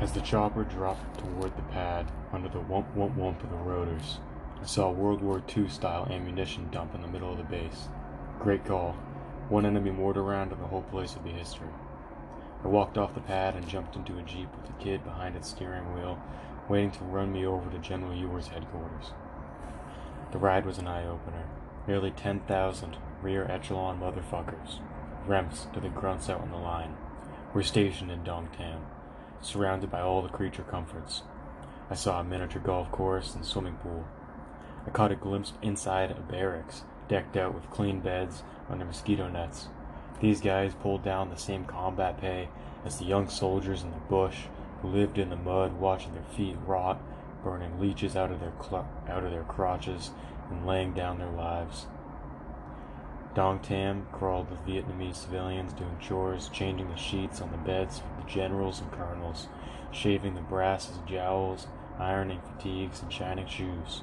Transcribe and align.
As 0.00 0.12
the 0.12 0.22
chopper 0.22 0.64
dropped 0.64 1.18
toward 1.18 1.54
the 1.54 1.72
pad 1.74 2.10
under 2.32 2.48
the 2.48 2.58
wump 2.58 2.86
wump 2.96 3.16
wump 3.16 3.44
of 3.44 3.50
the 3.50 3.56
rotors, 3.56 4.18
I 4.58 4.64
saw 4.64 4.88
a 4.88 4.92
World 4.92 5.20
War 5.20 5.42
II 5.54 5.68
style 5.68 6.08
ammunition 6.10 6.70
dump 6.70 6.94
in 6.94 7.02
the 7.02 7.06
middle 7.06 7.30
of 7.30 7.36
the 7.36 7.44
base. 7.44 7.90
Great 8.38 8.64
call. 8.64 8.92
One 9.50 9.66
enemy 9.66 9.90
mortar 9.90 10.22
round 10.22 10.52
and 10.52 10.62
the 10.62 10.68
whole 10.68 10.84
place 10.84 11.14
would 11.14 11.24
be 11.24 11.32
history. 11.32 11.68
I 12.64 12.68
walked 12.68 12.96
off 12.96 13.14
the 13.14 13.20
pad 13.20 13.54
and 13.54 13.68
jumped 13.68 13.94
into 13.94 14.16
a 14.16 14.22
jeep 14.22 14.48
with 14.56 14.68
the 14.68 14.82
kid 14.82 15.04
behind 15.04 15.36
its 15.36 15.50
steering 15.50 15.94
wheel, 15.94 16.18
waiting 16.66 16.92
to 16.92 17.04
run 17.04 17.30
me 17.30 17.44
over 17.44 17.70
to 17.70 17.78
General 17.78 18.14
Ewell's 18.14 18.48
headquarters. 18.48 19.12
The 20.32 20.38
ride 20.38 20.64
was 20.64 20.78
an 20.78 20.88
eye 20.88 21.06
opener. 21.06 21.44
Nearly 21.86 22.10
10,000 22.10 22.96
rear 23.20 23.44
echelon 23.50 24.00
motherfuckers, 24.00 24.80
REMFs 25.28 25.70
to 25.74 25.80
the 25.80 25.90
grunts 25.90 26.30
out 26.30 26.40
on 26.40 26.50
the 26.50 26.56
line, 26.56 26.96
were 27.52 27.62
stationed 27.62 28.10
in 28.10 28.24
Dong 28.24 28.48
Tam, 28.56 28.86
surrounded 29.40 29.90
by 29.90 30.00
all 30.00 30.22
the 30.22 30.28
creature 30.28 30.62
comforts. 30.62 31.22
I 31.90 31.94
saw 31.94 32.20
a 32.20 32.24
miniature 32.24 32.62
golf 32.62 32.90
course 32.92 33.34
and 33.34 33.44
swimming 33.44 33.76
pool. 33.76 34.04
I 34.86 34.90
caught 34.90 35.12
a 35.12 35.16
glimpse 35.16 35.52
inside 35.62 36.10
a 36.10 36.20
barracks, 36.20 36.84
decked 37.08 37.36
out 37.36 37.54
with 37.54 37.70
clean 37.70 38.00
beds 38.00 38.42
under 38.68 38.84
mosquito 38.84 39.28
nets. 39.28 39.68
These 40.20 40.40
guys 40.40 40.74
pulled 40.74 41.02
down 41.02 41.30
the 41.30 41.36
same 41.36 41.64
combat 41.64 42.20
pay 42.20 42.48
as 42.84 42.98
the 42.98 43.04
young 43.04 43.28
soldiers 43.28 43.82
in 43.82 43.90
the 43.90 43.96
bush 44.08 44.44
who 44.80 44.88
lived 44.88 45.18
in 45.18 45.30
the 45.30 45.36
mud 45.36 45.80
watching 45.80 46.12
their 46.12 46.22
feet 46.22 46.56
rot, 46.66 47.00
burning 47.42 47.80
leeches 47.80 48.16
out 48.16 48.30
of 48.30 48.40
their 48.40 48.52
cl- 48.60 48.88
out 49.08 49.24
of 49.24 49.30
their 49.30 49.44
crotches 49.44 50.10
and 50.50 50.66
laying 50.66 50.92
down 50.92 51.18
their 51.18 51.30
lives. 51.30 51.86
Dong 53.32 53.60
Tam 53.60 54.08
crawled 54.10 54.50
with 54.50 54.66
Vietnamese 54.66 55.14
civilians 55.14 55.72
doing 55.72 55.96
chores, 56.00 56.48
changing 56.48 56.88
the 56.88 56.96
sheets 56.96 57.40
on 57.40 57.52
the 57.52 57.58
beds 57.58 58.00
for 58.00 58.20
the 58.20 58.28
generals 58.28 58.80
and 58.80 58.90
colonels, 58.90 59.46
shaving 59.92 60.34
the 60.34 60.40
brasses 60.40 60.96
and 60.96 61.06
jowls, 61.06 61.68
ironing 61.98 62.40
fatigues, 62.40 63.00
and 63.02 63.12
shining 63.12 63.46
shoes. 63.46 64.02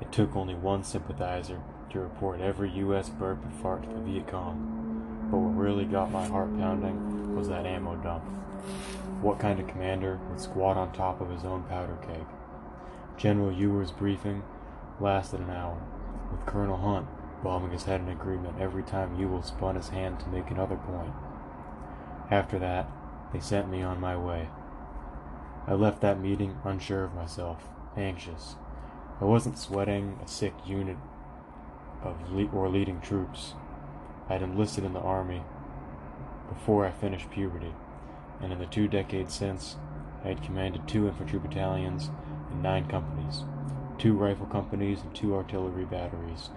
It 0.00 0.12
took 0.12 0.36
only 0.36 0.54
one 0.54 0.84
sympathizer 0.84 1.60
to 1.90 1.98
report 1.98 2.40
every 2.40 2.70
U.S. 2.70 3.08
burp 3.08 3.42
and 3.42 3.52
fart 3.54 3.82
to 3.82 3.88
the 3.88 4.00
Viet 4.02 4.28
Cong. 4.28 5.28
But 5.30 5.38
what 5.38 5.56
really 5.56 5.84
got 5.84 6.12
my 6.12 6.26
heart 6.26 6.56
pounding 6.56 7.34
was 7.34 7.48
that 7.48 7.66
ammo 7.66 7.96
dump. 7.96 8.22
What 9.20 9.40
kind 9.40 9.58
of 9.58 9.66
commander 9.66 10.20
would 10.30 10.40
squat 10.40 10.76
on 10.76 10.92
top 10.92 11.20
of 11.20 11.30
his 11.30 11.44
own 11.44 11.64
powder 11.64 11.98
keg? 12.06 12.24
General 13.16 13.52
Ewell's 13.52 13.90
briefing 13.90 14.44
lasted 15.00 15.40
an 15.40 15.50
hour, 15.50 15.82
with 16.30 16.46
Colonel 16.46 16.76
Hunt 16.76 17.08
bobbing 17.42 17.70
his 17.70 17.84
head 17.84 18.00
in 18.00 18.08
agreement 18.08 18.60
every 18.60 18.82
time 18.82 19.18
Ewell 19.18 19.42
spun 19.42 19.76
his 19.76 19.90
hand 19.90 20.20
to 20.20 20.28
make 20.28 20.50
another 20.50 20.76
point. 20.76 21.12
After 22.30 22.58
that, 22.58 22.90
they 23.32 23.40
sent 23.40 23.70
me 23.70 23.82
on 23.82 24.00
my 24.00 24.16
way. 24.16 24.48
I 25.66 25.74
left 25.74 26.00
that 26.00 26.20
meeting 26.20 26.58
unsure 26.64 27.04
of 27.04 27.14
myself, 27.14 27.68
anxious. 27.96 28.56
I 29.20 29.24
wasn't 29.24 29.58
sweating 29.58 30.18
a 30.24 30.28
sick 30.28 30.54
unit 30.64 30.96
of 32.02 32.32
le- 32.32 32.50
or 32.50 32.68
leading 32.68 33.00
troops. 33.00 33.54
I 34.28 34.34
had 34.34 34.42
enlisted 34.42 34.84
in 34.84 34.92
the 34.92 35.00
army 35.00 35.42
before 36.48 36.86
I 36.86 36.90
finished 36.90 37.30
puberty, 37.30 37.74
and 38.40 38.52
in 38.52 38.58
the 38.58 38.66
two 38.66 38.88
decades 38.88 39.34
since, 39.34 39.76
I 40.24 40.28
had 40.28 40.42
commanded 40.42 40.86
two 40.86 41.06
infantry 41.06 41.38
battalions 41.38 42.10
and 42.50 42.62
nine 42.62 42.86
companies, 42.86 43.44
two 43.98 44.14
rifle 44.14 44.46
companies 44.46 45.00
and 45.02 45.14
two 45.14 45.34
artillery 45.34 45.84
batteries, 45.84 46.50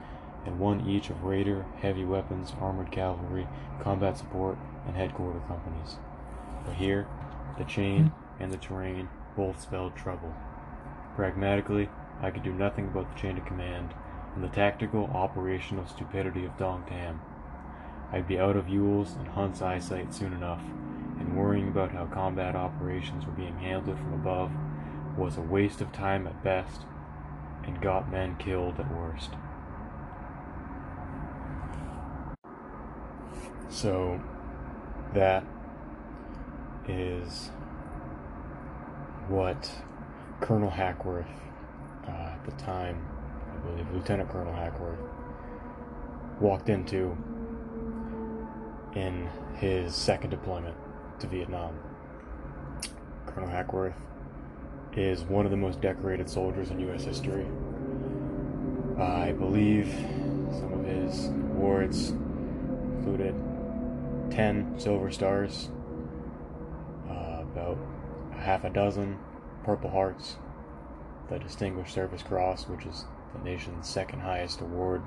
and 0.45 0.59
one 0.59 0.87
each 0.89 1.09
of 1.09 1.23
raider, 1.23 1.65
heavy 1.81 2.03
weapons, 2.03 2.53
armored 2.59 2.91
cavalry, 2.91 3.47
combat 3.81 4.17
support, 4.17 4.57
and 4.87 4.95
headquarter 4.95 5.39
companies. 5.47 5.97
But 6.65 6.75
here, 6.75 7.07
the 7.57 7.63
chain 7.63 8.11
and 8.39 8.51
the 8.51 8.57
terrain 8.57 9.09
both 9.35 9.61
spelled 9.61 9.95
trouble. 9.95 10.33
Pragmatically, 11.15 11.89
I 12.21 12.31
could 12.31 12.43
do 12.43 12.53
nothing 12.53 12.85
about 12.85 13.13
the 13.13 13.21
chain 13.21 13.37
of 13.37 13.45
command 13.45 13.93
and 14.35 14.43
the 14.43 14.49
tactical, 14.49 15.05
operational 15.13 15.87
stupidity 15.87 16.45
of 16.45 16.57
Dong 16.57 16.83
Tam. 16.87 17.21
I'd 18.11 18.27
be 18.27 18.39
out 18.39 18.57
of 18.57 18.69
Ewell's 18.69 19.13
and 19.15 19.27
Hunt's 19.27 19.61
eyesight 19.61 20.13
soon 20.13 20.33
enough, 20.33 20.61
and 21.19 21.37
worrying 21.37 21.67
about 21.67 21.91
how 21.91 22.05
combat 22.05 22.55
operations 22.55 23.25
were 23.25 23.31
being 23.31 23.57
handled 23.59 23.97
from 23.97 24.13
above 24.13 24.51
was 25.17 25.37
a 25.37 25.41
waste 25.41 25.81
of 25.81 25.91
time 25.91 26.25
at 26.27 26.43
best 26.43 26.81
and 27.63 27.81
got 27.81 28.11
men 28.11 28.35
killed 28.37 28.79
at 28.79 28.91
worst. 28.93 29.31
So, 33.71 34.19
that 35.13 35.45
is 36.89 37.51
what 39.29 39.71
Colonel 40.41 40.69
Hackworth, 40.69 41.25
uh, 42.05 42.11
at 42.11 42.43
the 42.43 42.51
time, 42.61 43.07
I 43.49 43.57
believe 43.65 43.89
Lieutenant 43.93 44.29
Colonel 44.29 44.53
Hackworth, 44.53 44.99
walked 46.41 46.67
into 46.67 47.15
in 48.93 49.29
his 49.55 49.95
second 49.95 50.31
deployment 50.31 50.75
to 51.19 51.27
Vietnam. 51.27 51.79
Colonel 53.25 53.49
Hackworth 53.49 53.95
is 54.97 55.23
one 55.23 55.45
of 55.45 55.51
the 55.51 55.57
most 55.57 55.79
decorated 55.79 56.29
soldiers 56.29 56.71
in 56.71 56.79
U.S. 56.81 57.05
history. 57.05 57.45
I 58.99 59.31
believe 59.31 59.87
some 60.51 60.73
of 60.73 60.85
his 60.85 61.27
awards 61.27 62.09
included 62.09 63.33
10 64.31 64.79
Silver 64.79 65.11
Stars, 65.11 65.69
uh, 67.09 67.41
about 67.41 67.77
a 68.33 68.39
half 68.39 68.63
a 68.63 68.69
dozen 68.69 69.19
Purple 69.63 69.89
Hearts, 69.89 70.37
the 71.29 71.37
Distinguished 71.37 71.93
Service 71.93 72.23
Cross, 72.23 72.67
which 72.67 72.85
is 72.85 73.05
the 73.35 73.43
nation's 73.43 73.87
second 73.87 74.21
highest 74.21 74.61
award, 74.61 75.01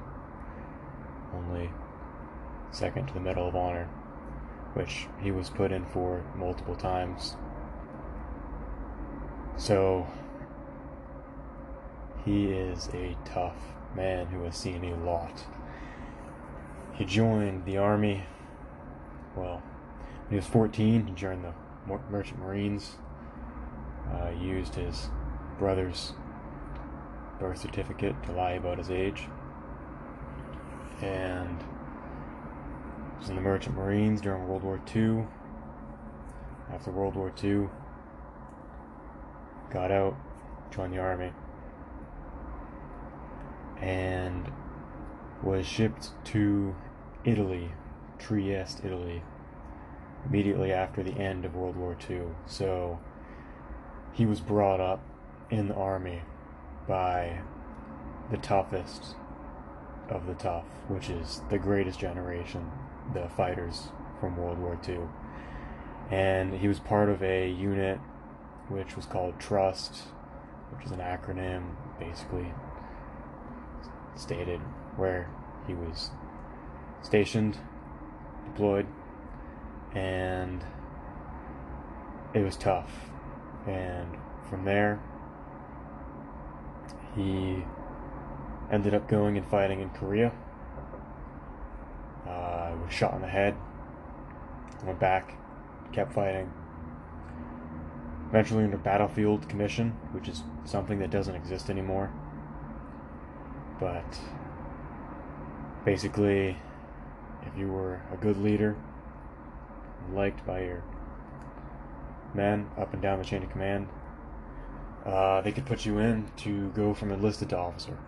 only 1.34 1.70
second 2.70 3.06
to 3.06 3.14
the 3.14 3.20
Medal 3.20 3.48
of 3.48 3.56
Honor, 3.56 3.88
which 4.74 5.06
he 5.22 5.30
was 5.30 5.48
put 5.48 5.72
in 5.72 5.86
for 5.86 6.22
multiple 6.36 6.76
times. 6.76 7.36
So, 9.56 10.06
he 12.26 12.46
is 12.46 12.88
a 12.92 13.16
tough 13.24 13.56
man 13.96 14.26
who 14.26 14.42
has 14.42 14.56
seen 14.56 14.84
a 14.84 14.96
lot. 15.04 15.44
He 16.92 17.04
joined 17.04 17.64
the 17.64 17.78
Army 17.78 18.24
well, 19.36 19.62
when 20.26 20.30
he 20.30 20.36
was 20.36 20.46
14, 20.46 21.06
he 21.06 21.14
joined 21.14 21.44
the 21.44 21.52
Merchant 22.10 22.40
Marines. 22.40 22.96
Uh, 24.12 24.30
used 24.40 24.74
his 24.74 25.08
brother's 25.58 26.12
birth 27.40 27.58
certificate 27.58 28.14
to 28.24 28.32
lie 28.32 28.52
about 28.52 28.78
his 28.78 28.90
age. 28.90 29.28
And 31.02 31.62
was 33.18 33.30
in 33.30 33.36
the 33.36 33.42
Merchant 33.42 33.76
Marines 33.76 34.20
during 34.20 34.46
World 34.46 34.62
War 34.62 34.80
II. 34.94 35.24
After 36.72 36.90
World 36.90 37.14
War 37.14 37.32
II, 37.42 37.68
got 39.70 39.90
out, 39.90 40.16
joined 40.70 40.92
the 40.92 40.98
Army, 40.98 41.32
and 43.80 44.50
was 45.42 45.66
shipped 45.66 46.10
to 46.24 46.74
Italy 47.24 47.70
Trieste, 48.18 48.84
Italy, 48.84 49.22
immediately 50.26 50.72
after 50.72 51.02
the 51.02 51.12
end 51.12 51.44
of 51.44 51.54
World 51.54 51.76
War 51.76 51.96
II. 52.08 52.22
So 52.46 52.98
he 54.12 54.26
was 54.26 54.40
brought 54.40 54.80
up 54.80 55.00
in 55.50 55.68
the 55.68 55.74
army 55.74 56.22
by 56.86 57.40
the 58.30 58.36
toughest 58.38 59.16
of 60.08 60.26
the 60.26 60.34
tough, 60.34 60.66
which 60.88 61.10
is 61.10 61.42
the 61.50 61.58
greatest 61.58 61.98
generation, 61.98 62.70
the 63.12 63.28
fighters 63.28 63.88
from 64.20 64.36
World 64.36 64.58
War 64.58 64.78
II. 64.86 65.00
And 66.10 66.54
he 66.54 66.68
was 66.68 66.80
part 66.80 67.08
of 67.08 67.22
a 67.22 67.50
unit 67.50 67.98
which 68.68 68.96
was 68.96 69.06
called 69.06 69.38
Trust, 69.38 70.04
which 70.74 70.86
is 70.86 70.92
an 70.92 71.00
acronym 71.00 71.76
basically 71.98 72.52
stated 74.16 74.60
where 74.96 75.28
he 75.66 75.74
was 75.74 76.10
stationed 77.02 77.58
deployed, 78.44 78.86
and 79.94 80.64
it 82.34 82.42
was 82.42 82.56
tough. 82.56 82.90
And 83.66 84.16
from 84.48 84.64
there, 84.64 85.00
he 87.16 87.64
ended 88.70 88.94
up 88.94 89.08
going 89.08 89.36
and 89.36 89.46
fighting 89.46 89.80
in 89.80 89.90
Korea. 89.90 90.32
Uh, 92.26 92.74
was 92.84 92.92
shot 92.92 93.14
in 93.14 93.20
the 93.20 93.28
head. 93.28 93.54
Went 94.84 95.00
back, 95.00 95.36
kept 95.92 96.12
fighting. 96.12 96.52
Eventually, 98.28 98.64
under 98.64 98.76
Battlefield 98.76 99.48
Commission, 99.48 99.90
which 100.12 100.28
is 100.28 100.42
something 100.64 100.98
that 100.98 101.10
doesn't 101.10 101.34
exist 101.34 101.70
anymore. 101.70 102.12
But 103.78 104.18
basically, 105.84 106.58
if 107.46 107.58
you 107.58 107.68
were 107.68 108.02
a 108.12 108.16
good 108.16 108.36
leader, 108.36 108.76
liked 110.12 110.46
by 110.46 110.62
your 110.62 110.82
men 112.34 112.68
up 112.78 112.92
and 112.92 113.02
down 113.02 113.18
the 113.18 113.24
chain 113.24 113.42
of 113.42 113.50
command, 113.50 113.88
uh, 115.06 115.40
they 115.42 115.52
could 115.52 115.66
put 115.66 115.84
you 115.84 115.98
in 115.98 116.30
to 116.36 116.70
go 116.70 116.94
from 116.94 117.10
enlisted 117.10 117.50
to 117.50 117.58
officer. 117.58 117.98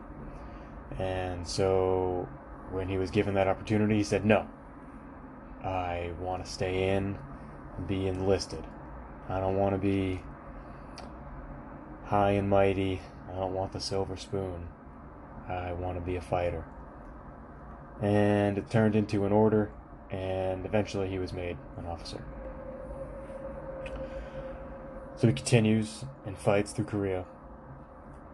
And 0.99 1.47
so 1.47 2.29
when 2.71 2.89
he 2.89 2.99
was 2.99 3.11
given 3.11 3.35
that 3.35 3.49
opportunity, 3.49 3.97
he 3.97 4.05
said, 4.05 4.25
No, 4.25 4.47
I 5.63 6.13
want 6.21 6.45
to 6.45 6.51
stay 6.51 6.91
in 6.91 7.19
and 7.77 7.87
be 7.87 8.07
enlisted. 8.07 8.65
I 9.29 9.41
don't 9.41 9.57
want 9.57 9.75
to 9.75 9.79
be 9.79 10.23
high 12.05 12.33
and 12.33 12.49
mighty. 12.49 13.01
I 13.31 13.35
don't 13.35 13.53
want 13.53 13.73
the 13.73 13.81
silver 13.81 14.17
spoon. 14.17 14.69
I 15.49 15.73
want 15.73 15.99
to 15.99 16.01
be 16.01 16.17
a 16.17 16.21
fighter. 16.21 16.65
And 18.03 18.59
it 18.59 18.69
turned 18.69 18.95
into 18.95 19.25
an 19.25 19.33
order, 19.33 19.71
and 20.11 20.67
eventually 20.67 21.09
he 21.09 21.19
was 21.19 21.33
made 21.33 21.57
an 21.79 21.87
officer. 21.87 22.23
So 25.17 25.27
he 25.27 25.33
continues 25.33 26.05
and 26.27 26.37
fights 26.37 26.73
through 26.73 26.85
Korea. 26.85 27.25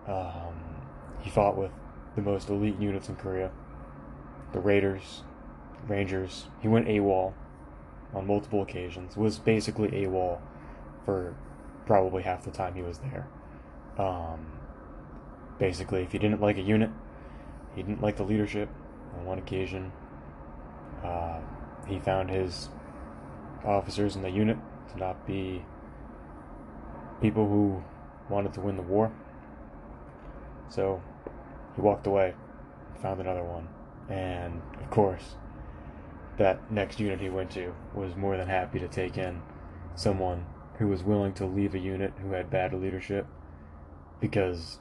Um, 0.09 0.83
he 1.21 1.31
fought 1.31 1.57
with 1.57 1.71
the 2.17 2.23
most 2.23 2.51
elite 2.51 2.79
units 2.81 3.09
in 3.09 3.17
Korea 3.17 3.53
the 4.53 4.61
Raiders, 4.61 5.23
Rangers. 5.89 6.47
He 6.61 6.69
went 6.69 6.87
AWOL 6.87 7.33
on 8.15 8.27
multiple 8.27 8.63
occasions, 8.63 9.17
was 9.17 9.39
basically 9.39 9.89
AWOL 9.89 10.39
for 11.05 11.35
probably 11.87 12.23
half 12.23 12.45
the 12.45 12.51
time 12.51 12.75
he 12.75 12.83
was 12.83 12.99
there. 12.99 13.27
Um, 13.99 14.47
basically, 15.59 16.03
if 16.03 16.13
he 16.13 16.19
didn't 16.19 16.41
like 16.41 16.59
a 16.59 16.63
unit, 16.63 16.91
he 17.75 17.83
didn't 17.83 18.03
like 18.03 18.17
the 18.17 18.23
leadership. 18.23 18.69
On 19.17 19.25
one 19.25 19.39
occasion, 19.39 19.93
uh, 21.05 21.41
he 21.87 21.99
found 21.99 22.31
his 22.31 22.69
officers 23.65 24.17
in 24.17 24.23
the 24.23 24.31
unit 24.31 24.57
to 24.93 24.99
not 24.99 25.27
be 25.27 25.65
people 27.21 27.49
who 27.49 27.83
wanted 28.29 28.53
to 28.55 28.61
win 28.61 28.77
the 28.77 28.83
war. 28.83 29.13
So 30.69 31.03
he 31.75 31.81
walked 31.81 32.07
away, 32.07 32.35
found 33.01 33.21
another 33.21 33.45
one, 33.45 33.69
and 34.09 34.61
of 34.81 34.91
course, 34.91 35.37
that 36.39 36.71
next 36.71 36.99
unit 36.99 37.21
he 37.21 37.29
went 37.29 37.51
to 37.53 37.75
was 37.95 38.17
more 38.17 38.37
than 38.37 38.49
happy 38.49 38.79
to 38.79 38.89
take 38.89 39.19
in 39.19 39.43
someone 39.95 40.47
who 40.79 40.89
was 40.89 41.03
willing 41.03 41.33
to 41.35 41.47
leave 41.47 41.75
a 41.75 41.79
unit 41.79 42.13
who 42.23 42.33
had 42.33 42.51
bad 42.51 42.73
leadership 42.73 43.27
because 44.21 44.79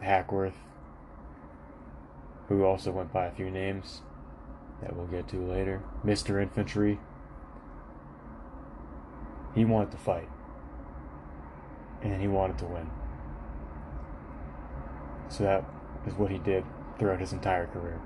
Hackworth, 0.00 0.56
who 2.50 2.64
also 2.64 2.90
went 2.90 3.12
by 3.12 3.26
a 3.26 3.30
few 3.30 3.48
names 3.48 4.02
that 4.82 4.96
we'll 4.96 5.06
get 5.06 5.28
to 5.28 5.36
later, 5.36 5.80
Mr. 6.04 6.42
Infantry, 6.42 6.98
he 9.54 9.64
wanted 9.64 9.92
to 9.92 9.96
fight 9.96 10.28
and 12.02 12.20
he 12.20 12.26
wanted 12.26 12.58
to 12.58 12.64
win. 12.64 12.90
So 15.28 15.44
that 15.44 15.64
is 16.08 16.14
what 16.14 16.32
he 16.32 16.38
did 16.38 16.64
throughout 16.98 17.20
his 17.20 17.32
entire 17.32 17.68
career. 17.68 18.00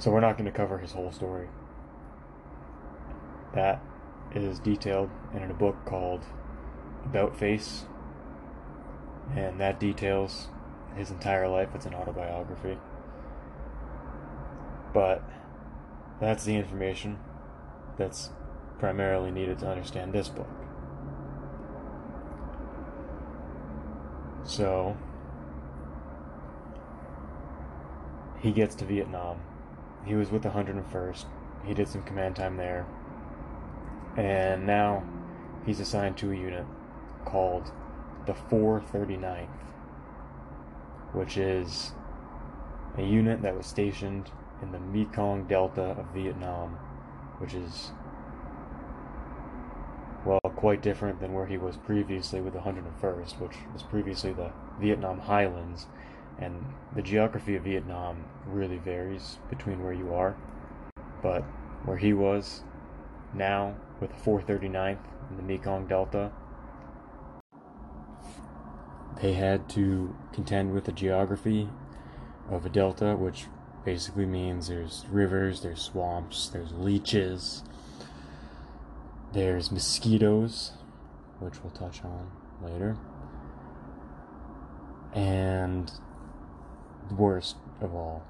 So 0.00 0.10
we're 0.10 0.20
not 0.20 0.36
going 0.36 0.50
to 0.50 0.56
cover 0.56 0.78
his 0.78 0.90
whole 0.90 1.12
story. 1.12 1.46
That 3.54 3.80
is 4.34 4.58
detailed 4.58 5.10
in 5.36 5.48
a 5.48 5.54
book 5.54 5.76
called 5.84 6.24
About 7.04 7.38
Face, 7.38 7.84
and 9.36 9.60
that 9.60 9.78
details 9.78 10.48
his 10.96 11.10
entire 11.10 11.48
life. 11.48 11.68
It's 11.74 11.86
an 11.86 11.94
autobiography. 11.94 12.78
But 14.92 15.22
that's 16.20 16.44
the 16.44 16.56
information 16.56 17.18
that's 17.96 18.30
primarily 18.78 19.30
needed 19.30 19.58
to 19.60 19.68
understand 19.68 20.12
this 20.12 20.28
book. 20.28 20.48
So, 24.44 24.96
he 28.40 28.50
gets 28.50 28.74
to 28.76 28.84
Vietnam. 28.84 29.40
He 30.04 30.14
was 30.14 30.30
with 30.30 30.42
the 30.42 30.50
101st. 30.50 31.24
He 31.64 31.74
did 31.74 31.88
some 31.88 32.02
command 32.02 32.36
time 32.36 32.56
there. 32.56 32.86
And 34.16 34.66
now 34.66 35.04
he's 35.64 35.80
assigned 35.80 36.16
to 36.18 36.32
a 36.32 36.34
unit 36.34 36.66
called 37.24 37.70
the 38.26 38.32
439th, 38.32 39.48
which 41.12 41.36
is 41.36 41.92
a 42.96 43.02
unit 43.02 43.42
that 43.42 43.56
was 43.56 43.66
stationed 43.66 44.30
in 44.62 44.72
the 44.72 44.78
Mekong 44.78 45.44
Delta 45.46 45.96
of 45.98 46.06
Vietnam, 46.14 46.70
which 47.38 47.54
is 47.54 47.92
well, 50.24 50.40
quite 50.56 50.82
different 50.82 51.20
than 51.20 51.32
where 51.32 51.46
he 51.46 51.58
was 51.58 51.76
previously 51.76 52.40
with 52.40 52.52
the 52.52 52.60
101st, 52.60 53.40
which 53.40 53.56
was 53.72 53.82
previously 53.82 54.32
the 54.32 54.52
Vietnam 54.80 55.18
Highlands. 55.18 55.86
And 56.38 56.64
the 56.94 57.02
geography 57.02 57.56
of 57.56 57.64
Vietnam 57.64 58.24
really 58.46 58.78
varies 58.78 59.38
between 59.50 59.82
where 59.82 59.92
you 59.92 60.14
are. 60.14 60.36
But 61.22 61.42
where 61.84 61.96
he 61.96 62.12
was 62.12 62.62
now 63.34 63.74
with 64.00 64.10
the 64.10 64.30
439th 64.30 64.98
in 65.30 65.36
the 65.36 65.42
Mekong 65.42 65.86
Delta, 65.86 66.30
they 69.20 69.34
had 69.34 69.68
to 69.70 70.14
contend 70.32 70.72
with 70.72 70.84
the 70.84 70.92
geography 70.92 71.68
of 72.50 72.66
a 72.66 72.68
delta, 72.68 73.16
which 73.16 73.46
basically 73.84 74.26
means 74.26 74.68
there's 74.68 75.04
rivers, 75.10 75.62
there's 75.62 75.82
swamps, 75.82 76.48
there's 76.48 76.72
leeches, 76.72 77.62
there's 79.32 79.70
mosquitoes, 79.70 80.72
which 81.40 81.62
we'll 81.62 81.72
touch 81.72 82.04
on 82.04 82.30
later. 82.62 82.96
And 85.14 85.90
the 87.08 87.14
worst 87.14 87.56
of 87.80 87.94
all, 87.94 88.24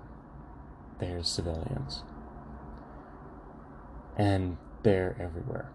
there's 0.98 1.28
civilians. 1.28 2.02
And 4.16 4.56
they're 4.82 5.16
everywhere. 5.20 5.70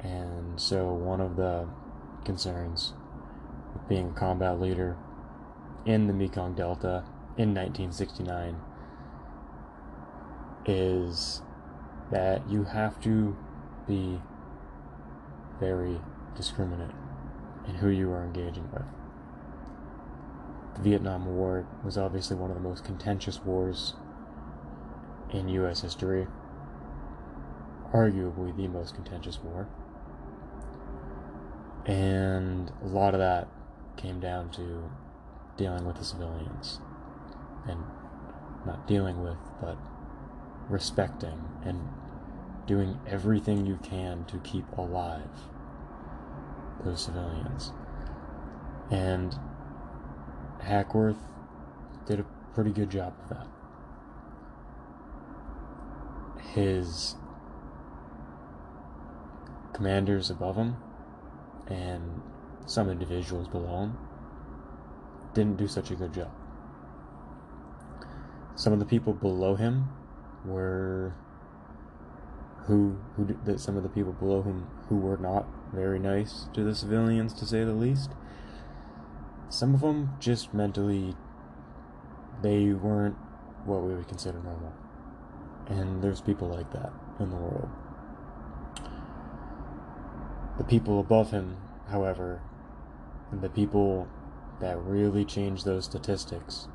And 0.00 0.60
so, 0.60 0.92
one 0.92 1.20
of 1.20 1.36
the 1.36 1.68
concerns 2.24 2.92
being 3.88 4.10
a 4.10 4.12
combat 4.12 4.60
leader 4.60 4.96
in 5.86 6.06
the 6.06 6.12
Mekong 6.12 6.54
Delta 6.54 7.04
in 7.36 7.54
1969 7.54 8.56
is 10.66 11.40
that 12.10 12.48
you 12.48 12.64
have 12.64 13.00
to 13.00 13.36
be 13.86 14.20
very 15.58 16.00
discriminate 16.36 16.94
in 17.66 17.76
who 17.76 17.88
you 17.88 18.10
are 18.10 18.22
engaging 18.22 18.70
with. 18.72 18.82
The 20.76 20.82
Vietnam 20.82 21.26
War 21.26 21.66
was 21.84 21.96
obviously 21.96 22.36
one 22.36 22.50
of 22.50 22.56
the 22.56 22.62
most 22.62 22.84
contentious 22.84 23.42
wars 23.44 23.94
in 25.30 25.48
U.S. 25.48 25.80
history, 25.80 26.26
arguably 27.92 28.56
the 28.56 28.68
most 28.68 28.94
contentious 28.94 29.38
war. 29.42 29.66
And 31.86 32.70
a 32.82 32.86
lot 32.86 33.14
of 33.14 33.20
that 33.20 33.48
came 33.98 34.20
down 34.20 34.50
to 34.52 34.90
dealing 35.58 35.84
with 35.84 35.96
the 35.96 36.04
civilians. 36.04 36.80
And 37.68 37.82
not 38.64 38.86
dealing 38.86 39.22
with, 39.22 39.38
but 39.60 39.76
respecting 40.68 41.40
and 41.64 41.88
doing 42.66 42.98
everything 43.06 43.66
you 43.66 43.78
can 43.82 44.24
to 44.26 44.38
keep 44.38 44.70
alive 44.76 45.28
those 46.84 47.04
civilians. 47.04 47.72
And 48.90 49.34
Hackworth 50.60 51.16
did 52.06 52.20
a 52.20 52.26
pretty 52.54 52.70
good 52.70 52.90
job 52.90 53.14
of 53.22 53.28
that. 53.30 53.46
His 56.54 57.16
commanders 59.72 60.30
above 60.30 60.56
him 60.56 60.76
and 61.68 62.22
some 62.68 62.90
individuals 62.90 63.48
below 63.48 63.80
him 63.80 63.98
didn't 65.32 65.56
do 65.56 65.66
such 65.66 65.90
a 65.90 65.94
good 65.94 66.12
job. 66.12 66.30
Some 68.54 68.74
of 68.74 68.78
the 68.78 68.84
people 68.84 69.14
below 69.14 69.54
him 69.54 69.88
were 70.44 71.14
who 72.66 72.98
who 73.16 73.36
that 73.44 73.58
some 73.58 73.76
of 73.78 73.82
the 73.82 73.88
people 73.88 74.12
below 74.12 74.42
him 74.42 74.66
who 74.88 74.96
were 74.96 75.16
not 75.16 75.46
very 75.72 75.98
nice 75.98 76.48
to 76.52 76.62
the 76.62 76.74
civilians 76.74 77.32
to 77.34 77.46
say 77.46 77.64
the 77.64 77.72
least. 77.72 78.10
Some 79.48 79.74
of 79.74 79.80
them 79.80 80.10
just 80.20 80.52
mentally 80.52 81.16
they 82.42 82.66
weren't 82.72 83.16
what 83.64 83.82
we 83.82 83.94
would 83.94 84.08
consider 84.08 84.38
normal. 84.40 84.74
And 85.68 86.02
there's 86.02 86.20
people 86.20 86.48
like 86.48 86.70
that 86.72 86.92
in 87.18 87.30
the 87.30 87.36
world. 87.36 87.70
The 90.58 90.64
people 90.64 91.00
above 91.00 91.30
him, 91.30 91.56
however, 91.88 92.42
the 93.32 93.48
people 93.48 94.08
that 94.60 94.78
really 94.78 95.24
change 95.24 95.64
those 95.64 95.84
statistics 95.84 96.68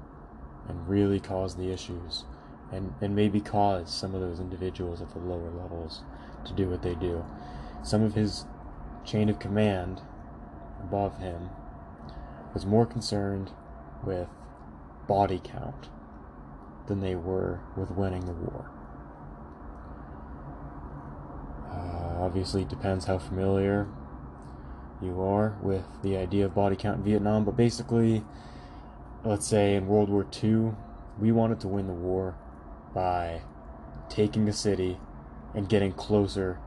and 0.67 0.87
really 0.87 1.19
cause 1.19 1.55
the 1.55 1.71
issues 1.71 2.25
and, 2.71 2.93
and 3.01 3.15
maybe 3.15 3.39
cause 3.39 3.93
some 3.93 4.15
of 4.15 4.21
those 4.21 4.39
individuals 4.39 5.01
at 5.01 5.11
the 5.11 5.19
lower 5.19 5.51
levels 5.51 6.03
to 6.45 6.53
do 6.53 6.69
what 6.69 6.81
they 6.81 6.95
do. 6.95 7.23
Some 7.83 8.01
of 8.01 8.13
his 8.13 8.45
chain 9.05 9.29
of 9.29 9.39
command 9.39 10.01
above 10.81 11.17
him 11.17 11.49
was 12.53 12.65
more 12.65 12.85
concerned 12.85 13.51
with 14.03 14.27
body 15.07 15.41
count 15.43 15.89
than 16.87 17.01
they 17.01 17.15
were 17.15 17.59
with 17.75 17.91
winning 17.91 18.25
the 18.25 18.33
war. 18.33 18.69
Uh, 21.69 22.23
obviously, 22.23 22.61
it 22.61 22.69
depends 22.69 23.05
how 23.05 23.17
familiar 23.17 23.87
you 25.03 25.21
are 25.21 25.57
with 25.61 25.85
the 26.01 26.17
idea 26.17 26.45
of 26.45 26.55
body 26.55 26.75
count 26.75 26.99
in 26.99 27.03
Vietnam, 27.03 27.43
but 27.43 27.55
basically, 27.55 28.23
let's 29.23 29.47
say 29.47 29.75
in 29.75 29.87
World 29.87 30.09
War 30.09 30.25
II, 30.43 30.71
we 31.19 31.31
wanted 31.31 31.59
to 31.61 31.67
win 31.67 31.87
the 31.87 31.93
war 31.93 32.35
by 32.93 33.41
taking 34.09 34.47
a 34.47 34.53
city 34.53 34.97
and 35.53 35.69
getting 35.69 35.91
closer 35.91 36.59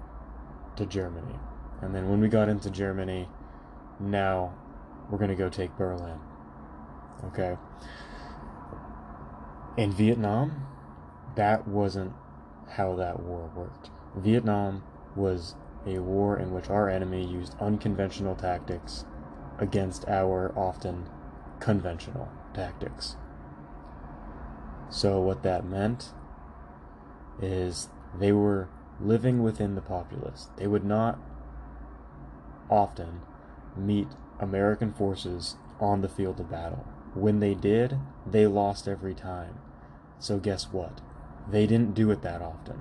to 0.77 0.87
Germany. 0.87 1.39
And 1.83 1.95
then 1.95 2.09
when 2.09 2.21
we 2.21 2.29
got 2.29 2.49
into 2.49 2.71
Germany, 2.71 3.29
now 4.01 4.55
we're 5.11 5.19
going 5.19 5.31
to 5.31 5.37
go 5.37 5.49
take 5.49 5.77
Berlin. 5.77 6.19
Okay? 7.25 7.57
In 9.77 9.93
Vietnam, 9.93 10.67
that 11.37 11.69
wasn't 11.69 12.13
how 12.71 12.97
that 12.97 13.21
war 13.21 13.51
worked. 13.55 13.91
Vietnam 14.17 14.83
was 15.15 15.55
a 15.87 15.99
war 16.01 16.39
in 16.39 16.53
which 16.53 16.69
our 16.69 16.89
enemy 16.89 17.25
used 17.25 17.55
unconventional 17.61 18.35
tactics 18.35 19.05
against 19.59 20.07
our 20.09 20.53
often 20.57 21.09
conventional 21.61 22.29
tactics. 22.53 23.17
So, 24.91 25.21
what 25.21 25.43
that 25.43 25.65
meant 25.65 26.13
is 27.41 27.89
they 28.19 28.33
were 28.33 28.69
living 29.01 29.43
within 29.43 29.75
the 29.75 29.81
populace. 29.81 30.49
They 30.57 30.67
would 30.67 30.85
not 30.85 31.19
often 32.71 33.21
meet 33.77 34.09
American 34.41 34.93
forces 34.93 35.57
on 35.81 36.01
the 36.01 36.09
field 36.09 36.41
of 36.41 36.51
battle. 36.51 36.87
When 37.15 37.41
they 37.41 37.55
did, 37.55 37.99
they 38.27 38.47
lost 38.47 38.89
every 38.89 39.15
time. 39.15 39.59
So, 40.19 40.39
guess 40.39 40.73
what? 40.73 41.01
They 41.51 41.67
didn't 41.67 41.95
do 41.95 42.11
it 42.11 42.23
that 42.23 42.43
often. 42.43 42.81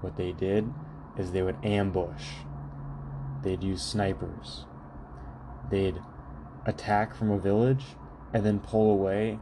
What 0.00 0.16
they 0.16 0.32
did 0.32 0.72
is 1.18 1.32
they 1.32 1.42
would 1.42 1.64
ambush, 1.64 2.24
they'd 3.42 3.62
use 3.62 3.82
snipers, 3.82 4.64
they'd 5.70 6.00
attack 6.66 7.14
from 7.14 7.30
a 7.30 7.38
village 7.38 7.84
and 8.32 8.44
then 8.44 8.60
pull 8.60 8.90
away 8.90 9.38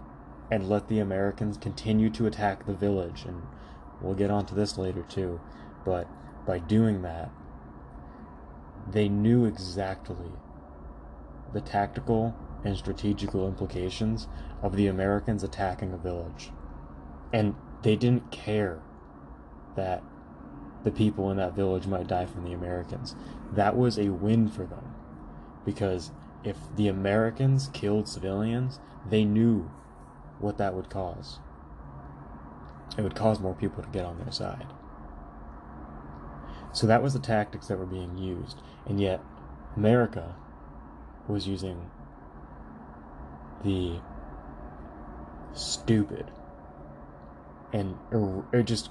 and 0.50 0.68
let 0.68 0.88
the 0.88 0.98
Americans 0.98 1.58
continue 1.58 2.10
to 2.10 2.26
attack 2.26 2.66
the 2.66 2.74
village. 2.74 3.24
And 3.26 3.42
we'll 4.00 4.14
get 4.14 4.30
onto 4.30 4.54
this 4.54 4.78
later 4.78 5.02
too. 5.02 5.40
But 5.84 6.08
by 6.46 6.58
doing 6.58 7.02
that, 7.02 7.30
they 8.90 9.08
knew 9.08 9.44
exactly 9.44 10.32
the 11.52 11.60
tactical 11.60 12.34
and 12.64 12.76
strategical 12.76 13.46
implications 13.46 14.28
of 14.62 14.76
the 14.76 14.86
Americans 14.86 15.44
attacking 15.44 15.92
a 15.92 15.98
village. 15.98 16.50
And 17.32 17.54
they 17.82 17.96
didn't 17.96 18.30
care 18.30 18.80
that 19.76 20.02
the 20.84 20.90
people 20.90 21.30
in 21.30 21.36
that 21.36 21.54
village 21.54 21.86
might 21.86 22.06
die 22.06 22.26
from 22.26 22.44
the 22.44 22.52
Americans. 22.52 23.14
That 23.52 23.76
was 23.76 23.98
a 23.98 24.10
win 24.10 24.48
for 24.48 24.64
them. 24.64 24.94
Because 25.64 26.10
if 26.44 26.56
the 26.76 26.88
Americans 26.88 27.68
killed 27.72 28.08
civilians, 28.08 28.78
they 29.08 29.24
knew 29.24 29.70
what 30.38 30.58
that 30.58 30.74
would 30.74 30.88
cause. 30.88 31.38
It 32.96 33.02
would 33.02 33.14
cause 33.14 33.40
more 33.40 33.54
people 33.54 33.82
to 33.82 33.88
get 33.90 34.04
on 34.04 34.18
their 34.18 34.32
side. 34.32 34.66
So 36.72 36.86
that 36.86 37.02
was 37.02 37.12
the 37.12 37.20
tactics 37.20 37.68
that 37.68 37.78
were 37.78 37.86
being 37.86 38.18
used. 38.18 38.62
And 38.86 39.00
yet, 39.00 39.20
America 39.76 40.36
was 41.26 41.46
using 41.46 41.90
the 43.64 44.00
stupid 45.52 46.30
and 47.72 47.96
er, 48.12 48.44
or 48.52 48.62
just 48.62 48.90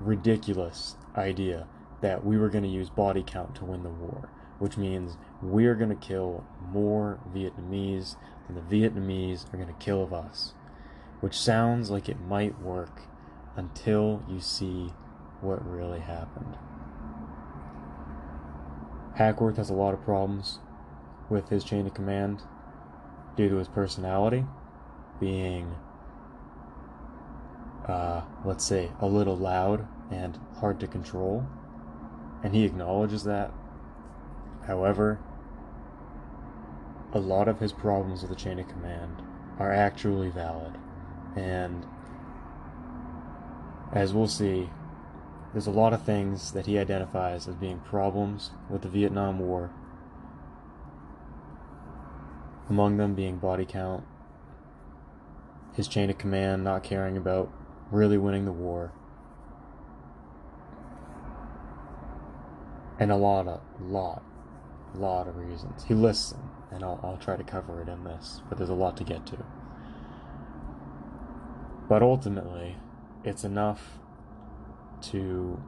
ridiculous 0.00 0.96
idea 1.16 1.66
that 2.00 2.24
we 2.24 2.38
were 2.38 2.48
going 2.48 2.64
to 2.64 2.70
use 2.70 2.88
body 2.88 3.22
count 3.26 3.54
to 3.56 3.64
win 3.64 3.82
the 3.82 3.90
war, 3.90 4.30
which 4.58 4.76
means 4.76 5.16
we're 5.42 5.74
going 5.74 5.90
to 5.90 6.06
kill 6.06 6.44
more 6.70 7.20
Vietnamese 7.34 8.16
than 8.46 8.56
the 8.56 8.60
Vietnamese 8.62 9.52
are 9.52 9.56
going 9.56 9.68
to 9.68 9.84
kill 9.84 10.02
of 10.02 10.12
us, 10.12 10.54
which 11.20 11.38
sounds 11.38 11.90
like 11.90 12.08
it 12.08 12.20
might 12.20 12.60
work 12.60 13.02
until 13.56 14.22
you 14.28 14.40
see 14.40 14.92
what 15.40 15.66
really 15.66 16.00
happened. 16.00 16.56
Hackworth 19.16 19.56
has 19.56 19.70
a 19.70 19.74
lot 19.74 19.92
of 19.92 20.02
problems 20.02 20.60
with 21.28 21.48
his 21.48 21.64
chain 21.64 21.86
of 21.86 21.94
command 21.94 22.42
due 23.36 23.48
to 23.48 23.56
his 23.56 23.68
personality 23.68 24.46
being, 25.18 25.74
uh, 27.90 28.22
let's 28.44 28.64
say, 28.64 28.90
a 29.00 29.06
little 29.06 29.36
loud 29.36 29.86
and 30.10 30.38
hard 30.60 30.78
to 30.80 30.86
control. 30.86 31.44
And 32.42 32.54
he 32.54 32.64
acknowledges 32.64 33.24
that. 33.24 33.52
However, 34.66 35.18
a 37.12 37.18
lot 37.18 37.48
of 37.48 37.58
his 37.58 37.72
problems 37.72 38.22
with 38.22 38.30
the 38.30 38.36
chain 38.36 38.58
of 38.58 38.68
command 38.68 39.22
are 39.58 39.72
actually 39.72 40.30
valid. 40.30 40.78
And 41.36 41.84
as 43.92 44.14
we'll 44.14 44.28
see, 44.28 44.70
there's 45.52 45.66
a 45.66 45.72
lot 45.72 45.92
of 45.92 46.02
things 46.02 46.52
that 46.52 46.66
he 46.66 46.78
identifies 46.78 47.48
as 47.48 47.56
being 47.56 47.80
problems 47.80 48.52
with 48.68 48.82
the 48.82 48.88
Vietnam 48.88 49.40
War. 49.40 49.70
Among 52.68 52.98
them 52.98 53.14
being 53.14 53.38
body 53.38 53.64
count, 53.64 54.04
his 55.74 55.88
chain 55.88 56.08
of 56.08 56.18
command 56.18 56.62
not 56.62 56.84
caring 56.84 57.16
about 57.16 57.50
really 57.90 58.18
winning 58.18 58.44
the 58.44 58.52
war, 58.52 58.92
and 62.98 63.10
a 63.10 63.16
lot 63.16 63.48
of 63.48 63.60
lot 63.80 64.22
lot 64.94 65.28
of 65.28 65.36
reasons. 65.36 65.84
He 65.84 65.94
lists 65.94 66.30
them 66.30 66.50
and 66.70 66.84
I'll, 66.84 67.00
I'll 67.02 67.16
try 67.16 67.36
to 67.36 67.44
cover 67.44 67.80
it 67.80 67.88
in 67.88 68.04
this 68.04 68.42
but 68.48 68.58
there's 68.58 68.70
a 68.70 68.74
lot 68.74 68.96
to 68.98 69.04
get 69.04 69.26
to. 69.26 69.38
But 71.88 72.02
ultimately 72.02 72.76
it's 73.24 73.44
enough 73.44 73.98
to 75.02 75.60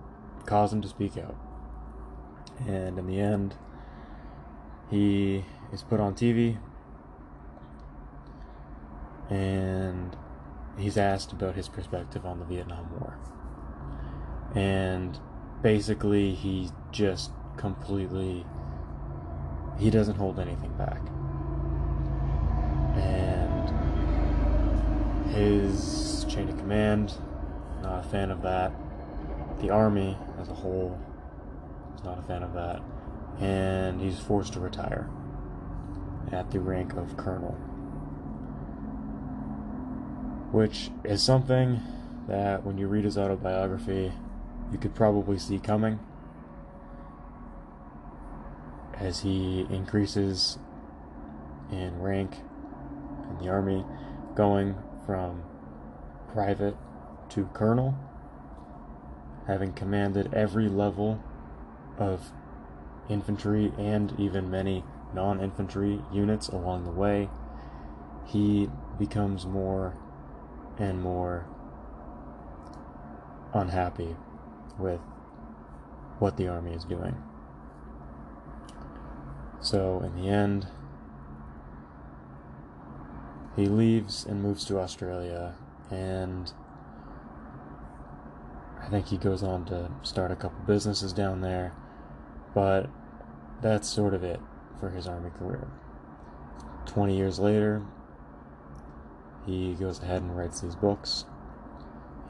cause 0.47 0.73
him 0.73 0.83
to 0.83 0.89
speak 0.89 1.17
out. 1.17 1.37
And 2.67 2.99
in 2.99 3.07
the 3.07 3.21
end 3.21 3.55
he 4.91 5.45
is 5.73 5.83
put 5.83 6.01
on 6.01 6.15
tv 6.15 6.59
and 9.31 10.17
he's 10.79 10.97
asked 10.97 11.33
about 11.33 11.55
his 11.55 11.69
perspective 11.69 12.25
on 12.25 12.39
the 12.39 12.45
vietnam 12.45 12.89
war. 12.99 13.19
And 14.55 15.19
basically 15.63 16.35
he 16.35 16.71
just 16.91 17.31
completely 17.57 18.45
he 19.79 19.91
doesn't 19.91 20.17
hold 20.17 20.39
anything 20.39 20.73
back. 20.77 21.01
And 22.97 23.71
his 25.31 26.25
chain 26.29 26.49
of 26.49 26.59
command 26.59 27.15
not 27.83 28.05
a 28.05 28.09
fan 28.09 28.31
of 28.31 28.43
that. 28.43 28.73
The 29.61 29.71
army 29.71 30.17
as 30.41 30.49
a 30.49 30.55
whole 30.55 30.99
is 31.97 32.05
not 32.05 32.19
a 32.19 32.23
fan 32.23 32.43
of 32.43 32.55
that. 32.55 32.81
And 33.41 34.01
he's 34.01 34.19
forced 34.19 34.53
to 34.55 34.61
retire 34.61 35.09
at 36.31 36.51
the 36.51 36.61
rank 36.61 36.95
of 36.95 37.17
colonel 37.17 37.57
which 40.53 40.91
is 41.03 41.23
something 41.23 41.81
that 42.29 42.65
when 42.65 42.79
you 42.79 42.87
read 42.87 43.05
his 43.05 43.19
autobiography 43.19 44.13
you 44.73 44.79
could 44.79 44.95
probably 44.95 45.39
see 45.39 45.59
coming. 45.59 46.01
As 48.95 49.21
he 49.21 49.67
increases 49.71 50.59
in 51.71 52.01
rank 52.01 52.37
in 53.31 53.45
the 53.45 53.51
army, 53.51 53.85
going 54.35 54.77
from 55.05 55.43
private 56.33 56.77
to 57.31 57.45
colonel, 57.53 57.95
having 59.47 59.73
commanded 59.73 60.33
every 60.33 60.69
level 60.69 61.23
of 61.99 62.33
infantry 63.09 63.73
and 63.79 64.19
even 64.19 64.51
many 64.51 64.85
non 65.15 65.41
infantry 65.41 66.01
units 66.13 66.49
along 66.49 66.85
the 66.85 66.91
way, 66.91 67.29
he 68.25 68.71
becomes 68.99 69.45
more 69.45 69.95
and 70.83 71.01
more 71.01 71.47
unhappy 73.55 74.17
with 74.79 75.01
what 76.19 76.37
the 76.37 76.49
army 76.49 76.73
is 76.73 76.85
doing. 76.85 77.15
So, 79.61 80.01
in 80.01 80.21
the 80.21 80.29
end, 80.29 80.67
he 83.55 83.67
leaves 83.67 84.27
and 84.27 84.43
moves 84.43 84.65
to 84.65 84.81
Australia, 84.81 85.55
and 85.89 86.53
I 88.83 88.89
think 88.89 89.07
he 89.07 89.19
goes 89.19 89.45
on 89.45 89.65
to 89.67 89.89
start 90.03 90.33
a 90.33 90.37
couple 90.37 90.59
businesses 90.67 91.13
down 91.13 91.43
there, 91.43 91.75
but 92.55 92.91
that's 93.61 93.89
sort 93.89 94.15
of 94.15 94.25
it 94.25 94.41
for 94.81 94.91
his 94.91 95.07
army 95.07 95.31
career. 95.39 95.69
20 96.87 97.17
years 97.17 97.39
later, 97.39 97.83
he 99.47 99.75
goes 99.75 100.01
ahead 100.01 100.23
and 100.23 100.37
writes 100.37 100.61
these 100.61 100.77
books. 100.77 101.25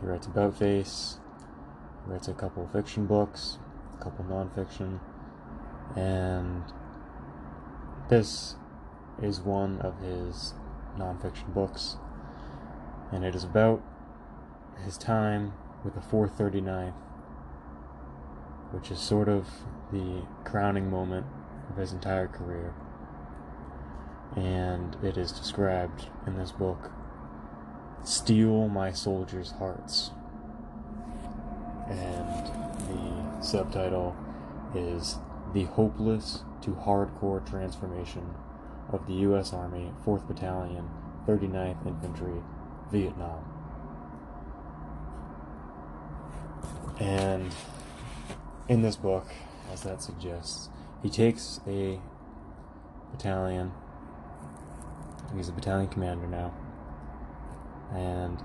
He 0.00 0.06
writes 0.06 0.26
About 0.26 0.56
Face, 0.56 1.18
he 2.04 2.12
writes 2.12 2.28
a 2.28 2.34
couple 2.34 2.66
fiction 2.66 3.06
books, 3.06 3.58
a 3.98 4.02
couple 4.02 4.24
nonfiction, 4.24 4.98
and 5.96 6.62
this 8.08 8.56
is 9.20 9.40
one 9.40 9.80
of 9.80 10.00
his 10.00 10.54
nonfiction 10.98 11.52
books, 11.54 11.96
and 13.12 13.24
it 13.24 13.34
is 13.34 13.44
about 13.44 13.82
his 14.84 14.96
time 14.96 15.52
with 15.84 15.94
the 15.94 16.00
439th, 16.00 16.94
which 18.72 18.90
is 18.90 18.98
sort 18.98 19.28
of 19.28 19.48
the 19.92 20.22
crowning 20.44 20.90
moment 20.90 21.26
of 21.70 21.76
his 21.76 21.92
entire 21.92 22.26
career. 22.26 22.74
And 24.34 24.96
it 25.02 25.18
is 25.18 25.30
described 25.30 26.06
in 26.26 26.38
this 26.38 26.52
book 26.52 26.90
Steel 28.04 28.68
My 28.68 28.92
Soldiers' 28.92 29.52
Hearts. 29.52 30.10
And 31.88 32.46
the 32.88 33.42
subtitle 33.42 34.16
is 34.74 35.18
The 35.52 35.64
Hopeless 35.64 36.42
to 36.62 36.70
Hardcore 36.70 37.48
Transformation 37.48 38.34
of 38.92 39.06
the 39.06 39.14
U.S. 39.14 39.52
Army, 39.52 39.92
4th 40.04 40.26
Battalion, 40.26 40.88
39th 41.26 41.86
Infantry, 41.86 42.42
Vietnam. 42.90 43.44
And 46.98 47.52
in 48.68 48.82
this 48.82 48.96
book, 48.96 49.26
as 49.72 49.82
that 49.82 50.02
suggests, 50.02 50.68
he 51.02 51.08
takes 51.08 51.60
a 51.66 52.00
battalion. 53.10 53.72
He's 55.34 55.48
a 55.48 55.52
battalion 55.52 55.88
commander 55.88 56.26
now. 56.26 56.52
And 57.94 58.40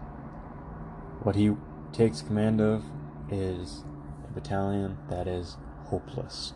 what 1.23 1.35
he 1.35 1.53
takes 1.93 2.21
command 2.21 2.61
of 2.61 2.83
is 3.31 3.83
a 4.29 4.33
battalion 4.33 4.97
that 5.09 5.27
is 5.27 5.57
hopeless. 5.85 6.53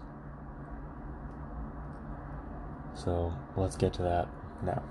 So 2.93 3.33
let's 3.55 3.75
get 3.75 3.93
to 3.93 4.01
that 4.03 4.27
now. 4.63 4.83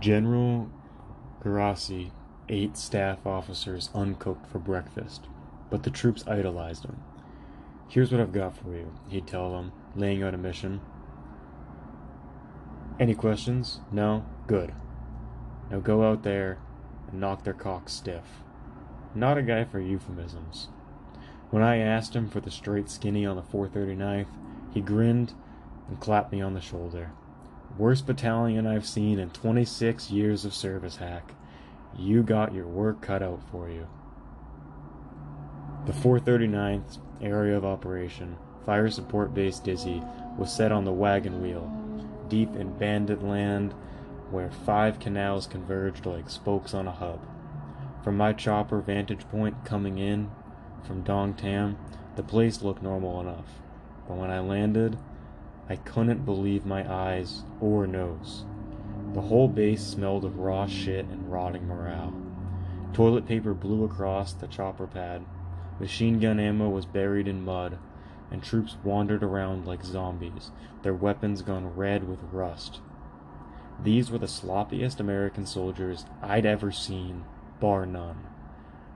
General 0.00 0.68
Guerrasi 1.44 2.10
ate 2.48 2.76
staff 2.76 3.24
officers 3.24 3.88
uncooked 3.94 4.46
for 4.46 4.58
breakfast, 4.58 5.28
but 5.70 5.84
the 5.84 5.90
troops 5.90 6.24
idolized 6.26 6.84
him. 6.84 7.00
Here's 7.88 8.10
what 8.10 8.20
I've 8.20 8.32
got 8.32 8.56
for 8.56 8.74
you, 8.74 8.92
he'd 9.08 9.26
tell 9.26 9.52
them, 9.52 9.70
laying 9.94 10.22
out 10.22 10.34
a 10.34 10.38
mission. 10.38 10.80
Any 13.02 13.16
questions? 13.16 13.80
No? 13.90 14.24
Good. 14.46 14.72
Now 15.72 15.80
go 15.80 16.08
out 16.08 16.22
there 16.22 16.58
and 17.10 17.20
knock 17.20 17.42
their 17.42 17.52
cocks 17.52 17.94
stiff. 17.94 18.22
Not 19.12 19.36
a 19.36 19.42
guy 19.42 19.64
for 19.64 19.80
euphemisms. 19.80 20.68
When 21.50 21.64
I 21.64 21.78
asked 21.78 22.14
him 22.14 22.30
for 22.30 22.38
the 22.38 22.52
straight 22.52 22.88
skinny 22.88 23.26
on 23.26 23.34
the 23.34 23.42
439th, 23.42 24.28
he 24.72 24.80
grinned 24.80 25.34
and 25.88 25.98
clapped 25.98 26.30
me 26.30 26.40
on 26.40 26.54
the 26.54 26.60
shoulder. 26.60 27.10
Worst 27.76 28.06
battalion 28.06 28.68
I've 28.68 28.86
seen 28.86 29.18
in 29.18 29.30
26 29.30 30.12
years 30.12 30.44
of 30.44 30.54
service, 30.54 30.98
Hack. 30.98 31.32
You 31.98 32.22
got 32.22 32.54
your 32.54 32.68
work 32.68 33.02
cut 33.02 33.20
out 33.20 33.40
for 33.50 33.68
you. 33.68 33.88
The 35.86 35.92
439th 35.92 36.98
area 37.20 37.56
of 37.56 37.64
operation, 37.64 38.36
Fire 38.64 38.88
Support 38.88 39.34
Base 39.34 39.58
Dizzy, 39.58 40.00
was 40.38 40.54
set 40.54 40.70
on 40.70 40.84
the 40.84 40.92
wagon 40.92 41.42
wheel, 41.42 41.81
deep 42.32 42.56
in 42.56 42.72
bandit 42.78 43.22
land 43.22 43.74
where 44.30 44.50
five 44.50 44.98
canals 44.98 45.46
converged 45.46 46.06
like 46.06 46.30
spokes 46.30 46.72
on 46.72 46.88
a 46.88 46.90
hub. 46.90 47.20
From 48.02 48.16
my 48.16 48.32
chopper 48.32 48.80
vantage 48.80 49.28
point 49.28 49.66
coming 49.66 49.98
in 49.98 50.30
from 50.82 51.02
Dong 51.02 51.34
Tam, 51.34 51.76
the 52.16 52.22
place 52.22 52.62
looked 52.62 52.82
normal 52.82 53.20
enough. 53.20 53.60
But 54.08 54.16
when 54.16 54.30
I 54.30 54.40
landed, 54.40 54.98
I 55.68 55.76
couldn't 55.76 56.24
believe 56.24 56.64
my 56.64 56.90
eyes 56.90 57.42
or 57.60 57.86
nose. 57.86 58.46
The 59.12 59.20
whole 59.20 59.48
base 59.48 59.82
smelled 59.82 60.24
of 60.24 60.38
raw 60.38 60.66
shit 60.66 61.04
and 61.04 61.30
rotting 61.30 61.66
morale. 61.66 62.14
Toilet 62.94 63.26
paper 63.26 63.52
blew 63.52 63.84
across 63.84 64.32
the 64.32 64.46
chopper 64.46 64.86
pad. 64.86 65.22
Machine 65.78 66.18
gun 66.18 66.40
ammo 66.40 66.70
was 66.70 66.86
buried 66.86 67.28
in 67.28 67.44
mud, 67.44 67.76
and 68.32 68.42
troops 68.42 68.78
wandered 68.82 69.22
around 69.22 69.66
like 69.66 69.84
zombies, 69.84 70.50
their 70.82 70.94
weapons 70.94 71.42
gone 71.42 71.76
red 71.76 72.08
with 72.08 72.18
rust. 72.32 72.80
These 73.82 74.10
were 74.10 74.18
the 74.18 74.26
sloppiest 74.26 74.98
American 74.98 75.44
soldiers 75.44 76.06
I'd 76.22 76.46
ever 76.46 76.72
seen, 76.72 77.24
bar 77.60 77.84
none. 77.84 78.26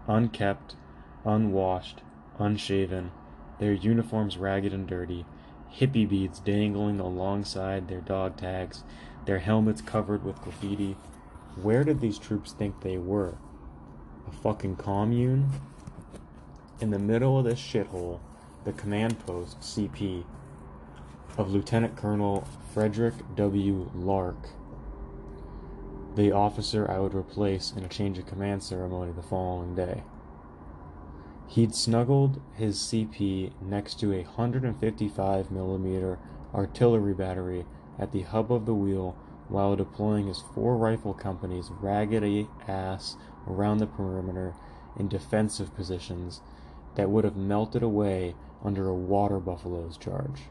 Unkept, 0.09 0.75
unwashed, 1.25 2.01
unshaven, 2.39 3.13
their 3.59 3.75
uniforms 3.75 4.39
ragged 4.39 4.73
and 4.73 4.87
dirty, 4.87 5.27
hippie 5.71 6.09
beads 6.09 6.39
dangling 6.41 6.99
alongside 6.99 7.89
their 7.89 8.01
dog 8.01 8.37
tags, 8.37 8.85
their 9.27 9.41
helmets 9.41 9.83
covered 9.83 10.25
with 10.25 10.41
graffiti. 10.41 10.97
Where 11.61 11.85
did 11.85 12.01
these 12.01 12.19
troops 12.19 12.53
think 12.53 12.81
they 12.81 12.97
were? 12.97 13.35
A 14.27 14.31
fucking 14.31 14.77
commune? 14.77 15.51
In 16.81 16.91
the 16.91 16.99
middle 16.99 17.39
of 17.39 17.45
this 17.45 17.59
shithole, 17.59 18.21
the 18.67 18.73
command 18.73 19.17
post, 19.25 19.61
CP, 19.61 20.25
of 21.39 21.53
Lieutenant 21.53 21.97
Colonel 21.97 22.45
Frederick 22.75 23.15
W. 23.37 23.89
Lark, 23.95 24.49
the 26.17 26.33
officer 26.33 26.91
I 26.91 26.99
would 26.99 27.15
replace 27.15 27.73
in 27.77 27.85
a 27.85 27.89
change 27.89 28.19
of 28.19 28.27
command 28.27 28.65
ceremony 28.65 29.13
the 29.13 29.23
following 29.23 29.77
day. 29.77 30.03
He'd 31.47 31.77
snuggled 31.77 32.41
his 32.55 32.79
CP 32.79 33.53
next 33.63 34.01
to 34.01 34.13
a 34.13 34.25
155 34.25 35.53
millimeter 35.53 36.19
artillery 36.53 37.15
battery 37.15 37.67
at 38.01 38.11
the 38.11 38.23
hub 38.23 38.51
of 38.51 38.67
the 38.67 38.75
wheel 38.75 39.17
while 39.49 39.77
deploying 39.77 40.27
his 40.27 40.43
four 40.55 40.77
rifle 40.77 41.15
companies 41.15 41.71
raggedy 41.81 42.49
ass 42.67 43.15
around 43.47 43.79
the 43.79 43.87
perimeter 43.87 44.55
in 44.99 45.07
defensive 45.07 45.73
positions 45.77 46.41
that 46.97 47.11
would 47.11 47.23
have 47.23 47.37
melted 47.37 47.85
away 47.85 48.35
under 48.65 48.89
a 48.89 48.95
water 48.95 49.39
buffalo's 49.39 49.97
charge. 49.97 50.43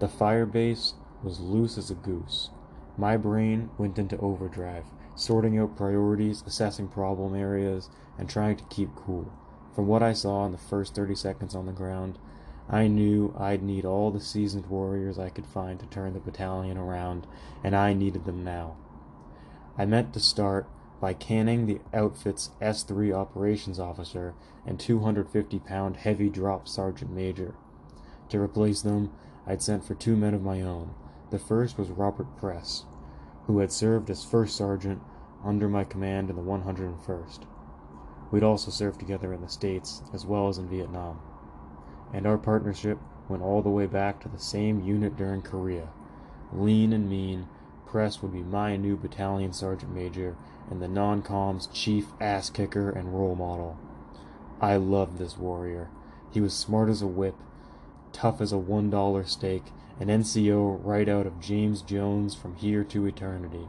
The 0.00 0.08
fire 0.08 0.46
base 0.46 0.94
was 1.22 1.40
loose 1.40 1.76
as 1.78 1.90
a 1.90 1.94
goose. 1.94 2.50
My 2.96 3.16
brain 3.16 3.70
went 3.78 3.98
into 3.98 4.18
overdrive, 4.18 4.84
sorting 5.14 5.58
out 5.58 5.76
priorities, 5.76 6.42
assessing 6.46 6.88
problem 6.88 7.34
areas, 7.34 7.90
and 8.16 8.28
trying 8.28 8.56
to 8.56 8.64
keep 8.64 8.94
cool. 8.94 9.32
From 9.74 9.86
what 9.86 10.02
I 10.02 10.12
saw 10.12 10.46
in 10.46 10.52
the 10.52 10.58
first 10.58 10.94
30 10.94 11.14
seconds 11.14 11.54
on 11.54 11.66
the 11.66 11.72
ground, 11.72 12.18
I 12.68 12.86
knew 12.86 13.34
I'd 13.38 13.62
need 13.62 13.84
all 13.84 14.10
the 14.10 14.20
seasoned 14.20 14.66
warriors 14.66 15.18
I 15.18 15.30
could 15.30 15.46
find 15.46 15.80
to 15.80 15.86
turn 15.86 16.12
the 16.12 16.20
battalion 16.20 16.76
around, 16.76 17.26
and 17.64 17.74
I 17.74 17.94
needed 17.94 18.24
them 18.24 18.44
now. 18.44 18.76
I 19.76 19.86
meant 19.86 20.12
to 20.14 20.20
start 20.20 20.68
by 21.00 21.14
canning 21.14 21.66
the 21.66 21.80
outfit's 21.94 22.50
S3 22.60 23.14
operations 23.14 23.78
officer 23.78 24.34
and 24.66 24.78
250 24.78 25.58
pound 25.60 25.96
heavy 25.96 26.28
drop 26.28 26.68
sergeant 26.68 27.10
major. 27.10 27.54
To 28.30 28.40
replace 28.40 28.82
them, 28.82 29.12
I'd 29.46 29.62
sent 29.62 29.84
for 29.84 29.94
two 29.94 30.16
men 30.16 30.34
of 30.34 30.42
my 30.42 30.60
own. 30.60 30.94
The 31.30 31.38
first 31.38 31.78
was 31.78 31.90
Robert 31.90 32.36
Press, 32.36 32.84
who 33.46 33.58
had 33.58 33.72
served 33.72 34.10
as 34.10 34.24
first 34.24 34.56
sergeant 34.56 35.02
under 35.44 35.68
my 35.68 35.84
command 35.84 36.30
in 36.30 36.36
the 36.36 36.42
101st. 36.42 37.44
We'd 38.30 38.42
also 38.42 38.70
served 38.70 39.00
together 39.00 39.32
in 39.32 39.40
the 39.40 39.48
States 39.48 40.02
as 40.12 40.26
well 40.26 40.48
as 40.48 40.58
in 40.58 40.68
Vietnam 40.68 41.20
and 42.12 42.26
our 42.26 42.38
partnership 42.38 42.98
went 43.28 43.42
all 43.42 43.62
the 43.62 43.68
way 43.68 43.86
back 43.86 44.20
to 44.20 44.28
the 44.28 44.38
same 44.38 44.80
unit 44.80 45.16
during 45.16 45.42
Korea. 45.42 45.88
Lean 46.52 46.92
and 46.92 47.08
mean, 47.08 47.46
Press 47.86 48.22
would 48.22 48.32
be 48.32 48.42
my 48.42 48.76
new 48.76 48.96
battalion 48.96 49.52
sergeant 49.52 49.94
major 49.94 50.36
and 50.70 50.82
the 50.82 50.88
non-com's 50.88 51.66
chief 51.68 52.06
ass 52.20 52.50
kicker 52.50 52.90
and 52.90 53.14
role 53.14 53.34
model. 53.34 53.78
I 54.60 54.76
loved 54.76 55.18
this 55.18 55.38
warrior. 55.38 55.88
He 56.30 56.40
was 56.40 56.54
smart 56.54 56.88
as 56.88 57.02
a 57.02 57.06
whip, 57.06 57.36
tough 58.12 58.40
as 58.40 58.52
a 58.52 58.58
one 58.58 58.90
dollar 58.90 59.24
steak, 59.24 59.64
an 60.00 60.08
NCO 60.08 60.80
right 60.84 61.08
out 61.08 61.26
of 61.26 61.40
James 61.40 61.82
Jones 61.82 62.34
from 62.34 62.56
here 62.56 62.84
to 62.84 63.06
eternity. 63.06 63.68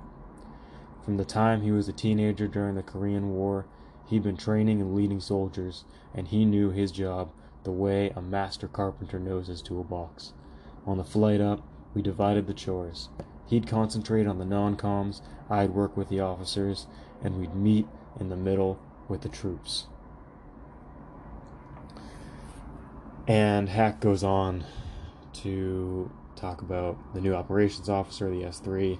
From 1.03 1.17
the 1.17 1.25
time 1.25 1.61
he 1.61 1.71
was 1.71 1.87
a 1.87 1.93
teenager 1.93 2.47
during 2.47 2.75
the 2.75 2.83
Korean 2.83 3.29
War, 3.31 3.65
he'd 4.07 4.23
been 4.23 4.37
training 4.37 4.81
and 4.81 4.95
leading 4.95 5.19
soldiers, 5.19 5.85
and 6.13 6.27
he 6.27 6.45
knew 6.45 6.69
his 6.69 6.91
job 6.91 7.31
the 7.63 7.71
way 7.71 8.11
a 8.15 8.21
master 8.21 8.67
carpenter 8.67 9.19
knows 9.19 9.47
his 9.47 9.61
toolbox. 9.61 10.33
On 10.85 10.97
the 10.97 11.03
flight 11.03 11.41
up, 11.41 11.61
we 11.93 12.01
divided 12.01 12.47
the 12.47 12.53
chores. 12.53 13.09
He'd 13.49 13.67
concentrate 13.67 14.27
on 14.27 14.37
the 14.37 14.45
non 14.45 14.75
coms, 14.75 15.23
I'd 15.49 15.71
work 15.71 15.97
with 15.97 16.09
the 16.09 16.19
officers, 16.19 16.85
and 17.23 17.39
we'd 17.39 17.55
meet 17.55 17.87
in 18.19 18.29
the 18.29 18.35
middle 18.35 18.79
with 19.07 19.21
the 19.21 19.29
troops. 19.29 19.87
And 23.27 23.69
Hack 23.69 23.99
goes 23.99 24.23
on 24.23 24.65
to 25.33 26.11
talk 26.35 26.61
about 26.61 26.97
the 27.13 27.21
new 27.21 27.33
operations 27.33 27.89
officer, 27.89 28.29
the 28.29 28.43
S3. 28.43 28.99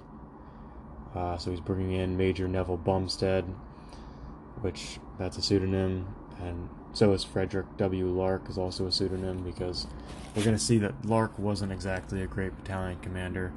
Uh, 1.14 1.36
so 1.36 1.50
he's 1.50 1.60
bringing 1.60 1.92
in 1.92 2.16
Major 2.16 2.48
Neville 2.48 2.76
Bumstead, 2.76 3.44
which 4.60 4.98
that's 5.18 5.38
a 5.38 5.42
pseudonym, 5.42 6.14
and 6.40 6.68
so 6.92 7.12
is 7.12 7.22
Frederick 7.22 7.66
W. 7.76 8.08
Lark 8.08 8.48
is 8.48 8.58
also 8.58 8.86
a 8.86 8.92
pseudonym 8.92 9.42
because 9.42 9.86
we're 10.34 10.44
going 10.44 10.56
to 10.56 10.62
see 10.62 10.78
that 10.78 11.04
Lark 11.04 11.38
wasn't 11.38 11.72
exactly 11.72 12.22
a 12.22 12.26
great 12.26 12.56
battalion 12.56 12.98
commander. 13.00 13.52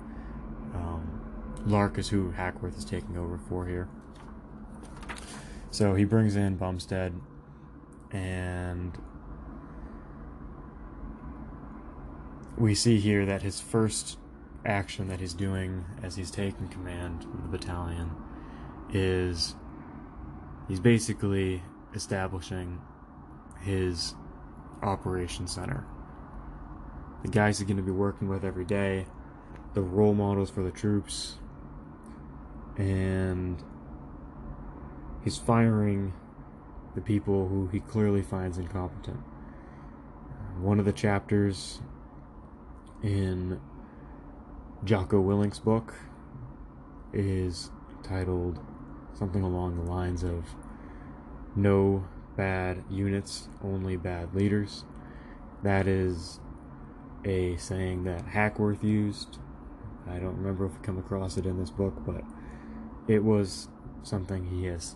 Um, 0.74 1.22
Lark 1.66 1.98
is 1.98 2.10
who 2.10 2.32
Hackworth 2.32 2.78
is 2.78 2.86
taking 2.86 3.18
over 3.18 3.38
for 3.38 3.66
here. 3.66 3.88
So 5.72 5.96
he 5.96 6.06
brings 6.06 6.36
in 6.36 6.58
Bumstead, 6.58 7.14
and 8.12 8.98
we 12.58 12.76
see 12.76 13.00
here 13.00 13.26
that 13.26 13.42
his 13.42 13.60
first 13.60 14.18
action 14.66 15.08
that 15.08 15.20
he's 15.20 15.34
doing 15.34 15.84
as 16.04 16.16
he's 16.16 16.32
taking 16.32 16.68
command 16.68 17.24
of 17.24 17.44
the 17.44 17.58
battalion 17.58 18.12
is 18.94 19.56
he's 20.68 20.80
basically 20.80 21.64
establishing 21.94 22.80
his 23.62 24.16
operation 24.82 25.48
center. 25.48 25.86
The 27.24 27.30
guys 27.30 27.58
he's 27.58 27.68
going 27.68 27.78
to 27.78 27.84
be 27.84 27.92
working 27.92 28.28
with 28.28 28.44
every 28.44 28.66
day, 28.66 29.06
the 29.74 29.82
role 29.82 30.14
models 30.14 30.50
for 30.50 30.64
the 30.64 30.72
troops, 30.72 31.38
and 32.78 33.62
he's 35.24 35.38
firing 35.38 36.14
the 36.96 37.02
people 37.02 37.48
who 37.48 37.68
he 37.68 37.80
clearly 37.80 38.22
finds 38.22 38.58
incompetent. 38.58 39.20
One 40.60 40.80
of 40.80 40.86
the 40.86 40.94
chapters 40.94 41.82
in 43.02 43.60
Jocko 44.84 45.20
Willink's 45.20 45.60
book 45.60 45.96
is 47.12 47.72
titled 48.04 48.60
something 49.14 49.44
along 49.44 49.76
the 49.76 49.92
lines 49.92 50.24
of 50.24 50.56
No 51.56 52.06
Bad 52.36 52.84
Units, 52.90 53.48
Only 53.64 53.96
Bad 53.96 54.36
Leaders. 54.36 54.86
That 55.64 55.88
is 55.88 56.40
a 57.26 57.56
saying 57.58 58.04
that 58.04 58.26
Hackworth 58.26 58.84
used. 58.84 59.40
I 60.10 60.20
don't 60.20 60.38
remember 60.38 60.66
if 60.66 60.74
we 60.74 60.80
come 60.84 60.98
across 60.98 61.38
it 61.38 61.46
in 61.46 61.60
this 61.60 61.70
book, 61.70 61.94
but 62.06 62.24
it 63.08 63.24
was 63.24 63.70
something 64.04 64.46
he 64.46 64.66
has 64.66 64.96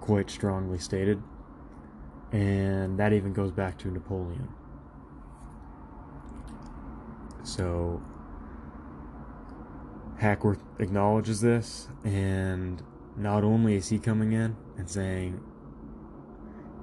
quite 0.00 0.30
strongly 0.30 0.78
stated. 0.78 1.22
And 2.32 2.98
that 2.98 3.12
even 3.12 3.32
goes 3.32 3.52
back 3.52 3.78
to 3.78 3.90
Napoleon. 3.90 4.48
So 7.44 8.02
Hackworth 10.18 10.62
acknowledges 10.78 11.40
this, 11.40 11.88
and 12.04 12.82
not 13.16 13.44
only 13.44 13.76
is 13.76 13.88
he 13.88 13.98
coming 13.98 14.32
in 14.32 14.56
and 14.76 14.88
saying, 14.88 15.40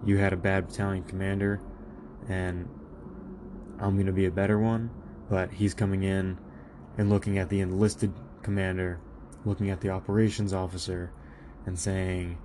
You 0.06 0.18
had 0.18 0.34
a 0.34 0.38
bad 0.38 0.68
battalion 0.68 1.04
commander, 1.04 1.60
and 2.30 2.70
I'm 3.80 3.96
going 3.96 4.06
to 4.06 4.14
be 4.14 4.26
a 4.26 4.32
better 4.32 4.60
one, 4.60 4.92
but 5.30 5.52
he's 5.54 5.74
coming 5.74 6.04
in 6.04 6.38
and 6.98 7.10
looking 7.10 7.38
at 7.38 7.50
the 7.50 7.60
enlisted 7.60 8.14
commander, 8.42 9.00
looking 9.46 9.70
at 9.70 9.82
the 9.82 9.90
operations 9.90 10.54
officer, 10.54 11.12
and 11.66 11.78
saying, 11.78 12.38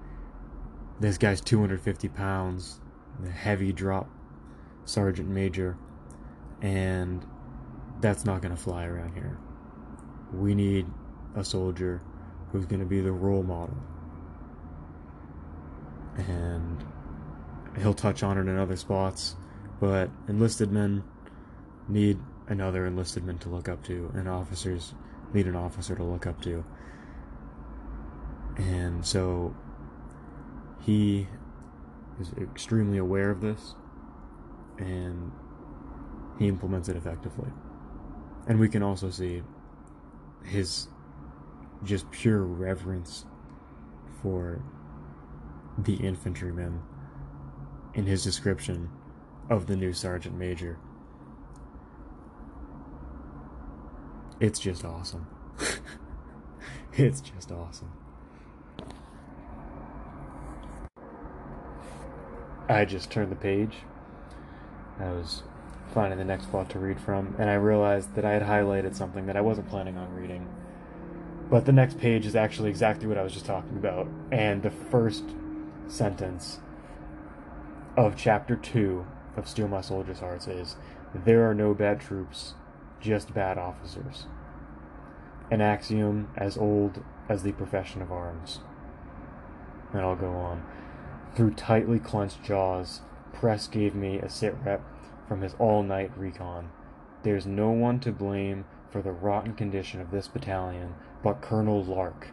This 1.01 1.19
guy's 1.19 1.41
250 1.41 2.09
pounds, 2.09 2.81
the 3.21 3.31
heavy 3.31 3.73
drop 3.73 4.09
sergeant 4.85 5.29
major, 5.29 5.77
and 6.63 7.27
that's 8.01 8.25
not 8.25 8.41
going 8.41 8.55
to 8.55 8.61
fly 8.61 8.85
around 8.85 9.15
here. 9.15 9.39
We 10.33 10.55
need 10.55 10.87
a 11.35 11.45
soldier 11.45 12.01
who's 12.53 12.67
going 12.67 12.81
to 12.81 12.87
be 12.87 13.01
the 13.01 13.13
role 13.13 13.43
model. 13.43 13.77
And 16.17 16.85
he'll 17.79 17.95
touch 17.95 18.23
on 18.23 18.39
it 18.39 18.43
in 18.43 18.57
other 18.57 18.77
spots, 18.77 19.37
but 19.81 20.09
enlisted 20.29 20.73
men 20.73 21.05
need 21.89 22.19
another 22.49 22.87
enlisted 22.87 23.25
man 23.25 23.39
to 23.39 23.49
look 23.49 23.69
up 23.69 23.83
to, 23.85 24.11
and 24.15 24.29
officers 24.29 24.95
need 25.33 25.47
an 25.47 25.57
officer 25.57 25.95
to 25.95 26.05
look 26.05 26.27
up 26.27 26.41
to. 26.43 26.65
And 28.57 29.05
so 29.05 29.55
he 30.81 31.29
is 32.21 32.33
extremely 32.41 32.99
aware 32.99 33.31
of 33.31 33.41
this, 33.41 33.75
and 34.79 35.33
he 36.39 36.49
implements 36.49 36.89
it 36.89 36.97
effectively. 36.97 37.51
And 38.47 38.59
we 38.59 38.69
can 38.69 38.83
also 38.83 39.11
see 39.11 39.43
his 40.45 40.89
just 41.83 42.11
pure 42.11 42.43
reverence 42.43 43.27
for 44.23 44.63
the 45.79 45.95
infantrymen 45.95 46.81
in 47.95 48.07
his 48.07 48.23
description 48.25 48.91
of 49.51 49.67
the 49.67 49.77
new 49.77 49.93
sergeant 49.93 50.37
major. 50.37 50.79
It's 54.39 54.59
just 54.59 54.85
awesome. 54.85 55.27
it's 56.93 57.21
just 57.21 57.51
awesome. 57.51 57.91
I 62.69 62.85
just 62.85 63.11
turned 63.11 63.33
the 63.33 63.37
page. 63.37 63.77
I 65.01 65.11
was 65.11 65.43
finding 65.95 66.19
the 66.19 66.25
next 66.25 66.45
spot 66.45 66.69
to 66.71 66.79
read 66.79 67.01
from, 67.01 67.35
and 67.39 67.49
I 67.49 67.55
realized 67.55 68.15
that 68.15 68.25
I 68.25 68.33
had 68.33 68.43
highlighted 68.43 68.95
something 68.95 69.27
that 69.27 69.37
I 69.37 69.41
wasn't 69.41 69.69
planning 69.69 69.97
on 69.97 70.15
reading. 70.15 70.47
But 71.49 71.65
the 71.65 71.73
next 71.73 71.99
page 71.99 72.27
is 72.27 72.35
actually 72.35 72.71
exactly 72.71 73.07
what 73.07 73.17
I 73.17 73.23
was 73.23 73.33
just 73.33 73.47
talking 73.47 73.77
about, 73.79 74.09
and 74.31 74.63
the 74.63 74.71
first 74.71 75.25
sentence 75.87 76.59
of 77.97 78.17
chapter 78.17 78.57
2 78.57 79.07
of 79.37 79.49
Steel 79.49 79.69
My 79.69 79.81
Soldiers' 79.81 80.19
Hearts 80.19 80.49
is 80.49 80.77
There 81.15 81.49
are 81.49 81.55
no 81.55 81.73
bad 81.73 82.01
troops, 82.01 82.55
just 83.01 83.35
bad 83.35 83.59
officers. 83.59 84.27
An 85.51 85.61
axiom 85.61 86.29
as 86.37 86.57
old 86.57 87.03
as 87.29 87.43
the 87.43 87.53
profession 87.53 88.03
of 88.03 88.13
arms. 88.13 88.61
And 89.93 90.03
I'll 90.03 90.17
go 90.17 90.33
on. 90.33 90.65
Through 91.35 91.55
tightly 91.55 91.99
clenched 91.99 92.43
jaws, 92.43 93.03
Press 93.33 93.69
gave 93.69 93.95
me 93.95 94.19
a 94.19 94.29
sit 94.29 94.57
rep 94.65 94.83
from 95.29 95.43
his 95.43 95.55
all 95.59 95.83
night 95.83 96.11
recon. 96.17 96.71
There's 97.23 97.47
no 97.47 97.71
one 97.71 98.01
to 98.01 98.13
blame 98.13 98.65
for 98.91 99.03
the 99.03 99.13
rotten 99.13 99.55
condition 99.55 100.01
of 100.01 100.11
this 100.11 100.29
battalion 100.29 100.95
but 101.23 101.43
Colonel 101.43 101.83
Lark. 101.85 102.29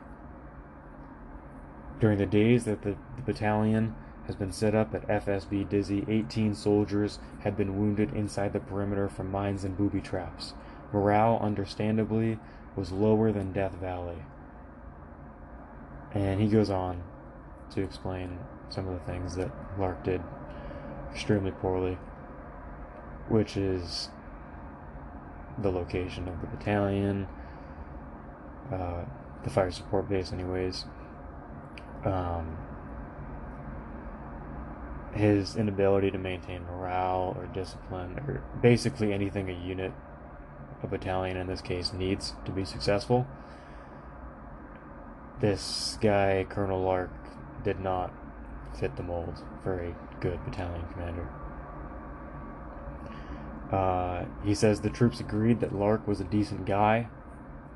During 1.99 2.17
the 2.17 2.25
days 2.25 2.65
that 2.65 2.83
the, 2.83 2.95
the 3.15 3.21
battalion 3.25 3.95
has 4.27 4.35
been 4.35 4.51
set 4.51 4.73
up 4.73 4.93
at 4.93 5.07
FSB 5.07 5.67
Dizzy, 5.67 6.05
18 6.07 6.55
soldiers 6.55 7.19
had 7.41 7.57
been 7.57 7.77
wounded 7.77 8.13
inside 8.15 8.53
the 8.53 8.59
perimeter 8.59 9.09
from 9.09 9.31
mines 9.31 9.63
and 9.63 9.77
booby 9.77 10.01
traps. 10.01 10.53
Morale, 10.93 11.39
understandably, 11.41 12.39
was 12.75 12.91
lower 12.91 13.31
than 13.31 13.51
Death 13.51 13.75
Valley. 13.75 14.23
And 16.13 16.39
he 16.39 16.47
goes 16.47 16.69
on 16.69 17.03
to 17.71 17.81
explain 17.81 18.39
some 18.69 18.87
of 18.87 18.93
the 18.93 19.11
things 19.11 19.35
that 19.35 19.51
Lark 19.77 20.03
did 20.03 20.21
extremely 21.11 21.51
poorly 21.51 21.97
which 23.29 23.57
is 23.57 24.09
the 25.59 25.71
location 25.71 26.27
of 26.27 26.39
the 26.41 26.47
battalion, 26.47 27.27
uh, 28.71 29.03
the 29.43 29.49
fire 29.49 29.71
support 29.71 30.09
base, 30.09 30.33
anyways. 30.33 30.85
Um, 32.05 32.57
his 35.13 35.55
inability 35.55 36.11
to 36.11 36.17
maintain 36.17 36.63
morale 36.63 37.35
or 37.37 37.45
discipline, 37.47 38.17
or 38.27 38.43
basically 38.61 39.13
anything 39.13 39.49
a 39.49 39.53
unit, 39.53 39.93
a 40.81 40.87
battalion 40.87 41.37
in 41.37 41.47
this 41.47 41.61
case, 41.61 41.93
needs 41.93 42.33
to 42.45 42.51
be 42.51 42.65
successful. 42.65 43.27
This 45.39 45.97
guy, 46.01 46.45
Colonel 46.49 46.81
Lark, 46.81 47.11
did 47.63 47.79
not 47.79 48.11
fit 48.79 48.95
the 48.95 49.03
mold 49.03 49.41
for 49.63 49.79
a 49.79 49.95
good 50.19 50.43
battalion 50.45 50.85
commander. 50.91 51.29
Uh, 53.71 54.25
he 54.43 54.53
says 54.53 54.81
the 54.81 54.89
troops 54.89 55.19
agreed 55.19 55.59
that 55.59 55.73
Lark 55.73 56.07
was 56.07 56.21
a 56.21 56.25
decent 56.25 56.65
guy, 56.65 57.07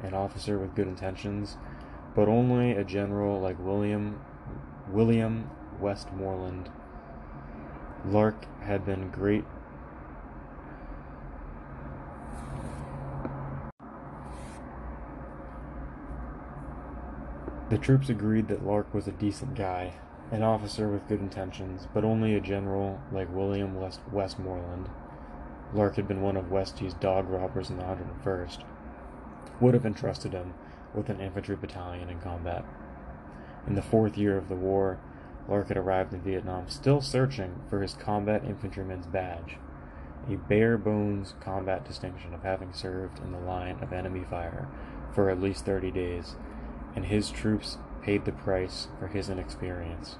an 0.04 0.13
officer 0.13 0.60
with 0.60 0.76
good 0.76 0.88
intentions, 0.88 1.58
but 2.15 2.28
only 2.28 2.71
a 2.71 2.84
general 2.84 3.39
like 3.39 3.58
William 3.60 4.19
William 4.89 5.50
Westmoreland. 5.80 6.69
Lark 8.11 8.45
had 8.61 8.85
been 8.85 9.09
great 9.11 9.43
The 17.69 17.77
troops 17.77 18.07
agreed 18.07 18.47
that 18.47 18.65
Lark 18.65 18.93
was 18.93 19.09
a 19.09 19.11
decent 19.11 19.55
guy, 19.55 19.95
an 20.31 20.41
officer 20.41 20.87
with 20.87 21.07
good 21.09 21.19
intentions, 21.19 21.85
but 21.93 22.05
only 22.05 22.33
a 22.33 22.39
general 22.39 23.01
like 23.11 23.33
William 23.35 23.75
West- 23.75 23.99
Westmoreland. 24.09 24.87
Lark 25.73 25.97
had 25.97 26.07
been 26.07 26.21
one 26.21 26.37
of 26.37 26.49
Westie's 26.49 26.93
dog 26.93 27.29
robbers 27.29 27.69
in 27.69 27.75
the 27.75 27.83
101st, 27.83 28.63
would 29.59 29.73
have 29.73 29.85
entrusted 29.85 30.31
him 30.31 30.53
with 30.93 31.09
an 31.09 31.19
infantry 31.19 31.57
battalion 31.57 32.09
in 32.09 32.21
combat. 32.21 32.63
In 33.67 33.75
the 33.75 33.81
fourth 33.81 34.17
year 34.17 34.37
of 34.37 34.47
the 34.47 34.55
war, 34.55 34.97
Lark 35.47 35.69
had 35.69 35.77
arrived 35.77 36.13
in 36.13 36.21
Vietnam 36.21 36.69
still 36.69 37.01
searching 37.01 37.62
for 37.69 37.81
his 37.81 37.93
combat 37.93 38.43
infantryman's 38.43 39.07
badge, 39.07 39.57
a 40.29 40.36
bare 40.36 40.77
bones 40.77 41.36
combat 41.39 41.86
distinction 41.86 42.33
of 42.33 42.43
having 42.43 42.73
served 42.73 43.19
in 43.19 43.31
the 43.31 43.39
line 43.39 43.79
of 43.81 43.93
enemy 43.93 44.25
fire 44.29 44.67
for 45.13 45.29
at 45.29 45.39
least 45.39 45.65
30 45.65 45.91
days, 45.91 46.36
and 46.95 47.05
his 47.05 47.29
troops 47.29 47.77
paid 48.01 48.25
the 48.25 48.31
price 48.31 48.88
for 48.99 49.07
his 49.07 49.29
inexperience. 49.29 50.17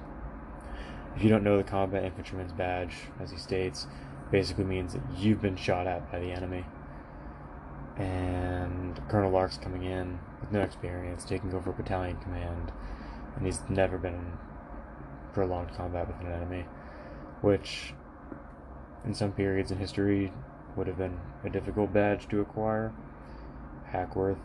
If 1.14 1.22
you 1.22 1.28
don't 1.28 1.44
know 1.44 1.56
the 1.56 1.64
combat 1.64 2.04
infantryman's 2.04 2.52
badge, 2.52 2.94
as 3.20 3.30
he 3.30 3.38
states, 3.38 3.86
basically 4.30 4.64
means 4.64 4.92
that 4.92 5.02
you've 5.16 5.42
been 5.42 5.56
shot 5.56 5.86
at 5.86 6.10
by 6.10 6.20
the 6.20 6.32
enemy. 6.32 6.64
And 7.96 9.00
Colonel 9.08 9.30
Lark's 9.30 9.58
coming 9.58 9.82
in 9.82 10.20
with 10.40 10.52
no 10.52 10.60
experience, 10.60 11.24
taking 11.24 11.52
over 11.52 11.72
battalion 11.72 12.16
command, 12.18 12.72
and 13.36 13.44
he's 13.44 13.60
never 13.68 13.98
been 13.98 14.32
prolonged 15.32 15.74
combat 15.76 16.06
with 16.06 16.20
an 16.20 16.32
enemy, 16.32 16.64
which 17.40 17.94
in 19.04 19.14
some 19.14 19.32
periods 19.32 19.70
in 19.70 19.78
history 19.78 20.32
would 20.76 20.86
have 20.86 20.98
been 20.98 21.18
a 21.44 21.50
difficult 21.50 21.92
badge 21.92 22.28
to 22.28 22.40
acquire. 22.40 22.92
Hackworth, 23.86 24.38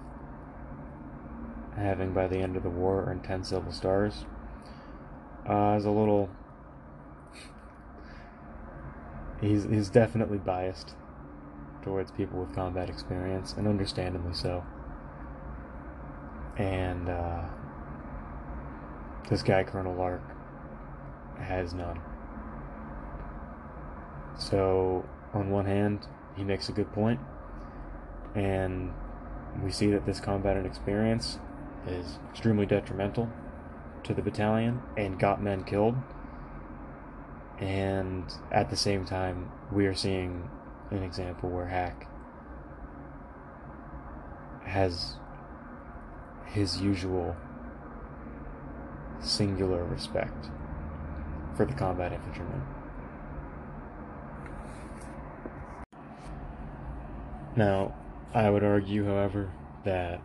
having 1.75 2.13
by 2.13 2.27
the 2.27 2.37
end 2.37 2.55
of 2.55 2.63
the 2.63 2.69
war 2.69 3.05
earned 3.07 3.23
10 3.23 3.43
Silver 3.43 3.71
Stars, 3.71 4.25
uh, 5.49 5.75
is 5.77 5.85
a 5.85 5.91
little. 5.91 6.29
he's, 9.41 9.65
he's 9.65 9.89
definitely 9.89 10.37
biased 10.37 10.95
towards 11.83 12.11
people 12.11 12.39
with 12.39 12.55
combat 12.55 12.89
experience, 12.89 13.53
and 13.57 13.67
understandably 13.67 14.33
so. 14.33 14.63
And 16.57 17.09
uh, 17.09 17.41
this 19.29 19.43
guy, 19.43 19.63
Colonel 19.63 19.95
Lark, 19.95 20.21
has 21.39 21.73
none. 21.73 21.99
So, 24.37 25.05
on 25.33 25.49
one 25.49 25.65
hand, 25.65 26.07
he 26.35 26.43
makes 26.43 26.69
a 26.69 26.71
good 26.71 26.91
point, 26.91 27.19
and 28.35 28.91
we 29.63 29.71
see 29.71 29.91
that 29.91 30.05
this 30.05 30.19
combat 30.19 30.57
and 30.57 30.65
experience 30.65 31.39
is 31.87 32.17
extremely 32.31 32.65
detrimental 32.65 33.29
to 34.03 34.13
the 34.13 34.21
battalion 34.21 34.81
and 34.97 35.19
got 35.19 35.41
men 35.41 35.63
killed. 35.63 35.95
And 37.59 38.25
at 38.51 38.69
the 38.69 38.75
same 38.75 39.05
time, 39.05 39.51
we 39.71 39.85
are 39.85 39.93
seeing 39.93 40.49
an 40.91 41.03
example 41.03 41.49
where 41.49 41.67
Hack 41.67 42.07
has 44.65 45.15
his 46.45 46.81
usual 46.81 47.35
singular 49.19 49.83
respect 49.83 50.49
for 51.55 51.65
the 51.65 51.73
combat 51.73 52.13
infantryman. 52.13 52.61
Now, 57.55 57.93
I 58.33 58.49
would 58.49 58.63
argue, 58.63 59.05
however, 59.05 59.51
that 59.83 60.19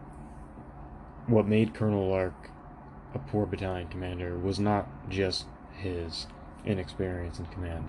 what 1.26 1.46
made 1.46 1.74
Colonel 1.74 2.08
Lark 2.08 2.50
a 3.14 3.18
poor 3.18 3.46
battalion 3.46 3.88
commander 3.88 4.38
was 4.38 4.58
not 4.58 4.88
just 5.10 5.46
his 5.72 6.26
inexperience 6.64 7.38
in 7.38 7.46
command. 7.46 7.88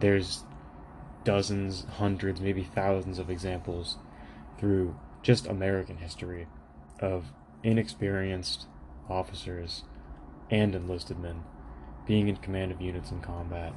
There's 0.00 0.44
dozens, 1.24 1.84
hundreds, 1.84 2.40
maybe 2.40 2.62
thousands 2.62 3.18
of 3.18 3.30
examples 3.30 3.98
through 4.58 4.96
just 5.22 5.46
American 5.46 5.98
history 5.98 6.46
of 7.00 7.32
inexperienced 7.62 8.66
officers 9.08 9.84
and 10.50 10.74
enlisted 10.74 11.18
men 11.18 11.44
being 12.08 12.26
in 12.26 12.36
command 12.38 12.72
of 12.72 12.80
units 12.80 13.12
in 13.12 13.20
combat 13.20 13.72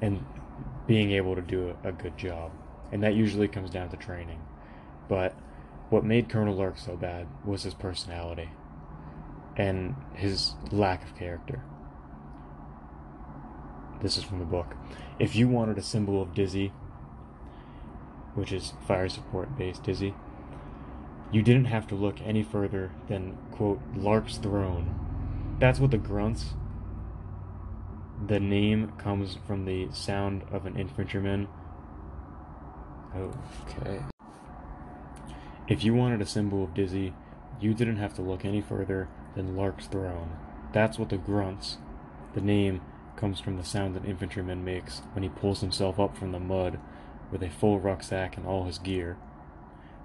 and 0.00 0.24
being 0.86 1.10
able 1.10 1.34
to 1.34 1.42
do 1.42 1.74
a, 1.84 1.88
a 1.88 1.92
good 1.92 2.16
job. 2.16 2.52
And 2.92 3.02
that 3.02 3.14
usually 3.14 3.48
comes 3.48 3.68
down 3.68 3.90
to 3.90 3.96
training. 3.96 4.40
But 5.08 5.34
what 5.90 6.04
made 6.04 6.30
Colonel 6.30 6.54
Lark 6.54 6.78
so 6.78 6.96
bad 6.96 7.26
was 7.44 7.64
his 7.64 7.74
personality 7.74 8.48
and 9.56 9.96
his 10.14 10.54
lack 10.70 11.04
of 11.04 11.16
character. 11.16 11.62
This 14.00 14.16
is 14.16 14.24
from 14.24 14.38
the 14.38 14.44
book. 14.44 14.74
If 15.18 15.34
you 15.34 15.48
wanted 15.48 15.76
a 15.76 15.82
symbol 15.82 16.22
of 16.22 16.34
Dizzy, 16.34 16.72
which 18.34 18.52
is 18.52 18.74
fire 18.86 19.08
support 19.08 19.56
based 19.58 19.82
Dizzy, 19.82 20.14
you 21.32 21.42
didn't 21.42 21.66
have 21.66 21.86
to 21.88 21.94
look 21.94 22.20
any 22.22 22.42
further 22.44 22.92
than, 23.08 23.36
quote, 23.50 23.80
Lark's 23.96 24.36
Throne. 24.36 25.56
That's 25.58 25.80
what 25.80 25.90
the 25.90 25.98
grunts 25.98 26.54
the 28.26 28.40
name 28.40 28.92
comes 28.98 29.38
from 29.46 29.64
the 29.64 29.88
sound 29.92 30.42
of 30.50 30.66
an 30.66 30.76
infantryman. 30.76 31.48
Okay. 33.16 34.00
If 35.68 35.84
you 35.84 35.94
wanted 35.94 36.20
a 36.20 36.26
symbol 36.26 36.64
of 36.64 36.74
Dizzy, 36.74 37.14
you 37.60 37.74
didn't 37.74 37.96
have 37.96 38.14
to 38.14 38.22
look 38.22 38.44
any 38.44 38.60
further 38.60 39.08
than 39.34 39.56
Lark's 39.56 39.86
Throne. 39.86 40.36
That's 40.72 40.98
what 40.98 41.08
the 41.08 41.16
grunts, 41.16 41.78
the 42.34 42.40
name, 42.40 42.80
comes 43.16 43.40
from 43.40 43.56
the 43.56 43.64
sound 43.64 43.96
an 43.96 44.04
infantryman 44.04 44.64
makes 44.64 45.02
when 45.12 45.22
he 45.22 45.28
pulls 45.28 45.60
himself 45.60 46.00
up 46.00 46.16
from 46.16 46.32
the 46.32 46.40
mud 46.40 46.80
with 47.30 47.42
a 47.42 47.50
full 47.50 47.80
rucksack 47.80 48.36
and 48.36 48.46
all 48.46 48.64
his 48.64 48.78
gear. 48.78 49.16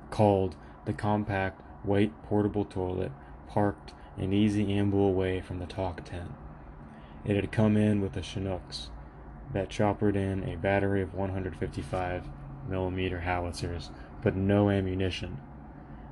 Called 0.09 0.55
the 0.85 0.93
compact, 0.93 1.61
white 1.83 2.13
portable 2.23 2.65
toilet 2.65 3.11
parked 3.47 3.93
an 4.17 4.33
easy 4.33 4.71
amble 4.73 5.07
away 5.07 5.41
from 5.41 5.59
the 5.59 5.65
TOC 5.65 6.05
tent. 6.05 6.31
It 7.25 7.35
had 7.35 7.51
come 7.51 7.75
in 7.75 8.01
with 8.01 8.13
the 8.13 8.21
Chinooks 8.21 8.89
that 9.53 9.69
choppered 9.69 10.15
in 10.15 10.43
a 10.43 10.57
battery 10.57 11.01
of 11.01 11.13
155 11.13 12.23
millimeter 12.67 13.21
howitzers, 13.21 13.89
but 14.21 14.35
no 14.35 14.69
ammunition. 14.69 15.39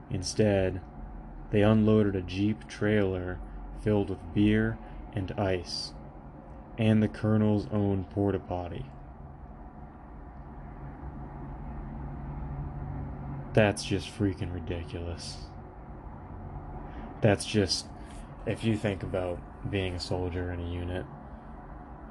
Instead, 0.09 0.81
they 1.51 1.61
unloaded 1.61 2.15
a 2.15 2.21
Jeep 2.21 2.67
trailer 2.67 3.39
filled 3.81 4.09
with 4.09 4.33
beer 4.33 4.77
and 5.13 5.31
ice, 5.39 5.93
and 6.77 7.01
the 7.01 7.07
colonel's 7.07 7.67
own 7.71 8.05
porta 8.05 8.39
potty. 8.39 8.85
That's 13.53 13.83
just 13.83 14.07
freaking 14.07 14.53
ridiculous. 14.53 15.37
That's 17.21 17.45
just, 17.45 17.87
if 18.45 18.63
you 18.63 18.77
think 18.77 19.01
about 19.01 19.39
being 19.69 19.95
a 19.95 19.99
soldier 19.99 20.51
in 20.51 20.59
a 20.59 20.69
unit, 20.69 21.05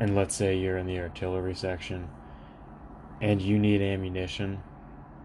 and 0.01 0.15
let's 0.15 0.35
say 0.35 0.57
you're 0.57 0.77
in 0.79 0.87
the 0.87 0.99
artillery 0.99 1.55
section, 1.55 2.09
and 3.21 3.41
you 3.41 3.59
need 3.59 3.81
ammunition 3.81 4.63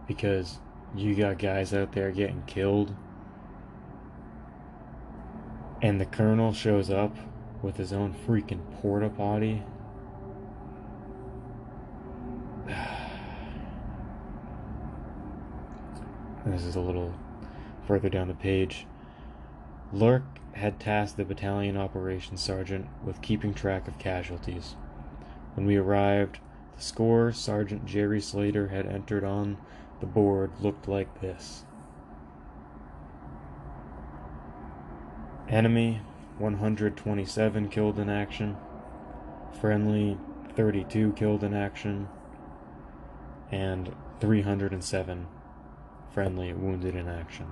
because 0.08 0.60
you 0.96 1.16
got 1.16 1.38
guys 1.38 1.74
out 1.74 1.92
there 1.94 2.12
getting 2.12 2.44
killed, 2.44 2.96
and 5.82 6.00
the 6.00 6.06
colonel 6.06 6.54
shows 6.54 6.90
up 6.90 7.16
with 7.62 7.78
his 7.78 7.94
own 7.94 8.14
freaking 8.14 8.62
porta 8.82 9.10
potty. 9.10 9.64
this 16.46 16.64
is 16.64 16.76
a 16.76 16.80
little 16.80 17.14
further 17.86 18.10
down 18.10 18.28
the 18.28 18.34
page. 18.34 18.88
Lark 19.92 20.24
had 20.54 20.80
tasked 20.80 21.18
the 21.18 21.26
battalion 21.26 21.78
operations 21.78 22.42
sergeant 22.42 22.88
with 23.04 23.22
keeping 23.22 23.54
track 23.54 23.88
of 23.88 23.98
casualties. 23.98 24.76
When 25.56 25.66
we 25.66 25.78
arrived, 25.78 26.40
the 26.76 26.82
score 26.82 27.32
Sergeant 27.32 27.86
Jerry 27.86 28.22
Slater 28.22 28.70
had 28.70 28.86
entered 28.86 29.24
on 29.24 29.58
the 30.00 30.06
board 30.06 30.52
looked 30.60 30.88
like 30.88 31.22
this 31.22 31.64
Enemy 35.52 36.02
127 36.38 37.68
killed 37.68 38.00
in 38.00 38.10
action, 38.10 38.56
friendly 39.60 40.18
32 40.56 41.12
killed 41.14 41.44
in 41.44 41.54
action, 41.54 42.08
and 43.52 43.94
307 44.22 45.28
friendly 46.14 46.54
wounded 46.54 46.96
in 46.96 47.10
action. 47.10 47.48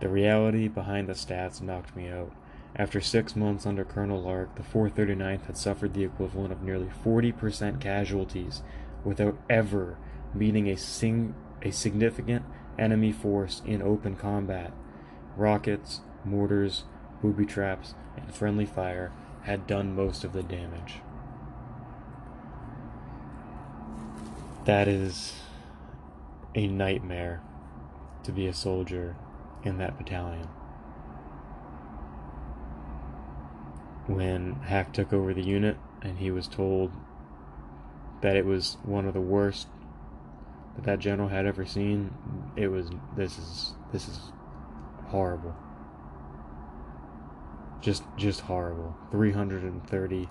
The 0.00 0.08
reality 0.08 0.68
behind 0.68 1.08
the 1.08 1.14
stats 1.14 1.62
knocked 1.62 1.96
me 1.96 2.08
out. 2.08 2.32
After 2.74 3.00
six 3.00 3.34
months 3.34 3.64
under 3.64 3.84
Colonel 3.84 4.20
Lark, 4.20 4.56
the 4.56 4.62
439th 4.62 5.46
had 5.46 5.56
suffered 5.56 5.94
the 5.94 6.04
equivalent 6.04 6.52
of 6.52 6.62
nearly 6.62 6.90
40% 7.04 7.80
casualties 7.80 8.62
without 9.04 9.38
ever 9.48 9.96
meeting 10.34 10.68
a, 10.68 10.76
sing- 10.76 11.34
a 11.62 11.70
significant 11.70 12.44
enemy 12.78 13.12
force 13.12 13.62
in 13.64 13.80
open 13.80 14.16
combat. 14.16 14.72
Rockets, 15.36 16.00
mortars, 16.24 16.84
booby 17.22 17.46
traps, 17.46 17.94
and 18.16 18.34
friendly 18.34 18.66
fire 18.66 19.12
had 19.44 19.66
done 19.66 19.96
most 19.96 20.24
of 20.24 20.34
the 20.34 20.42
damage. 20.42 20.96
That 24.66 24.88
is 24.88 25.40
a 26.54 26.66
nightmare 26.66 27.40
to 28.24 28.32
be 28.32 28.46
a 28.46 28.52
soldier 28.52 29.16
in 29.66 29.78
that 29.78 29.98
battalion. 29.98 30.48
When 34.06 34.54
Hack 34.62 34.92
took 34.92 35.12
over 35.12 35.34
the 35.34 35.42
unit 35.42 35.76
and 36.00 36.18
he 36.18 36.30
was 36.30 36.46
told 36.46 36.92
that 38.22 38.36
it 38.36 38.46
was 38.46 38.76
one 38.84 39.06
of 39.06 39.14
the 39.14 39.20
worst 39.20 39.66
that 40.76 40.84
that 40.84 40.98
general 41.00 41.28
had 41.28 41.46
ever 41.46 41.66
seen, 41.66 42.12
it 42.54 42.68
was 42.68 42.90
this 43.16 43.36
is 43.38 43.74
this 43.92 44.08
is 44.08 44.32
horrible. 45.06 45.56
Just 47.80 48.04
just 48.16 48.42
horrible. 48.42 48.96
330 49.10 50.28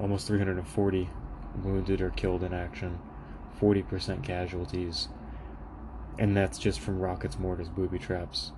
almost 0.00 0.28
340 0.28 1.10
wounded 1.64 2.00
or 2.00 2.10
killed 2.10 2.44
in 2.44 2.54
action. 2.54 2.98
40% 3.60 4.22
casualties. 4.22 5.08
And 6.18 6.36
that's 6.36 6.58
just 6.58 6.80
from 6.80 6.98
rockets, 6.98 7.38
mortars, 7.38 7.68
booby 7.68 7.98
traps. 7.98 8.52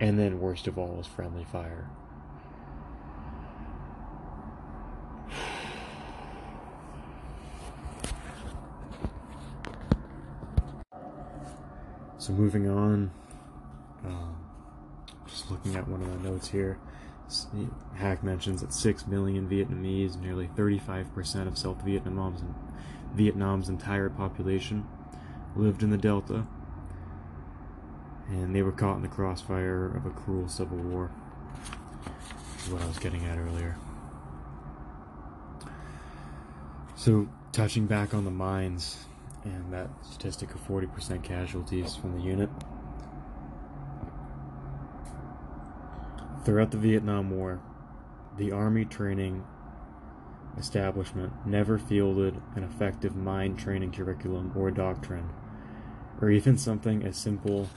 And 0.00 0.18
then, 0.18 0.40
worst 0.40 0.66
of 0.66 0.78
all, 0.78 0.98
is 0.98 1.06
friendly 1.06 1.44
fire. 1.44 1.90
So, 12.18 12.32
moving 12.32 12.68
on, 12.70 13.10
um, 14.02 14.36
just 15.26 15.50
looking 15.50 15.76
at 15.76 15.86
one 15.86 16.00
of 16.00 16.08
my 16.08 16.30
notes 16.30 16.48
here. 16.48 16.78
Hack 17.96 18.22
mentions 18.22 18.60
that 18.62 18.72
6 18.72 19.06
million 19.06 19.48
Vietnamese, 19.48 20.18
nearly 20.18 20.48
35% 20.48 21.46
of 21.46 21.58
South 21.58 21.82
Vietnam's, 21.82 22.42
Vietnam's 23.14 23.68
entire 23.68 24.08
population, 24.08 24.86
lived 25.54 25.82
in 25.82 25.90
the 25.90 25.98
Delta, 25.98 26.46
and 28.28 28.54
they 28.54 28.62
were 28.62 28.72
caught 28.72 28.96
in 28.96 29.02
the 29.02 29.08
crossfire 29.08 29.94
of 29.96 30.06
a 30.06 30.10
cruel 30.10 30.48
civil 30.48 30.78
war. 30.78 31.10
Is 32.58 32.70
what 32.70 32.82
I 32.82 32.86
was 32.86 32.98
getting 32.98 33.24
at 33.24 33.38
earlier. 33.38 33.76
So, 36.96 37.28
touching 37.52 37.86
back 37.86 38.14
on 38.14 38.24
the 38.24 38.30
mines 38.30 39.04
and 39.44 39.72
that 39.72 39.90
statistic 40.02 40.54
of 40.54 40.66
40% 40.66 41.22
casualties 41.22 41.94
from 41.94 42.16
the 42.16 42.22
unit. 42.22 42.48
Throughout 46.44 46.70
the 46.70 46.78
Vietnam 46.78 47.30
War, 47.30 47.60
the 48.36 48.52
Army 48.52 48.84
training 48.84 49.44
establishment 50.58 51.32
never 51.46 51.78
fielded 51.78 52.40
an 52.54 52.62
effective 52.62 53.16
mine 53.16 53.56
training 53.56 53.92
curriculum 53.92 54.52
or 54.56 54.70
doctrine, 54.70 55.30
or 56.20 56.30
even 56.30 56.56
something 56.56 57.04
as 57.04 57.16
simple 57.16 57.68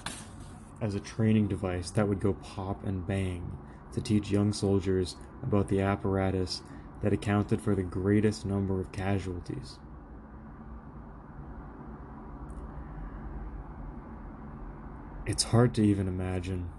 as 0.82 0.96
a 0.96 1.00
training 1.00 1.48
device 1.48 1.90
that 1.92 2.08
would 2.08 2.20
go 2.20 2.34
pop 2.34 2.86
and 2.86 3.08
bang 3.08 3.58
to 3.94 4.02
teach 4.02 4.30
young 4.30 4.54
soldiers 4.54 5.16
about 5.42 5.68
the 5.68 5.82
apparatus 5.82 6.62
that 7.02 7.14
accounted 7.14 7.62
for 7.62 7.76
the 7.76 7.84
greatest 7.84 8.46
number 8.46 8.80
of 8.80 8.92
casualties. 8.92 9.80
It's 15.26 15.44
hard 15.44 15.74
to 15.76 15.84
even 15.84 16.08
imagine 16.08 16.70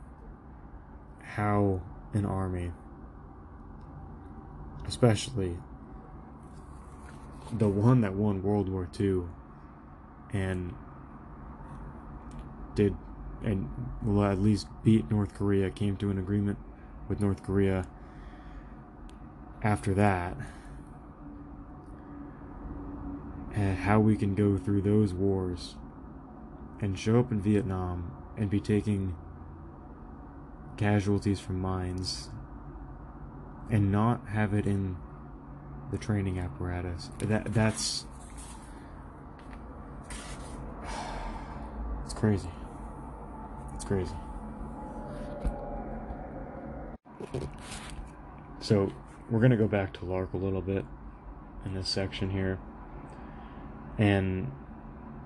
how 1.23 1.83
an 2.15 2.25
army, 2.25 2.73
especially 4.87 5.59
the 7.53 7.69
one 7.69 8.01
that 8.01 8.15
won 8.15 8.43
World 8.43 8.69
War 8.69 8.89
II 8.99 9.23
and 10.33 10.75
did 12.75 12.95
and 13.45 13.69
will 14.03 14.25
at 14.25 14.39
least 14.39 14.67
beat 14.85 15.11
North 15.11 15.35
Korea, 15.35 15.71
came 15.71 15.97
to 15.99 16.11
an 16.11 16.19
agreement 16.19 16.59
with 17.09 17.21
North 17.21 17.43
Korea 17.43 17.87
after 19.63 19.95
that. 19.95 20.37
And 23.55 23.79
how 23.79 24.01
we 24.01 24.17
can 24.17 24.35
go 24.35 24.57
through 24.57 24.83
those 24.83 25.13
wars 25.13 25.77
and 26.81 26.99
show 26.99 27.19
up 27.19 27.33
in 27.33 27.41
Vietnam 27.41 28.13
and 28.37 28.49
be 28.49 28.61
taking 28.61 29.17
casualties 30.77 31.41
from 31.41 31.61
mines 31.61 32.29
and 33.71 33.91
not 33.91 34.29
have 34.29 34.55
it 34.55 34.67
in 34.67 34.97
the 35.91 35.99
training 35.99 36.39
apparatus. 36.39 37.11
That 37.19 37.53
that's 37.53 38.05
it's 42.05 42.15
crazy. 42.15 42.49
Crazy. 43.89 44.15
So 48.61 48.93
we're 49.31 49.41
gonna 49.41 49.57
go 49.57 49.67
back 49.67 49.95
to 49.95 50.05
Lark 50.05 50.35
a 50.35 50.37
little 50.37 50.61
bit 50.61 50.85
in 51.65 51.73
this 51.73 51.89
section 51.89 52.29
here, 52.29 52.59
and 53.97 54.53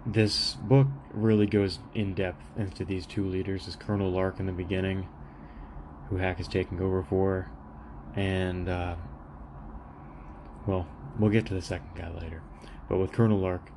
this 0.06 0.54
book 0.54 0.86
really 1.12 1.48
goes 1.48 1.80
in 1.92 2.14
depth 2.14 2.44
into 2.56 2.84
these 2.84 3.04
two 3.04 3.26
leaders. 3.26 3.66
Is 3.66 3.74
Colonel 3.74 4.12
Lark 4.12 4.38
in 4.38 4.46
the 4.46 4.52
beginning, 4.52 5.08
who 6.08 6.18
Hack 6.18 6.38
is 6.38 6.46
taking 6.46 6.80
over 6.80 7.02
for, 7.02 7.50
and 8.14 8.68
uh, 8.68 8.94
well, 10.68 10.86
we'll 11.18 11.30
get 11.30 11.46
to 11.46 11.54
the 11.54 11.62
second 11.62 11.96
guy 11.96 12.12
later. 12.12 12.42
But 12.88 12.98
with 12.98 13.10
Colonel 13.10 13.40
Lark, 13.40 13.72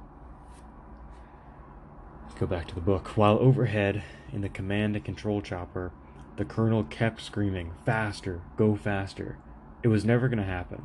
go 2.40 2.46
back 2.46 2.68
to 2.68 2.76
the 2.76 2.82
book. 2.82 3.16
While 3.18 3.38
overhead 3.40 4.04
in 4.34 4.42
the 4.42 4.50
command 4.50 4.96
and 4.96 5.06
control 5.06 5.42
chopper, 5.42 5.92
the 6.36 6.46
colonel 6.46 6.84
kept 6.84 7.22
screaming, 7.22 7.72
Faster, 7.86 8.42
go 8.58 8.76
faster. 8.76 9.38
It 9.84 9.88
was 9.88 10.04
never 10.04 10.28
going 10.28 10.40
to 10.40 10.44
happen. 10.44 10.84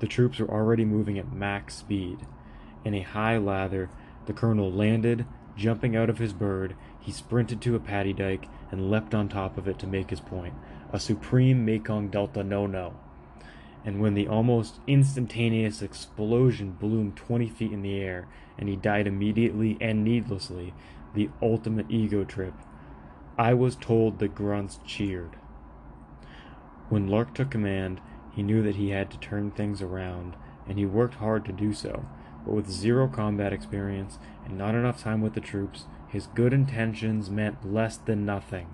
The 0.00 0.06
troops 0.06 0.38
were 0.38 0.50
already 0.50 0.84
moving 0.84 1.18
at 1.18 1.32
max 1.32 1.76
speed. 1.76 2.26
In 2.84 2.94
a 2.94 3.00
high 3.00 3.38
lather, 3.38 3.88
the 4.26 4.32
colonel 4.32 4.70
landed, 4.70 5.24
jumping 5.56 5.96
out 5.96 6.10
of 6.10 6.18
his 6.18 6.32
bird. 6.32 6.76
He 7.00 7.12
sprinted 7.12 7.62
to 7.62 7.74
a 7.74 7.80
paddy 7.80 8.12
dyke 8.12 8.46
and 8.70 8.90
leapt 8.90 9.14
on 9.14 9.28
top 9.28 9.56
of 9.56 9.66
it 9.66 9.78
to 9.80 9.86
make 9.86 10.10
his 10.10 10.20
point. 10.20 10.54
A 10.92 11.00
supreme 11.00 11.64
Mekong 11.64 12.08
Delta 12.08 12.44
no 12.44 12.66
no 12.66 12.94
and 13.84 14.00
when 14.00 14.14
the 14.14 14.28
almost 14.28 14.80
instantaneous 14.86 15.82
explosion 15.82 16.76
him 16.80 17.12
20 17.12 17.48
feet 17.48 17.72
in 17.72 17.82
the 17.82 17.98
air 17.98 18.28
and 18.58 18.68
he 18.68 18.76
died 18.76 19.06
immediately 19.06 19.76
and 19.80 20.04
needlessly, 20.04 20.74
the 21.14 21.30
ultimate 21.40 21.86
ego 21.88 22.24
trip, 22.24 22.54
I 23.38 23.54
was 23.54 23.76
told 23.76 24.18
the 24.18 24.28
grunts 24.28 24.80
cheered. 24.84 25.36
When 26.88 27.06
Lark 27.06 27.34
took 27.34 27.50
command, 27.50 28.00
he 28.34 28.42
knew 28.42 28.62
that 28.62 28.76
he 28.76 28.90
had 28.90 29.10
to 29.10 29.18
turn 29.18 29.50
things 29.50 29.82
around, 29.82 30.36
and 30.68 30.78
he 30.78 30.86
worked 30.86 31.16
hard 31.16 31.44
to 31.44 31.52
do 31.52 31.72
so. 31.72 32.04
But 32.44 32.54
with 32.54 32.70
zero 32.70 33.08
combat 33.08 33.52
experience 33.52 34.18
and 34.44 34.56
not 34.56 34.74
enough 34.74 35.02
time 35.02 35.20
with 35.20 35.34
the 35.34 35.40
troops, 35.40 35.84
his 36.08 36.28
good 36.28 36.52
intentions 36.52 37.30
meant 37.30 37.70
less 37.70 37.96
than 37.96 38.24
nothing. 38.24 38.68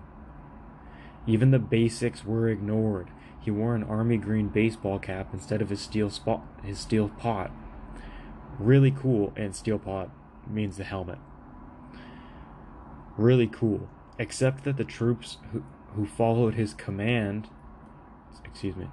Even 1.26 1.50
the 1.50 1.58
basics 1.58 2.24
were 2.24 2.48
ignored, 2.48 3.08
he 3.44 3.50
wore 3.50 3.74
an 3.74 3.84
army 3.84 4.16
green 4.16 4.48
baseball 4.48 4.98
cap 4.98 5.28
instead 5.34 5.60
of 5.60 5.68
his 5.68 5.80
steel 5.80 6.08
spot, 6.08 6.42
his 6.62 6.78
steel 6.78 7.10
pot. 7.10 7.50
Really 8.58 8.90
cool, 8.90 9.34
and 9.36 9.54
steel 9.54 9.78
pot 9.78 10.08
means 10.48 10.78
the 10.78 10.84
helmet. 10.84 11.18
Really 13.18 13.46
cool, 13.46 13.90
except 14.18 14.64
that 14.64 14.78
the 14.78 14.84
troops 14.84 15.36
who, 15.52 15.62
who 15.94 16.06
followed 16.06 16.54
his 16.54 16.72
command, 16.72 17.50
excuse 18.46 18.76
me, 18.76 18.88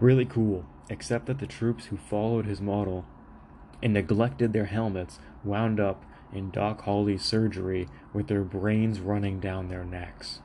really 0.00 0.26
cool, 0.26 0.66
except 0.90 1.26
that 1.26 1.38
the 1.38 1.46
troops 1.46 1.86
who 1.86 1.96
followed 1.96 2.44
his 2.44 2.60
model 2.60 3.06
and 3.82 3.94
neglected 3.94 4.52
their 4.52 4.66
helmets 4.66 5.18
wound 5.44 5.80
up 5.80 6.04
in 6.30 6.50
Doc 6.50 6.82
Holly's 6.82 7.24
surgery 7.24 7.88
with 8.12 8.26
their 8.26 8.44
brains 8.44 9.00
running 9.00 9.40
down 9.40 9.70
their 9.70 9.84
necks. 9.84 10.40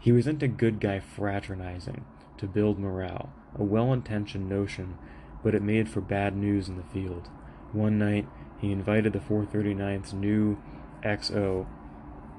He 0.00 0.12
was 0.12 0.26
into 0.26 0.48
good 0.48 0.80
guy 0.80 0.98
fraternizing 0.98 2.06
to 2.38 2.46
build 2.46 2.78
morale, 2.78 3.30
a 3.54 3.62
well 3.62 3.92
intentioned 3.92 4.48
notion, 4.48 4.96
but 5.44 5.54
it 5.54 5.62
made 5.62 5.90
for 5.90 6.00
bad 6.00 6.34
news 6.34 6.70
in 6.70 6.78
the 6.78 6.82
field. 6.82 7.28
One 7.72 7.98
night, 7.98 8.26
he 8.58 8.72
invited 8.72 9.12
the 9.12 9.18
439th's 9.18 10.14
new 10.14 10.56
XO, 11.04 11.66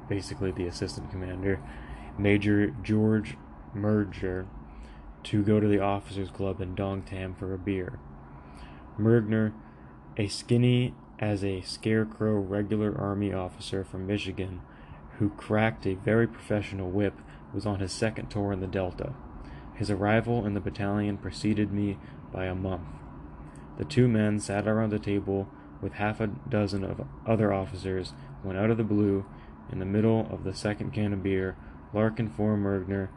basically 0.09 0.51
the 0.51 0.65
assistant 0.65 1.11
commander, 1.11 1.61
Major 2.17 2.71
George 2.81 3.37
Mergner, 3.75 4.47
to 5.23 5.43
go 5.43 5.59
to 5.59 5.67
the 5.67 5.79
officers' 5.79 6.31
club 6.31 6.61
in 6.61 6.73
Dong 6.73 7.03
Tam 7.03 7.35
for 7.35 7.53
a 7.53 7.59
beer. 7.59 7.99
Mergner, 8.99 9.53
a 10.17 10.27
skinny 10.27 10.95
as 11.19 11.43
a 11.43 11.61
scarecrow 11.61 12.39
regular 12.39 12.99
army 12.99 13.31
officer 13.31 13.83
from 13.83 14.07
Michigan, 14.07 14.61
who 15.19 15.29
cracked 15.29 15.85
a 15.85 15.93
very 15.93 16.27
professional 16.27 16.89
whip, 16.89 17.13
was 17.53 17.65
on 17.65 17.79
his 17.79 17.91
second 17.91 18.29
tour 18.29 18.51
in 18.51 18.59
the 18.59 18.67
Delta. 18.67 19.13
His 19.75 19.89
arrival 19.89 20.45
in 20.45 20.53
the 20.53 20.59
battalion 20.59 21.17
preceded 21.17 21.71
me 21.71 21.97
by 22.31 22.45
a 22.45 22.55
month. 22.55 22.87
The 23.77 23.85
two 23.85 24.07
men 24.07 24.39
sat 24.39 24.67
around 24.67 24.93
a 24.93 24.99
table 24.99 25.47
with 25.81 25.93
half 25.93 26.19
a 26.19 26.27
dozen 26.27 26.83
of 26.83 27.05
other 27.25 27.51
officers 27.51 28.13
when 28.43 28.55
out 28.55 28.69
of 28.69 28.77
the 28.77 28.83
blue, 28.83 29.25
in 29.71 29.79
the 29.79 29.85
middle 29.85 30.27
of 30.29 30.43
the 30.43 30.53
second 30.53 30.91
can 30.91 31.13
of 31.13 31.23
beer, 31.23 31.55
Lark 31.93 32.19
informed 32.19 32.63
Mergner 32.63 33.09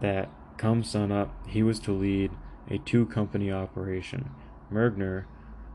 that 0.00 0.30
come 0.56 0.82
sunup 0.82 1.30
he 1.46 1.62
was 1.62 1.80
to 1.80 1.92
lead 1.92 2.30
a 2.70 2.78
two 2.78 3.06
company 3.06 3.50
operation. 3.50 4.30
Mergner, 4.72 5.24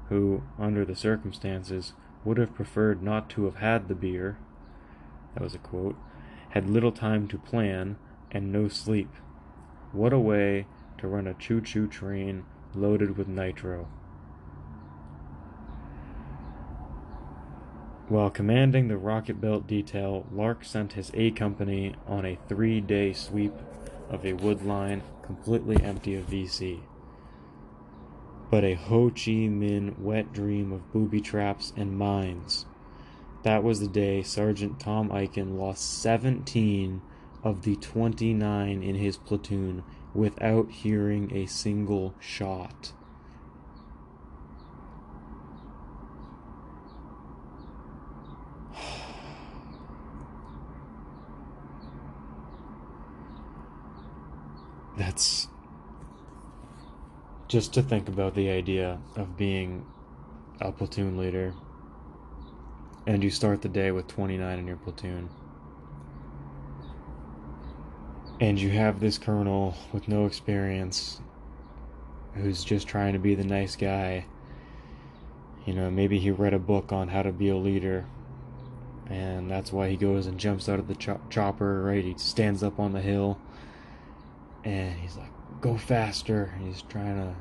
who, 0.09 0.43
under 0.57 0.86
the 0.86 0.95
circumstances, 0.95 1.93
would 2.23 2.38
have 2.38 2.55
preferred 2.55 3.03
not 3.03 3.30
to 3.32 3.45
have 3.45 3.55
had 3.55 3.88
the 3.88 3.95
beer, 3.95 4.38
that 5.34 5.43
was 5.43 5.55
a 5.55 5.59
quote, 5.59 5.95
had 6.58 6.68
little 6.68 6.91
time 6.91 7.28
to 7.28 7.38
plan 7.38 7.95
and 8.32 8.51
no 8.51 8.68
sleep. 8.68 9.14
What 9.91 10.12
a 10.12 10.18
way 10.18 10.66
to 10.97 11.08
run 11.08 11.28
a 11.28 11.36
choo 11.36 11.62
choo 11.62 11.86
train 11.86 12.45
loaded 12.74 13.16
with 13.16 13.28
nitro. 13.28 13.88
While 18.10 18.32
commanding 18.32 18.88
the 18.88 18.97
rocket 18.97 19.39
belt 19.39 19.68
detail, 19.68 20.26
Lark 20.32 20.66
sent 20.66 20.93
his 20.93 21.12
A 21.14 21.30
Company 21.30 21.93
on 22.08 22.26
a 22.26 22.39
three 22.49 22.82
day 22.82 23.14
sweep 23.14 23.53
of 24.10 24.26
a 24.26 24.34
wood 24.34 24.64
line 24.64 25.03
completely 25.22 25.78
empty 25.84 26.16
of 26.16 26.26
VC. 26.26 26.80
But 28.49 28.64
a 28.64 28.74
Ho 28.74 29.12
Chi 29.12 29.45
Minh 29.45 29.99
wet 29.99 30.34
dream 30.34 30.72
of 30.72 30.91
booby 30.91 31.22
traps 31.22 31.72
and 31.78 31.95
mines. 31.95 32.66
That 33.43 33.63
was 33.63 33.79
the 33.79 33.88
day 33.88 34.23
Sergeant 34.23 34.79
Tom 34.79 35.09
Eichen 35.09 35.57
lost 35.57 36.01
17 36.01 37.01
of 37.43 37.61
the 37.61 37.75
29 37.75 38.83
in 38.83 38.95
his 38.95 39.17
platoon 39.17 39.83
without 40.13 40.71
hearing 40.71 41.31
a 41.33 41.45
single 41.45 42.15
shot. 42.19 42.91
That's 54.97 55.47
just 57.47 57.73
to 57.75 57.81
think 57.81 58.09
about 58.09 58.35
the 58.35 58.49
idea 58.49 58.99
of 59.15 59.38
being 59.38 59.85
a 60.59 60.71
platoon 60.71 61.17
leader 61.17 61.53
and 63.08 63.24
you 63.24 63.30
start 63.30 63.62
the 63.62 63.70
day 63.70 63.89
with 63.91 64.05
29 64.10 64.60
in 64.60 64.68
your 64.68 64.76
platoon. 64.76 65.30
And 68.41 68.60
you 68.60 68.70
have 68.72 68.99
this 68.99 69.18
colonel 69.18 69.76
with 69.93 70.10
no 70.10 70.26
experience 70.26 71.22
who's 72.36 72.66
just 72.66 72.86
trying 72.86 73.14
to 73.14 73.20
be 73.20 73.34
the 73.34 73.45
nice 73.45 73.78
guy. 73.78 74.26
You 75.66 75.74
know 75.74 75.89
maybe 75.89 76.20
he 76.20 76.32
read 76.32 76.53
a 76.53 76.60
book 76.60 76.91
on 76.91 77.08
how 77.08 77.24
to 77.24 77.32
be 77.32 77.49
a 77.49 77.55
leader 77.55 78.05
and 79.10 79.49
that's 79.49 79.72
why 79.72 79.89
he 79.89 79.95
goes 79.95 80.28
and 80.28 80.38
jumps 80.38 80.68
out 80.68 80.78
of 80.78 80.88
the 80.89 80.95
cho- 80.95 81.22
chopper 81.30 81.84
right? 81.84 82.03
He 82.03 82.14
stands 82.18 82.62
up 82.62 82.78
on 82.78 82.91
the 82.91 83.01
hill 83.01 83.39
and 84.66 84.99
he's 84.99 85.16
like 85.16 85.32
go 85.62 85.78
faster. 85.78 86.53
He's 86.62 86.82
trying 86.84 87.16
to 87.16 87.36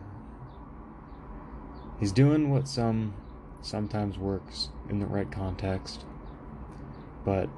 he's 1.99 2.13
doing 2.13 2.51
what 2.51 2.69
some 2.69 3.15
sometimes 3.63 4.17
works 4.17 4.69
in 4.89 4.99
the 4.99 5.07
right 5.07 5.31
context 5.31 6.05
but 7.25 7.49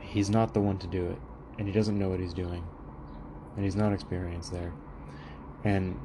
he's 0.00 0.30
not 0.30 0.54
the 0.54 0.60
one 0.60 0.78
to 0.78 0.86
do 0.86 1.06
it 1.06 1.18
and 1.58 1.66
he 1.66 1.72
doesn't 1.72 1.98
know 1.98 2.08
what 2.08 2.20
he's 2.20 2.34
doing 2.34 2.62
and 3.56 3.64
he's 3.64 3.76
not 3.76 3.92
experienced 3.92 4.52
there. 4.52 4.72
And 5.64 5.98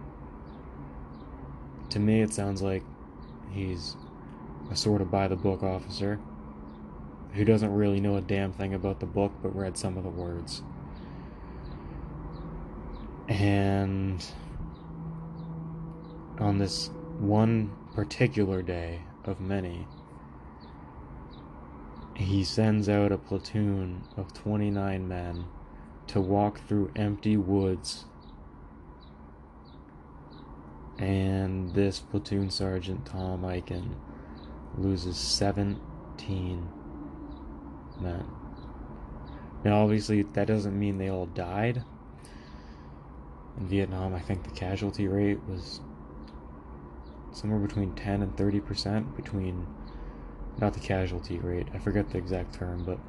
to 1.89 1.99
me 1.99 2.21
it 2.21 2.33
sounds 2.33 2.61
like 2.61 2.83
he's 3.51 3.95
a 4.71 4.75
sort 4.75 5.01
of 5.01 5.11
by 5.11 5.27
the 5.27 5.35
book 5.35 5.61
officer 5.61 6.19
who 7.33 7.45
doesn't 7.45 7.73
really 7.73 7.99
know 7.99 8.15
a 8.15 8.21
damn 8.21 8.53
thing 8.53 8.73
about 8.73 8.99
the 8.99 9.05
book 9.05 9.33
but 9.41 9.55
read 9.55 9.77
some 9.77 9.97
of 9.97 10.03
the 10.03 10.09
words. 10.09 10.63
And 13.27 14.25
on 16.39 16.57
this 16.57 16.89
one 17.19 17.71
particular 17.93 18.61
day 18.61 19.01
of 19.25 19.39
many, 19.39 19.85
he 22.15 22.43
sends 22.43 22.89
out 22.89 23.11
a 23.11 23.17
platoon 23.17 24.03
of 24.17 24.33
29 24.33 25.07
men 25.07 25.45
to 26.07 26.21
walk 26.21 26.65
through 26.67 26.91
empty 26.95 27.37
woods. 27.37 28.05
And 30.97 31.73
this 31.73 31.99
platoon 31.99 32.51
sergeant, 32.51 33.05
Tom 33.05 33.41
Eichen, 33.41 33.95
loses 34.77 35.17
17 35.17 36.69
men. 37.99 38.25
Now, 39.63 39.83
obviously, 39.83 40.21
that 40.23 40.47
doesn't 40.47 40.77
mean 40.77 40.97
they 40.97 41.09
all 41.09 41.27
died 41.27 41.83
in 43.57 43.67
Vietnam, 43.67 44.13
I 44.13 44.19
think 44.19 44.43
the 44.43 44.51
casualty 44.51 45.07
rate 45.07 45.39
was 45.47 45.81
somewhere 47.31 47.59
between 47.59 47.93
10 47.93 48.21
and 48.21 48.37
30 48.37 48.59
percent 48.59 49.15
between 49.15 49.67
not 50.59 50.73
the 50.73 50.79
casualty 50.79 51.37
rate 51.39 51.67
i 51.73 51.77
forget 51.79 52.09
the 52.09 52.17
exact 52.17 52.53
term 52.53 52.83
but 52.83 52.99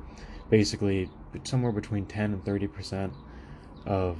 basically 0.51 1.09
somewhere 1.45 1.72
between 1.72 2.07
10 2.07 2.32
and 2.32 2.45
30 2.45 2.66
percent 2.68 3.12
of 3.86 4.18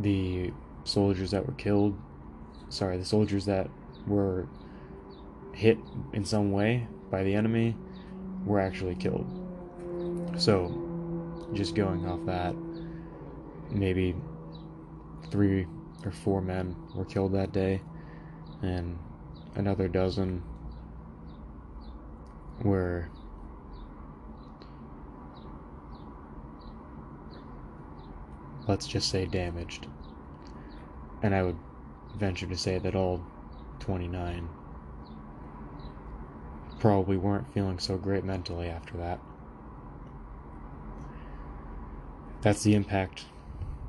the 0.00 0.52
soldiers 0.84 1.30
that 1.30 1.46
were 1.46 1.54
killed 1.54 1.96
sorry 2.68 2.96
the 2.98 3.04
soldiers 3.04 3.44
that 3.46 3.68
were 4.06 4.46
hit 5.54 5.78
in 6.12 6.24
some 6.24 6.50
way 6.50 6.86
by 7.10 7.22
the 7.22 7.34
enemy 7.34 7.76
were 8.44 8.60
actually 8.60 8.94
killed. 8.94 9.26
So 10.38 11.50
just 11.52 11.74
going 11.74 12.06
off 12.06 12.24
that 12.26 12.54
maybe 13.70 14.14
three 15.30 15.66
or 16.04 16.10
four 16.10 16.40
men 16.40 16.74
were 16.94 17.04
killed 17.04 17.32
that 17.34 17.52
day, 17.52 17.80
and 18.62 18.98
another 19.54 19.88
dozen 19.88 20.42
were 22.62 23.08
let's 28.66 28.86
just 28.86 29.10
say 29.10 29.26
damaged. 29.26 29.86
And 31.22 31.34
I 31.34 31.42
would 31.42 31.58
venture 32.16 32.46
to 32.46 32.56
say 32.56 32.78
that 32.78 32.94
all 32.94 33.24
29 33.80 34.48
probably 36.78 37.16
weren't 37.16 37.52
feeling 37.52 37.78
so 37.78 37.96
great 37.96 38.24
mentally 38.24 38.68
after 38.68 38.96
that. 38.96 39.20
That's 42.40 42.62
the 42.64 42.74
impact 42.74 43.26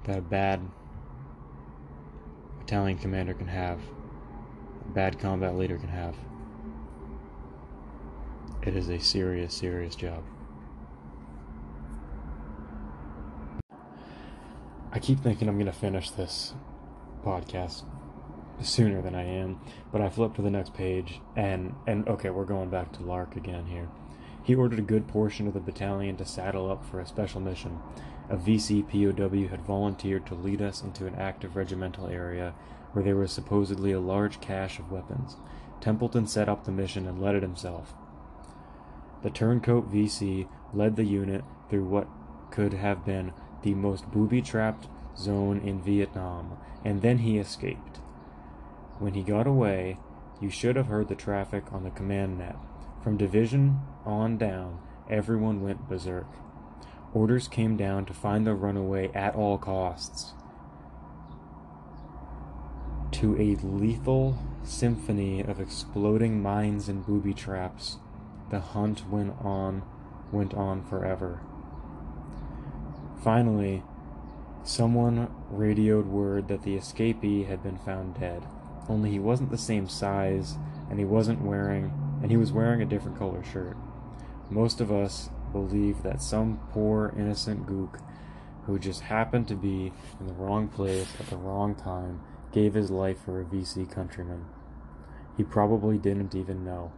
that 0.03 0.19
a 0.19 0.21
bad 0.21 0.61
battalion 2.59 2.97
commander 2.97 3.33
can 3.33 3.47
have, 3.47 3.79
a 4.85 4.89
bad 4.89 5.17
combat 5.19 5.55
leader 5.55 5.77
can 5.77 5.89
have. 5.89 6.15
It 8.65 8.75
is 8.75 8.89
a 8.89 8.99
serious, 8.99 9.53
serious 9.53 9.95
job. 9.95 10.23
I 14.91 14.99
keep 14.99 15.19
thinking 15.19 15.49
I'm 15.49 15.55
going 15.55 15.65
to 15.65 15.73
finish 15.73 16.11
this 16.11 16.53
podcast 17.25 17.83
sooner 18.61 19.01
than 19.01 19.15
I 19.15 19.23
am, 19.23 19.59
but 19.91 20.01
I 20.01 20.09
flip 20.09 20.35
to 20.35 20.41
the 20.41 20.51
next 20.51 20.73
page 20.73 21.19
and 21.35 21.75
and 21.87 22.07
okay, 22.07 22.29
we're 22.29 22.45
going 22.45 22.69
back 22.69 22.93
to 22.93 23.03
Lark 23.03 23.35
again 23.35 23.65
here. 23.65 23.89
He 24.43 24.55
ordered 24.55 24.79
a 24.79 24.83
good 24.83 25.07
portion 25.07 25.47
of 25.47 25.53
the 25.53 25.59
battalion 25.59 26.15
to 26.17 26.25
saddle 26.25 26.71
up 26.71 26.85
for 26.85 26.99
a 26.99 27.07
special 27.07 27.41
mission 27.41 27.79
a 28.29 28.37
VC 28.37 28.81
POW 28.87 29.49
had 29.49 29.65
volunteered 29.65 30.25
to 30.27 30.35
lead 30.35 30.61
us 30.61 30.81
into 30.81 31.05
an 31.05 31.15
active 31.15 31.55
regimental 31.55 32.07
area 32.07 32.53
where 32.93 33.03
there 33.03 33.17
was 33.17 33.31
supposedly 33.31 33.91
a 33.91 33.99
large 33.99 34.39
cache 34.39 34.79
of 34.79 34.91
weapons. 34.91 35.35
Templeton 35.81 36.25
set 36.25 36.47
up 36.47 36.63
the 36.63 36.71
mission 36.71 37.07
and 37.07 37.21
led 37.21 37.35
it 37.35 37.43
himself. 37.43 37.93
The 39.23 39.29
turncoat 39.29 39.91
VC 39.91 40.47
led 40.73 40.97
the 40.97 41.05
unit 41.05 41.43
through 41.69 41.85
what 41.85 42.09
could 42.51 42.73
have 42.73 43.05
been 43.05 43.31
the 43.61 43.73
most 43.73 44.11
booby 44.11 44.41
trapped 44.41 44.87
zone 45.17 45.59
in 45.59 45.81
Vietnam, 45.81 46.57
and 46.83 47.01
then 47.01 47.19
he 47.19 47.37
escaped. 47.37 47.97
When 48.99 49.13
he 49.13 49.23
got 49.23 49.47
away, 49.47 49.97
you 50.41 50.49
should 50.49 50.75
have 50.75 50.87
heard 50.87 51.07
the 51.07 51.15
traffic 51.15 51.71
on 51.71 51.83
the 51.83 51.89
command 51.89 52.37
net. 52.37 52.57
From 53.01 53.15
division 53.15 53.79
on 54.05 54.37
down, 54.37 54.79
everyone 55.09 55.61
went 55.61 55.87
berserk. 55.87 56.27
Orders 57.13 57.47
came 57.47 57.77
down 57.77 58.05
to 58.05 58.13
find 58.13 58.45
the 58.45 58.53
runaway 58.53 59.09
at 59.13 59.35
all 59.35 59.57
costs. 59.57 60.33
To 63.13 63.35
a 63.39 63.55
lethal 63.65 64.37
symphony 64.63 65.41
of 65.41 65.61
exploding 65.61 66.41
mines 66.41 66.89
and 66.89 67.05
booby 67.05 67.33
traps, 67.33 67.97
the 68.53 68.59
hunt 68.59 69.09
went 69.09 69.33
on, 69.43 69.81
went 70.31 70.53
on 70.53 70.83
forever. 70.83 71.41
Finally, 73.23 73.81
someone 74.63 75.27
radioed 75.49 76.05
word 76.05 76.47
that 76.47 76.61
the 76.61 76.77
escapee 76.77 77.47
had 77.47 77.63
been 77.63 77.79
found 77.79 78.19
dead. 78.19 78.43
Only 78.87 79.09
he 79.09 79.17
wasn't 79.17 79.49
the 79.49 79.57
same 79.57 79.89
size, 79.89 80.55
and 80.87 80.99
he 80.99 81.05
wasn't 81.05 81.41
wearing, 81.41 81.91
and 82.21 82.29
he 82.29 82.37
was 82.37 82.51
wearing 82.51 82.79
a 82.81 82.85
different 82.85 83.17
color 83.17 83.43
shirt. 83.43 83.75
Most 84.51 84.79
of 84.79 84.91
us 84.91 85.29
believe 85.51 86.03
that 86.03 86.21
some 86.21 86.59
poor 86.71 87.11
innocent 87.17 87.65
gook 87.65 87.99
who 88.67 88.77
just 88.77 89.01
happened 89.01 89.47
to 89.47 89.55
be 89.55 89.91
in 90.19 90.27
the 90.27 90.33
wrong 90.33 90.67
place 90.67 91.07
at 91.19 91.27
the 91.27 91.37
wrong 91.37 91.73
time 91.73 92.21
gave 92.51 92.75
his 92.75 92.91
life 92.91 93.17
for 93.25 93.41
a 93.41 93.45
VC 93.45 93.89
countryman. 93.89 94.45
He 95.35 95.43
probably 95.43 95.97
didn't 95.97 96.35
even 96.35 96.63
know. 96.63 96.91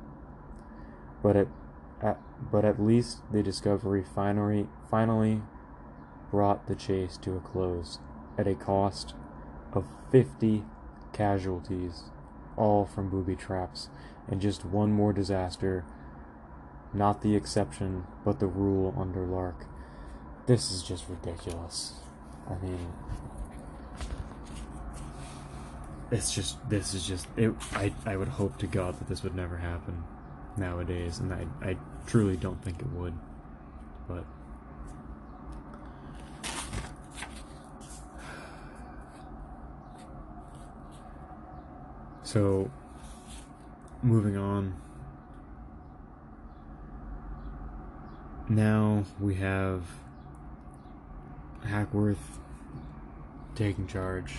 But 1.26 1.36
at, 1.36 1.48
at 2.04 2.20
but 2.52 2.66
at 2.66 2.80
least 2.80 3.18
the 3.32 3.42
discovery 3.42 4.04
finally 4.04 4.68
finally 4.92 5.42
brought 6.30 6.68
the 6.68 6.76
chase 6.76 7.18
to 7.24 7.36
a 7.36 7.40
close 7.40 7.98
at 8.38 8.46
a 8.46 8.54
cost 8.54 9.16
of 9.74 9.88
50 10.12 10.64
casualties, 11.14 12.12
all 12.56 12.86
from 12.86 13.10
booby 13.10 13.36
traps, 13.36 13.90
and 14.28 14.40
just 14.40 14.66
one 14.66 14.92
more 14.92 15.14
disaster, 15.14 15.84
not 16.94 17.24
the 17.24 17.36
exception, 17.36 18.06
but 18.24 18.40
the 18.40 18.46
rule 18.46 18.94
under 18.96 19.26
Lark. 19.26 19.66
This 20.46 20.70
is 20.70 20.84
just 20.84 21.10
ridiculous. 21.10 21.94
I 22.48 22.64
mean, 22.64 22.94
it's 26.12 26.32
just, 26.36 26.70
this 26.70 26.94
is 26.94 27.04
just, 27.04 27.26
it, 27.36 27.52
I, 27.72 27.92
I 28.06 28.16
would 28.16 28.28
hope 28.28 28.60
to 28.60 28.68
God 28.68 29.00
that 29.00 29.08
this 29.08 29.24
would 29.24 29.34
never 29.34 29.58
happen 29.58 30.04
nowadays, 30.58 31.20
and 31.20 31.34
I, 31.34 31.46
I 31.62 31.78
truly 32.06 32.38
don't 32.38 32.62
think 32.64 32.80
it 32.80 32.92
would, 32.92 33.14
but. 34.08 34.26
So, 42.24 42.70
moving 44.02 44.36
on. 44.38 44.76
Now 48.48 49.06
we 49.20 49.36
have 49.36 49.84
Hackworth 51.64 52.40
taking 53.56 53.88
charge, 53.88 54.34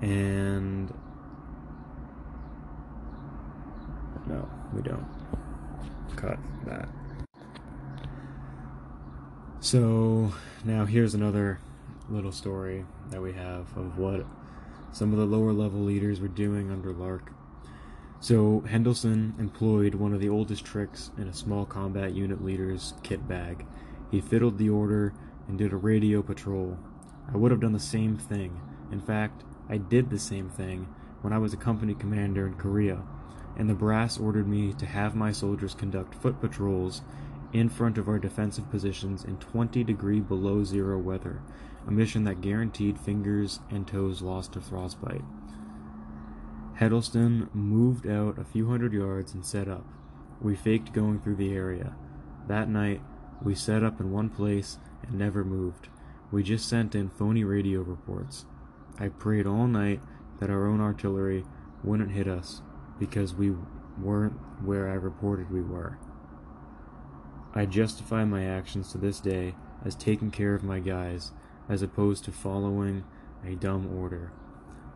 and 0.00 0.92
no, 4.28 4.48
we 4.74 4.82
don't. 4.82 5.06
Cut 6.16 6.38
that. 6.64 6.88
So 9.60 10.32
now 10.64 10.84
here's 10.84 11.14
another 11.14 11.60
little 12.08 12.32
story 12.32 12.84
that 13.10 13.20
we 13.20 13.32
have 13.32 13.76
of 13.76 13.98
what 13.98 14.24
some 14.92 15.12
of 15.12 15.18
the 15.18 15.26
lower 15.26 15.52
level 15.52 15.80
leaders 15.80 16.20
were 16.20 16.28
doing 16.28 16.70
under 16.70 16.92
Lark. 16.92 17.32
So, 18.18 18.64
Hendelson 18.66 19.38
employed 19.38 19.94
one 19.94 20.14
of 20.14 20.20
the 20.20 20.30
oldest 20.30 20.64
tricks 20.64 21.10
in 21.18 21.28
a 21.28 21.34
small 21.34 21.66
combat 21.66 22.14
unit 22.14 22.42
leader's 22.42 22.94
kit 23.02 23.28
bag. 23.28 23.66
He 24.10 24.22
fiddled 24.22 24.56
the 24.56 24.70
order 24.70 25.12
and 25.46 25.58
did 25.58 25.72
a 25.72 25.76
radio 25.76 26.22
patrol. 26.22 26.78
I 27.32 27.36
would 27.36 27.50
have 27.50 27.60
done 27.60 27.74
the 27.74 27.78
same 27.78 28.16
thing. 28.16 28.58
In 28.90 29.00
fact, 29.00 29.44
I 29.68 29.76
did 29.76 30.08
the 30.08 30.18
same 30.18 30.48
thing 30.48 30.88
when 31.20 31.32
I 31.32 31.38
was 31.38 31.52
a 31.52 31.58
company 31.58 31.94
commander 31.94 32.46
in 32.46 32.54
Korea, 32.54 33.02
and 33.56 33.68
the 33.68 33.74
brass 33.74 34.18
ordered 34.18 34.48
me 34.48 34.72
to 34.74 34.86
have 34.86 35.14
my 35.14 35.32
soldiers 35.32 35.74
conduct 35.74 36.14
foot 36.14 36.40
patrols 36.40 37.02
in 37.52 37.68
front 37.68 37.96
of 37.96 38.08
our 38.08 38.18
defensive 38.18 38.70
positions 38.70 39.24
in 39.24 39.36
20 39.38 39.84
degree 39.84 40.20
below 40.20 40.64
zero 40.64 40.98
weather 40.98 41.40
a 41.86 41.90
mission 41.90 42.24
that 42.24 42.40
guaranteed 42.40 42.98
fingers 42.98 43.60
and 43.70 43.86
toes 43.86 44.20
lost 44.20 44.52
to 44.52 44.60
frostbite. 44.60 45.24
Hedleston 46.80 47.48
moved 47.54 48.06
out 48.06 48.38
a 48.38 48.44
few 48.44 48.68
hundred 48.68 48.92
yards 48.92 49.32
and 49.32 49.46
set 49.46 49.68
up. 49.68 49.84
We 50.40 50.56
faked 50.56 50.92
going 50.92 51.20
through 51.20 51.36
the 51.36 51.54
area. 51.54 51.94
That 52.48 52.68
night, 52.68 53.00
we 53.42 53.54
set 53.54 53.82
up 53.82 54.00
in 54.00 54.10
one 54.10 54.28
place 54.28 54.78
and 55.02 55.18
never 55.18 55.44
moved. 55.44 55.88
We 56.30 56.42
just 56.42 56.68
sent 56.68 56.94
in 56.94 57.08
phony 57.08 57.44
radio 57.44 57.80
reports. 57.80 58.44
I 58.98 59.08
prayed 59.08 59.46
all 59.46 59.66
night 59.66 60.00
that 60.40 60.50
our 60.50 60.66
own 60.66 60.80
artillery 60.80 61.44
wouldn't 61.82 62.10
hit 62.10 62.26
us 62.26 62.62
because 62.98 63.34
we 63.34 63.52
weren't 64.00 64.34
where 64.64 64.88
I 64.88 64.94
reported 64.94 65.50
we 65.50 65.62
were. 65.62 65.98
I 67.54 67.66
justify 67.66 68.24
my 68.24 68.44
actions 68.44 68.92
to 68.92 68.98
this 68.98 69.20
day 69.20 69.54
as 69.84 69.94
taking 69.94 70.30
care 70.30 70.54
of 70.54 70.62
my 70.62 70.80
guys 70.80 71.32
as 71.68 71.82
opposed 71.82 72.24
to 72.24 72.32
following 72.32 73.04
a 73.44 73.54
dumb 73.54 73.98
order. 73.98 74.32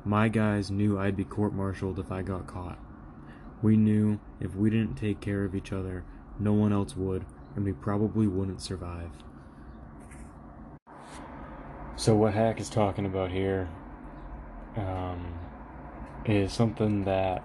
My 0.04 0.28
guys 0.28 0.70
knew 0.70 0.98
I'd 0.98 1.16
be 1.16 1.24
court 1.24 1.52
martialed 1.52 1.98
if 1.98 2.10
I 2.10 2.22
got 2.22 2.46
caught. 2.46 2.78
We 3.62 3.76
knew 3.76 4.20
if 4.40 4.54
we 4.54 4.70
didn't 4.70 4.94
take 4.94 5.20
care 5.20 5.44
of 5.44 5.54
each 5.54 5.72
other, 5.72 6.04
no 6.38 6.52
one 6.52 6.72
else 6.72 6.96
would, 6.96 7.26
and 7.54 7.64
we 7.64 7.72
probably 7.72 8.26
wouldn't 8.26 8.62
survive. 8.62 9.10
So, 11.96 12.14
what 12.14 12.32
Hack 12.32 12.60
is 12.60 12.70
talking 12.70 13.04
about 13.04 13.30
here 13.30 13.68
um, 14.76 15.38
is 16.24 16.50
something 16.50 17.04
that 17.04 17.44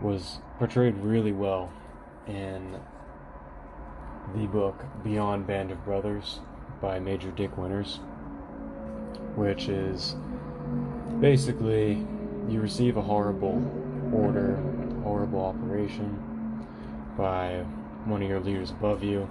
was 0.00 0.38
portrayed 0.58 0.96
really 0.98 1.32
well 1.32 1.72
in 2.26 2.78
the 4.34 4.46
book 4.46 4.84
Beyond 5.02 5.46
Band 5.46 5.70
of 5.70 5.84
Brothers 5.84 6.40
by 6.80 6.98
Major 6.98 7.30
Dick 7.30 7.56
Winters, 7.56 7.96
which 9.34 9.68
is 9.68 10.14
basically 11.20 12.06
you 12.48 12.60
receive 12.60 12.96
a 12.96 13.02
horrible 13.02 13.62
order, 14.12 14.56
horrible 15.02 15.44
operation 15.44 16.66
by 17.16 17.64
one 18.04 18.22
of 18.22 18.28
your 18.28 18.40
leaders 18.40 18.70
above 18.70 19.02
you, 19.02 19.28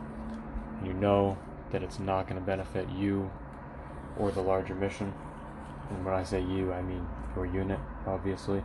and 0.80 0.88
you 0.88 0.93
know 0.93 1.38
that 1.72 1.84
it's 1.84 1.99
not 1.99 2.28
going 2.28 2.39
to 2.39 2.45
benefit 2.45 2.89
you 2.89 3.32
or 4.18 4.32
the 4.32 4.41
larger 4.41 4.76
mission. 4.76 5.13
And 5.89 6.05
when 6.05 6.13
I 6.13 6.24
say 6.24 6.41
you, 6.41 6.74
I 6.74 6.82
mean 6.82 7.07
your 7.36 7.45
unit, 7.45 7.80
obviously. 8.05 8.61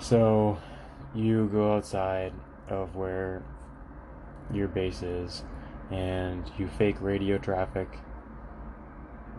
So 0.00 0.58
you 1.14 1.46
go 1.52 1.74
outside 1.76 2.32
of 2.68 2.96
where 2.96 3.42
your 4.50 4.66
base 4.66 5.02
is 5.02 5.44
and 5.90 6.50
you 6.58 6.68
fake 6.68 6.96
radio 7.00 7.36
traffic, 7.36 7.98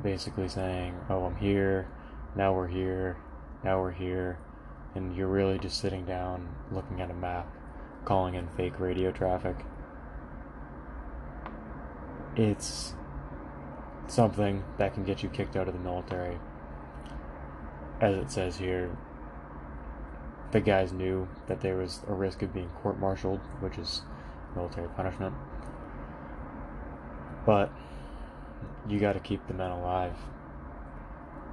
basically 0.03 0.47
saying, 0.47 0.95
Oh, 1.09 1.25
I'm 1.25 1.35
here, 1.37 1.87
now 2.35 2.53
we're 2.53 2.67
here, 2.67 3.17
now 3.63 3.81
we're 3.81 3.91
here, 3.91 4.37
and 4.93 5.15
you're 5.15 5.27
really 5.27 5.57
just 5.57 5.79
sitting 5.79 6.05
down 6.05 6.47
looking 6.71 7.01
at 7.01 7.09
a 7.09 7.15
map, 7.15 7.51
calling 8.05 8.35
in 8.35 8.47
fake 8.49 8.79
radio 8.79 9.11
traffic. 9.11 9.55
It's 12.35 12.93
something 14.05 14.63
that 14.77 14.93
can 14.93 15.05
get 15.05 15.23
you 15.23 15.29
kicked 15.29 15.55
out 15.55 15.67
of 15.67 15.73
the 15.73 15.79
military. 15.79 16.37
As 17.99 18.15
it 18.15 18.29
says 18.29 18.57
here, 18.57 18.95
the 20.51 20.59
guys 20.59 20.91
knew 20.91 21.27
that 21.47 21.61
there 21.61 21.77
was 21.77 22.01
a 22.07 22.13
risk 22.13 22.41
of 22.41 22.53
being 22.53 22.69
court 22.81 22.99
martialed, 22.99 23.39
which 23.61 23.77
is 23.77 24.01
military 24.55 24.89
punishment. 24.89 25.33
But 27.45 27.71
you 28.87 28.99
got 28.99 29.13
to 29.13 29.19
keep 29.19 29.47
the 29.47 29.53
men 29.53 29.71
alive, 29.71 30.15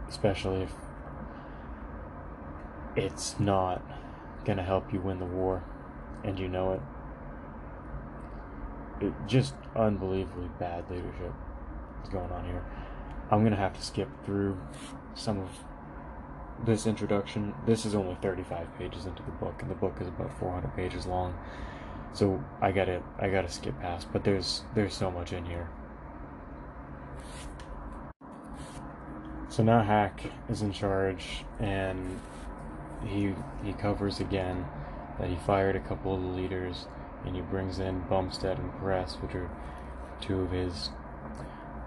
especially 0.09 0.63
if 0.63 0.73
it's 2.97 3.39
not 3.39 3.83
going 4.45 4.59
to 4.59 4.65
help 4.65 4.93
you 4.93 5.01
win 5.01 5.19
the 5.19 5.27
war 5.27 5.63
and 6.25 6.39
you 6.39 6.49
know 6.49 6.73
it. 6.73 6.81
It 9.01 9.13
just 9.29 9.55
unbelievably 9.77 10.51
bad 10.59 10.91
leadership 10.91 11.33
is 12.03 12.09
going 12.09 12.31
on 12.33 12.45
here. 12.45 12.65
I'm 13.31 13.41
going 13.41 13.53
to 13.53 13.59
have 13.59 13.77
to 13.77 13.83
skip 13.83 14.09
through 14.25 14.59
some 15.15 15.39
of 15.39 15.49
this 16.65 16.87
introduction. 16.87 17.55
This 17.67 17.85
is 17.85 17.95
only 17.95 18.17
35 18.21 18.67
pages 18.79 19.07
into 19.07 19.23
the 19.23 19.31
book 19.33 19.61
and 19.63 19.71
the 19.71 19.75
book 19.75 19.97
is 20.01 20.09
about 20.09 20.37
400 20.39 20.75
pages 20.75 21.07
long. 21.07 21.35
So 22.13 22.43
I 22.61 22.73
got 22.73 22.87
to 22.87 23.03
I 23.19 23.29
got 23.29 23.43
to 23.43 23.49
skip 23.49 23.79
past, 23.81 24.09
but 24.13 24.25
there's 24.25 24.63
there's 24.75 24.95
so 24.95 25.11
much 25.11 25.33
in 25.33 25.45
here. 25.45 25.69
So 29.49 29.63
now 29.63 29.83
Hack 29.83 30.31
is 30.49 30.63
in 30.63 30.73
charge, 30.73 31.45
and 31.59 32.21
he 33.05 33.35
he 33.65 33.73
covers 33.73 34.21
again 34.21 34.67
that 35.19 35.29
he 35.29 35.37
fired 35.37 35.77
a 35.77 35.81
couple 35.81 36.15
of 36.15 36.23
the 36.23 36.29
leaders, 36.29 36.87
and 37.25 37.35
he 37.35 37.43
brings 37.43 37.79
in 37.79 38.01
Bumstead 38.09 38.59
and 38.59 38.73
Press, 38.79 39.15
which 39.17 39.35
are 39.35 39.51
two 40.21 40.43
of 40.43 40.53
his 40.53 40.91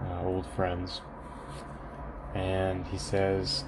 uh, 0.02 0.22
old 0.22 0.46
friends, 0.46 1.00
and 2.34 2.86
he 2.86 2.98
says, 2.98 3.64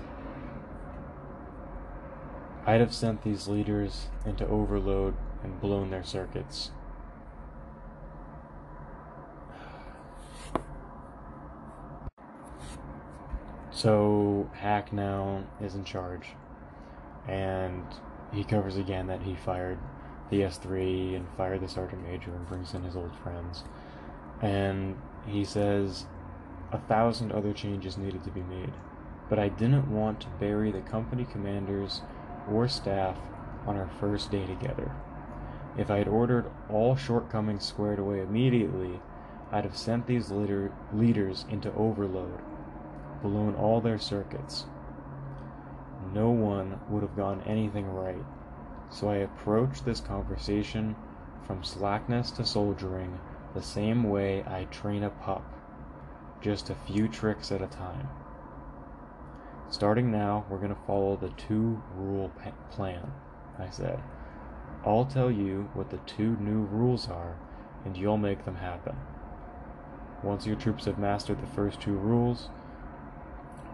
I'd 2.67 2.81
have 2.81 2.95
sent 2.95 3.23
these 3.23 3.47
leaders 3.47 4.07
into 4.25 4.47
overload 4.49 5.15
and 5.43 5.61
blown 5.61 5.91
their 5.91 6.03
circuits. 6.03 6.71
So 13.71 14.49
Hack 14.55 14.95
now 14.95 15.45
is 15.61 15.75
in 15.75 15.85
charge, 15.85 16.29
and 17.29 17.85
he 18.33 18.45
covers 18.45 18.79
again 18.79 19.09
that 19.09 19.23
he 19.23 19.35
fired 19.35 19.79
the 20.31 20.41
S3 20.41 21.17
and 21.17 21.27
fired 21.37 21.61
the 21.61 21.69
sergeant 21.69 22.03
major 22.03 22.31
and 22.31 22.49
brings 22.49 22.73
in 22.73 22.83
his 22.83 22.97
old 22.97 23.15
friends. 23.17 23.65
And 24.41 24.97
he 25.27 25.45
says 25.45 26.07
a 26.73 26.79
thousand 26.79 27.33
other 27.33 27.53
changes 27.53 27.99
needed 27.99 28.25
to 28.25 28.31
be 28.31 28.43
made, 28.43 28.73
but 29.29 29.39
I 29.39 29.49
didn't 29.49 29.91
want 29.91 30.21
to 30.21 30.29
bury 30.41 30.73
the 30.73 30.81
company 30.81 31.27
commanders 31.31 32.01
or 32.51 32.69
staff 32.69 33.19
on 33.67 33.77
our 33.77 33.89
first 34.01 34.31
day 34.31 34.47
together. 34.47 34.91
If 35.77 35.91
I 35.91 35.99
had 35.99 36.09
ordered 36.09 36.51
all 36.71 36.95
shortcomings 36.95 37.65
squared 37.65 37.99
away 37.99 38.21
immediately, 38.21 39.01
I'd 39.51 39.65
have 39.65 39.77
sent 39.77 40.07
these 40.07 40.31
leader, 40.31 40.73
leaders 40.93 41.45
into 41.49 41.73
overload, 41.75 42.41
blown 43.23 43.55
all 43.55 43.81
their 43.81 43.99
circuits. 43.99 44.67
No 46.13 46.31
one 46.31 46.81
would 46.89 47.03
have 47.03 47.17
gotten 47.17 47.43
anything 47.43 47.87
right, 47.87 48.25
so 48.91 49.09
I 49.09 49.17
approached 49.17 49.85
this 49.85 50.01
conversation 50.01 50.95
from 51.47 51.65
slackness 51.65 52.31
to 52.33 52.45
soldiering 52.45 53.19
the 53.55 53.63
same 53.63 54.05
way 54.05 54.43
I 54.47 54.65
train 54.65 55.03
a 55.03 55.11
pup, 55.11 55.45
just 56.41 56.71
a 56.71 56.75
few 56.75 57.09
tricks 57.09 57.51
at 57.51 57.63
a 57.63 57.67
time. 57.67 58.09
Starting 59.71 60.11
now, 60.11 60.45
we're 60.49 60.59
going 60.59 60.75
to 60.75 60.87
follow 60.87 61.17
the 61.17 61.31
two 61.31 61.83
rule 61.97 62.31
plan, 62.71 63.11
I 63.59 63.71
said. 63.71 64.01
I'll 64.85 65.07
tell 65.07 65.31
you 65.31 65.69
what 65.75 65.91
the 65.91 65.99
two 65.99 66.37
new 66.39 66.65
rules 66.65 67.09
are, 67.09 67.37
and 67.85 67.97
you'll 67.97 68.19
make 68.19 68.45
them 68.45 68.57
happen. 68.57 68.97
Once 70.23 70.47
your 70.47 70.57
troops 70.57 70.85
have 70.85 70.99
mastered 70.99 71.43
the 71.43 71.55
first 71.55 71.81
two 71.81 71.95
rules, 71.95 72.51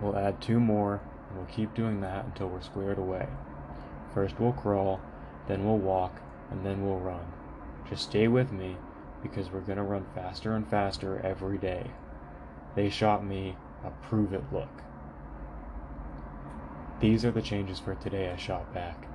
we'll 0.00 0.16
add 0.16 0.40
two 0.40 0.58
more, 0.58 1.00
and 1.28 1.36
we'll 1.36 1.46
keep 1.46 1.74
doing 1.74 2.00
that 2.00 2.24
until 2.24 2.48
we're 2.48 2.62
squared 2.62 2.98
away. 2.98 3.28
First 4.14 4.40
we'll 4.40 4.52
crawl, 4.52 5.00
then 5.48 5.64
we'll 5.64 5.78
walk, 5.78 6.20
and 6.50 6.64
then 6.64 6.84
we'll 6.84 6.98
run. 6.98 7.24
Just 7.88 8.04
stay 8.04 8.26
with 8.26 8.52
me, 8.52 8.76
because 9.22 9.50
we're 9.50 9.60
gonna 9.60 9.84
run 9.84 10.06
faster 10.14 10.54
and 10.54 10.66
faster 10.66 11.20
every 11.22 11.58
day. 11.58 11.90
They 12.74 12.88
shot 12.88 13.24
me 13.24 13.56
a 13.84 13.90
prove 14.06 14.32
it 14.32 14.44
look. 14.52 14.82
These 17.00 17.24
are 17.24 17.30
the 17.30 17.40
changes 17.40 17.78
for 17.78 17.94
today, 17.94 18.30
I 18.30 18.36
shot 18.36 18.74
back. 18.74 19.08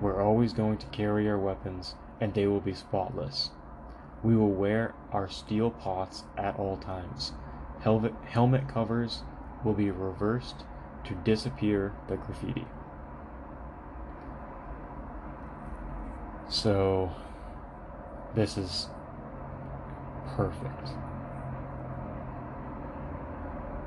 We're 0.00 0.20
always 0.20 0.52
going 0.52 0.78
to 0.78 0.86
carry 0.86 1.28
our 1.28 1.38
weapons, 1.38 1.94
and 2.20 2.34
they 2.34 2.48
will 2.48 2.60
be 2.60 2.74
spotless. 2.74 3.50
We 4.24 4.34
will 4.34 4.50
wear 4.50 4.94
our 5.12 5.28
steel 5.28 5.70
pots 5.70 6.24
at 6.36 6.58
all 6.58 6.76
times. 6.76 7.32
Helmet, 7.80 8.14
helmet 8.24 8.68
covers 8.68 9.22
will 9.62 9.74
be 9.74 9.92
reversed 9.92 10.64
to 11.04 11.14
disappear 11.14 11.92
the 12.08 12.16
graffiti. 12.16 12.66
So, 16.48 17.12
this 18.34 18.58
is 18.58 18.88
perfect. 20.34 20.88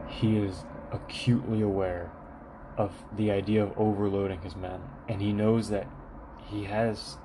He 0.07 0.37
is 0.37 0.63
acutely 0.93 1.61
aware 1.61 2.09
of 2.77 2.93
the 3.15 3.31
idea 3.31 3.63
of 3.63 3.77
overloading 3.77 4.41
his 4.41 4.55
men, 4.55 4.81
and 5.09 5.21
he 5.21 5.33
knows 5.33 5.69
that 5.69 5.87
he 6.45 6.65
has 6.65 7.17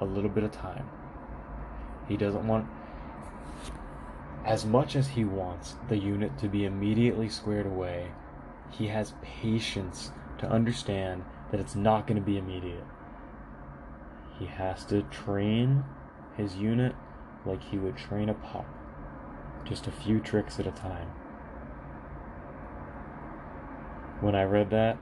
a 0.00 0.04
little 0.04 0.30
bit 0.30 0.44
of 0.44 0.52
time. 0.52 0.88
He 2.08 2.16
doesn't 2.16 2.46
want, 2.46 2.66
as 4.44 4.64
much 4.64 4.96
as 4.96 5.08
he 5.08 5.24
wants 5.24 5.76
the 5.88 5.96
unit 5.96 6.36
to 6.38 6.48
be 6.48 6.64
immediately 6.64 7.28
squared 7.28 7.66
away, 7.66 8.10
he 8.70 8.88
has 8.88 9.14
patience 9.22 10.12
to 10.38 10.48
understand 10.48 11.24
that 11.50 11.60
it's 11.60 11.74
not 11.74 12.06
going 12.06 12.20
to 12.20 12.26
be 12.26 12.38
immediate. 12.38 12.84
He 14.38 14.46
has 14.46 14.84
to 14.86 15.02
train 15.02 15.84
his 16.36 16.56
unit 16.56 16.94
like 17.44 17.62
he 17.62 17.78
would 17.78 17.96
train 17.96 18.28
a 18.28 18.34
pup, 18.34 18.66
just 19.64 19.86
a 19.86 19.92
few 19.92 20.20
tricks 20.20 20.58
at 20.58 20.66
a 20.66 20.70
time. 20.72 21.08
When 24.22 24.36
I 24.36 24.44
read 24.44 24.70
that, 24.70 24.98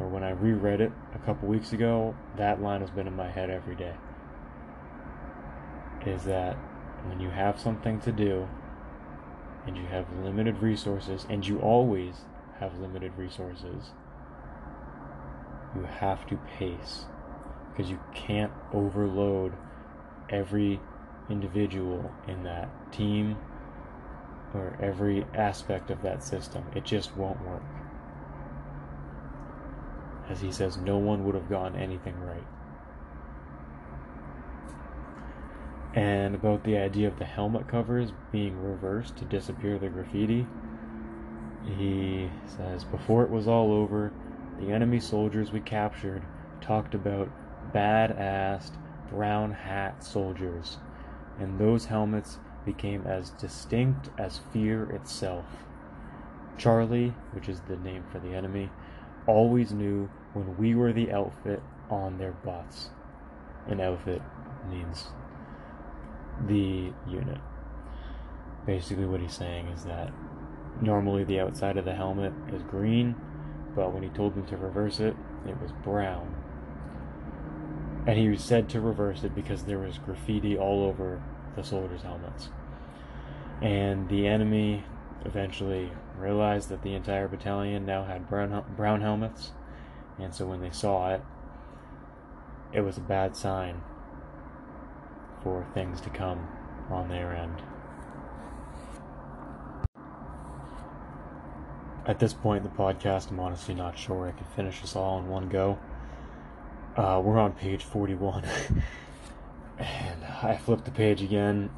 or 0.00 0.08
when 0.08 0.24
I 0.24 0.30
reread 0.30 0.80
it 0.80 0.90
a 1.14 1.18
couple 1.18 1.46
weeks 1.48 1.74
ago, 1.74 2.16
that 2.38 2.62
line 2.62 2.80
has 2.80 2.88
been 2.88 3.06
in 3.06 3.14
my 3.14 3.28
head 3.28 3.50
every 3.50 3.74
day. 3.74 3.94
Is 6.06 6.24
that 6.24 6.54
when 7.04 7.20
you 7.20 7.28
have 7.28 7.60
something 7.60 8.00
to 8.00 8.10
do 8.10 8.48
and 9.66 9.76
you 9.76 9.84
have 9.84 10.06
limited 10.24 10.62
resources, 10.62 11.26
and 11.28 11.46
you 11.46 11.58
always 11.58 12.14
have 12.58 12.80
limited 12.80 13.12
resources, 13.18 13.90
you 15.74 15.82
have 15.82 16.26
to 16.28 16.38
pace 16.58 17.04
because 17.70 17.90
you 17.90 18.00
can't 18.14 18.52
overload 18.72 19.52
every 20.30 20.80
individual 21.28 22.14
in 22.26 22.44
that 22.44 22.70
team 22.92 23.36
or 24.56 24.76
every 24.80 25.24
aspect 25.34 25.90
of 25.90 26.02
that 26.02 26.22
system. 26.22 26.64
It 26.74 26.84
just 26.84 27.16
won't 27.16 27.40
work. 27.46 27.62
As 30.28 30.40
he 30.40 30.50
says, 30.50 30.76
no 30.76 30.98
one 30.98 31.24
would 31.24 31.34
have 31.34 31.48
gotten 31.48 31.78
anything 31.78 32.18
right. 32.20 32.46
And 35.94 36.34
about 36.34 36.64
the 36.64 36.76
idea 36.76 37.08
of 37.08 37.18
the 37.18 37.24
helmet 37.24 37.68
covers 37.68 38.12
being 38.30 38.60
reversed 38.60 39.16
to 39.16 39.24
disappear 39.24 39.78
the 39.78 39.88
graffiti, 39.88 40.46
he 41.78 42.30
says, 42.44 42.84
Before 42.84 43.22
it 43.22 43.30
was 43.30 43.48
all 43.48 43.72
over, 43.72 44.12
the 44.60 44.72
enemy 44.72 45.00
soldiers 45.00 45.52
we 45.52 45.60
captured 45.60 46.22
talked 46.60 46.94
about 46.94 47.30
bad-assed 47.72 48.72
brown 49.10 49.52
hat 49.52 50.02
soldiers, 50.04 50.78
and 51.38 51.58
those 51.58 51.86
helmets 51.86 52.38
became 52.66 53.06
as 53.06 53.30
distinct 53.30 54.10
as 54.18 54.40
fear 54.52 54.90
itself. 54.90 55.46
Charlie, 56.58 57.14
which 57.32 57.48
is 57.48 57.60
the 57.60 57.76
name 57.76 58.04
for 58.12 58.18
the 58.18 58.34
enemy, 58.34 58.70
always 59.26 59.72
knew 59.72 60.10
when 60.34 60.56
we 60.58 60.74
were 60.74 60.92
the 60.92 61.12
outfit 61.12 61.62
on 61.88 62.18
their 62.18 62.32
butts. 62.32 62.90
An 63.66 63.80
outfit 63.80 64.20
means 64.68 65.06
the 66.46 66.92
unit. 67.08 67.40
Basically, 68.66 69.06
what 69.06 69.20
he's 69.20 69.34
saying 69.34 69.68
is 69.68 69.84
that 69.84 70.12
normally 70.80 71.24
the 71.24 71.40
outside 71.40 71.76
of 71.76 71.84
the 71.84 71.94
helmet 71.94 72.32
is 72.52 72.62
green, 72.62 73.14
but 73.74 73.92
when 73.92 74.02
he 74.02 74.08
told 74.10 74.34
them 74.34 74.46
to 74.46 74.56
reverse 74.56 75.00
it, 75.00 75.16
it 75.46 75.60
was 75.60 75.72
brown. 75.84 76.34
And 78.06 78.18
he 78.18 78.28
was 78.28 78.42
said 78.42 78.68
to 78.70 78.80
reverse 78.80 79.24
it 79.24 79.34
because 79.34 79.64
there 79.64 79.78
was 79.78 79.98
graffiti 79.98 80.56
all 80.56 80.84
over 80.84 81.22
the 81.56 81.64
soldiers' 81.64 82.02
helmets. 82.02 82.50
And 83.62 84.08
the 84.08 84.26
enemy 84.26 84.84
eventually 85.24 85.90
realized 86.18 86.68
that 86.68 86.82
the 86.82 86.94
entire 86.94 87.28
battalion 87.28 87.84
now 87.84 88.04
had 88.04 88.28
brown, 88.28 88.64
brown 88.76 89.00
helmets. 89.00 89.52
And 90.18 90.34
so 90.34 90.46
when 90.46 90.60
they 90.60 90.70
saw 90.70 91.14
it, 91.14 91.22
it 92.72 92.80
was 92.82 92.96
a 92.96 93.00
bad 93.00 93.36
sign 93.36 93.82
for 95.42 95.66
things 95.74 96.00
to 96.02 96.10
come 96.10 96.46
on 96.90 97.08
their 97.08 97.32
end. 97.34 97.62
At 102.06 102.20
this 102.20 102.32
point 102.32 102.64
in 102.64 102.70
the 102.70 102.76
podcast, 102.76 103.30
I'm 103.30 103.40
honestly 103.40 103.74
not 103.74 103.98
sure 103.98 104.28
I 104.28 104.32
can 104.32 104.46
finish 104.54 104.80
this 104.80 104.94
all 104.94 105.18
in 105.18 105.28
one 105.28 105.48
go. 105.48 105.78
Uh, 106.96 107.20
we're 107.22 107.38
on 107.38 107.52
page 107.52 107.82
41. 107.82 108.44
and 109.78 110.24
I 110.42 110.56
flipped 110.56 110.84
the 110.84 110.90
page 110.90 111.22
again, 111.22 111.70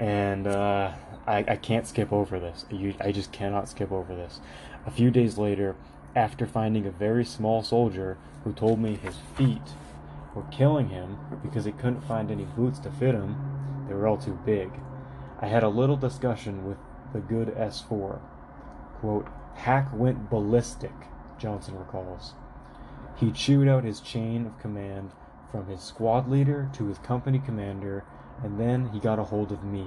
and 0.00 0.46
uh, 0.46 0.92
I, 1.26 1.44
I 1.48 1.56
can't 1.56 1.86
skip 1.86 2.12
over 2.12 2.38
this. 2.38 2.64
You, 2.70 2.94
I 3.00 3.12
just 3.12 3.32
cannot 3.32 3.68
skip 3.68 3.92
over 3.92 4.14
this. 4.14 4.40
A 4.86 4.90
few 4.90 5.10
days 5.10 5.38
later, 5.38 5.76
after 6.14 6.46
finding 6.46 6.86
a 6.86 6.90
very 6.90 7.24
small 7.24 7.62
soldier 7.62 8.18
who 8.44 8.52
told 8.52 8.80
me 8.80 8.96
his 8.96 9.16
feet 9.36 9.74
were 10.34 10.44
killing 10.50 10.88
him 10.88 11.18
because 11.42 11.64
he 11.64 11.72
couldn't 11.72 12.02
find 12.02 12.30
any 12.30 12.44
boots 12.44 12.78
to 12.80 12.90
fit 12.90 13.14
him, 13.14 13.36
they 13.88 13.94
were 13.94 14.06
all 14.06 14.18
too 14.18 14.38
big, 14.44 14.70
I 15.40 15.46
had 15.46 15.62
a 15.62 15.68
little 15.68 15.96
discussion 15.96 16.66
with 16.66 16.78
the 17.12 17.20
good 17.20 17.48
S4. 17.48 18.20
Quote, 19.00 19.28
Hack 19.54 19.88
went 19.92 20.30
ballistic, 20.30 20.92
Johnson 21.38 21.78
recalls. 21.78 22.34
He 23.16 23.32
chewed 23.32 23.68
out 23.68 23.84
his 23.84 24.00
chain 24.00 24.46
of 24.46 24.58
command 24.58 25.12
from 25.50 25.66
his 25.66 25.82
squad 25.82 26.28
leader 26.28 26.68
to 26.74 26.86
his 26.86 26.98
company 26.98 27.38
commander, 27.38 28.04
and 28.42 28.58
then 28.58 28.90
he 28.90 28.98
got 28.98 29.18
a 29.18 29.24
hold 29.24 29.50
of 29.50 29.64
me. 29.64 29.86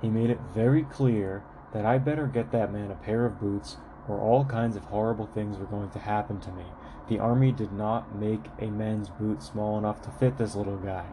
He 0.00 0.08
made 0.08 0.30
it 0.30 0.40
very 0.54 0.82
clear 0.84 1.42
that 1.72 1.84
I 1.84 1.98
better 1.98 2.26
get 2.26 2.52
that 2.52 2.72
man 2.72 2.90
a 2.90 2.94
pair 2.94 3.26
of 3.26 3.40
boots 3.40 3.76
or 4.08 4.18
all 4.18 4.44
kinds 4.44 4.76
of 4.76 4.84
horrible 4.84 5.26
things 5.26 5.58
were 5.58 5.66
going 5.66 5.90
to 5.90 5.98
happen 5.98 6.40
to 6.40 6.52
me. 6.52 6.64
The 7.08 7.18
army 7.18 7.52
did 7.52 7.72
not 7.72 8.14
make 8.14 8.46
a 8.58 8.66
man's 8.66 9.08
boot 9.08 9.42
small 9.42 9.78
enough 9.78 10.02
to 10.02 10.10
fit 10.10 10.38
this 10.38 10.54
little 10.54 10.78
guy. 10.78 11.06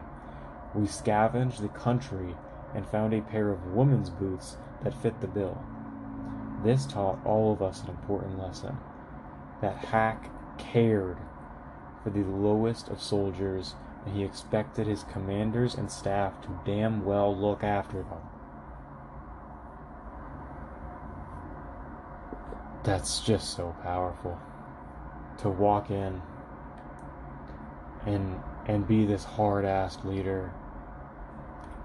We 0.74 0.86
scavenged 0.86 1.60
the 1.60 1.68
country 1.68 2.34
and 2.74 2.86
found 2.86 3.14
a 3.14 3.20
pair 3.20 3.50
of 3.50 3.74
women's 3.74 4.10
boots 4.10 4.56
that 4.82 4.94
fit 4.94 5.20
the 5.20 5.26
bill. 5.26 5.58
This 6.64 6.86
taught 6.86 7.24
all 7.24 7.52
of 7.52 7.62
us 7.62 7.82
an 7.82 7.90
important 7.90 8.38
lesson 8.38 8.76
that 9.60 9.76
Hack 9.76 10.30
cared 10.58 11.18
for 12.02 12.10
the 12.10 12.24
lowest 12.24 12.88
of 12.88 13.02
soldiers 13.02 13.74
and 14.06 14.16
he 14.16 14.24
expected 14.24 14.86
his 14.86 15.04
commanders 15.04 15.74
and 15.74 15.90
staff 15.90 16.40
to 16.42 16.48
damn 16.64 17.04
well 17.04 17.36
look 17.36 17.62
after 17.62 17.98
them. 17.98 18.20
That's 22.84 23.20
just 23.20 23.54
so 23.54 23.76
powerful. 23.82 24.38
To 25.38 25.50
walk 25.50 25.90
in 25.90 26.22
and 28.06 28.40
and 28.66 28.86
be 28.86 29.04
this 29.04 29.24
hard 29.24 29.64
ass 29.64 29.98
leader 30.04 30.52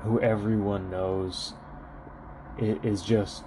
who 0.04 0.20
everyone 0.20 0.90
knows 0.90 1.54
is 2.58 3.02
just 3.02 3.44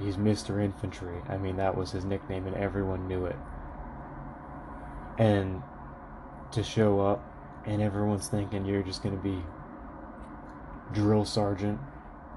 he's 0.00 0.16
Mr. 0.16 0.62
Infantry. 0.62 1.20
I 1.28 1.36
mean 1.36 1.56
that 1.56 1.76
was 1.76 1.92
his 1.92 2.04
nickname 2.04 2.46
and 2.46 2.56
everyone 2.56 3.06
knew 3.06 3.26
it. 3.26 3.36
And 5.18 5.62
to 6.54 6.62
show 6.62 7.00
up 7.00 7.22
and 7.66 7.82
everyone's 7.82 8.28
thinking 8.28 8.64
you're 8.64 8.82
just 8.82 9.02
going 9.02 9.16
to 9.16 9.22
be 9.22 9.42
drill 10.92 11.24
sergeant 11.24 11.78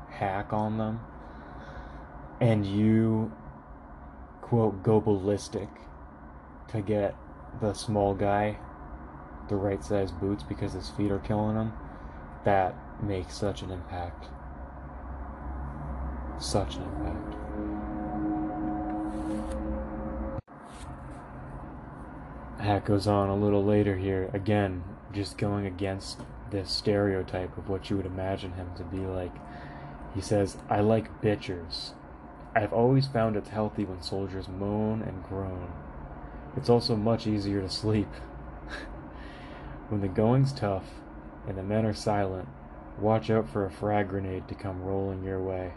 hack 0.10 0.52
on 0.54 0.78
them 0.78 1.00
and 2.42 2.66
you 2.66 3.32
quote 4.42 4.82
go 4.84 5.00
ballistic 5.00 5.70
to 6.68 6.82
get 6.82 7.16
the 7.62 7.74
small 7.74 8.14
guy 8.14 8.58
the 9.50 9.56
right 9.56 9.84
size 9.84 10.12
boots 10.12 10.44
because 10.44 10.74
his 10.74 10.90
feet 10.90 11.12
are 11.12 11.20
killing 11.20 11.56
him 11.56 11.72
that 12.44 12.76
makes 13.04 13.36
such 13.36 13.62
an 13.62 13.72
impact. 13.72 14.28
Such 16.40 16.76
an 16.76 16.84
impact 16.84 17.47
Hack 22.60 22.86
goes 22.86 23.08
on 23.08 23.30
a 23.30 23.36
little 23.36 23.64
later 23.64 23.96
here, 23.98 24.32
again, 24.34 24.84
just 25.14 25.38
going 25.38 25.66
against 25.66 26.20
this 26.50 26.72
stereotype 26.72 27.56
of 27.58 27.70
what 27.70 27.90
you 27.90 27.98
would 27.98 28.06
imagine 28.06 28.54
him 28.54 28.70
to 28.78 28.84
be 28.84 28.98
like. 28.98 29.34
He 30.16 30.22
says, 30.22 30.58
I 30.70 30.80
like 30.80 31.22
bitchers. 31.22 31.92
I've 32.56 32.74
always 32.74 33.06
found 33.08 33.36
it's 33.36 33.50
healthy 33.50 33.86
when 33.86 34.02
soldiers 34.02 34.48
moan 34.48 35.04
and 35.04 35.24
groan. 35.24 35.72
It's 36.56 36.70
also 36.70 36.96
much 36.96 37.28
easier 37.28 37.62
to 37.62 37.70
sleep. 37.70 38.10
when 39.90 40.02
the 40.02 40.08
going's 40.08 40.52
tough 40.52 40.86
and 41.48 41.56
the 41.56 41.64
men 41.64 41.86
are 41.86 41.94
silent, 41.94 42.50
watch 43.00 43.30
out 43.30 43.48
for 43.48 43.66
a 43.66 43.72
frag 43.72 44.10
grenade 44.10 44.48
to 44.48 44.56
come 44.56 44.82
rolling 44.82 45.24
your 45.24 45.42
way. 45.42 45.74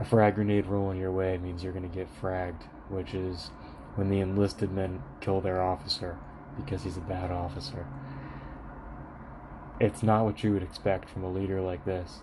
A 0.00 0.04
frag 0.04 0.34
grenade 0.34 0.66
rolling 0.66 0.98
your 0.98 1.12
way 1.12 1.38
means 1.38 1.62
you're 1.62 1.72
going 1.72 1.88
to 1.88 1.94
get 1.94 2.08
fragged, 2.20 2.62
which 2.88 3.14
is 3.14 3.50
when 3.94 4.08
the 4.08 4.20
enlisted 4.20 4.70
men 4.70 5.02
kill 5.20 5.40
their 5.40 5.62
officer 5.62 6.18
because 6.56 6.84
he's 6.84 6.96
a 6.96 7.00
bad 7.00 7.30
officer. 7.30 7.86
It's 9.80 10.02
not 10.02 10.24
what 10.24 10.44
you 10.44 10.52
would 10.52 10.62
expect 10.62 11.08
from 11.08 11.24
a 11.24 11.30
leader 11.30 11.60
like 11.60 11.84
this. 11.84 12.20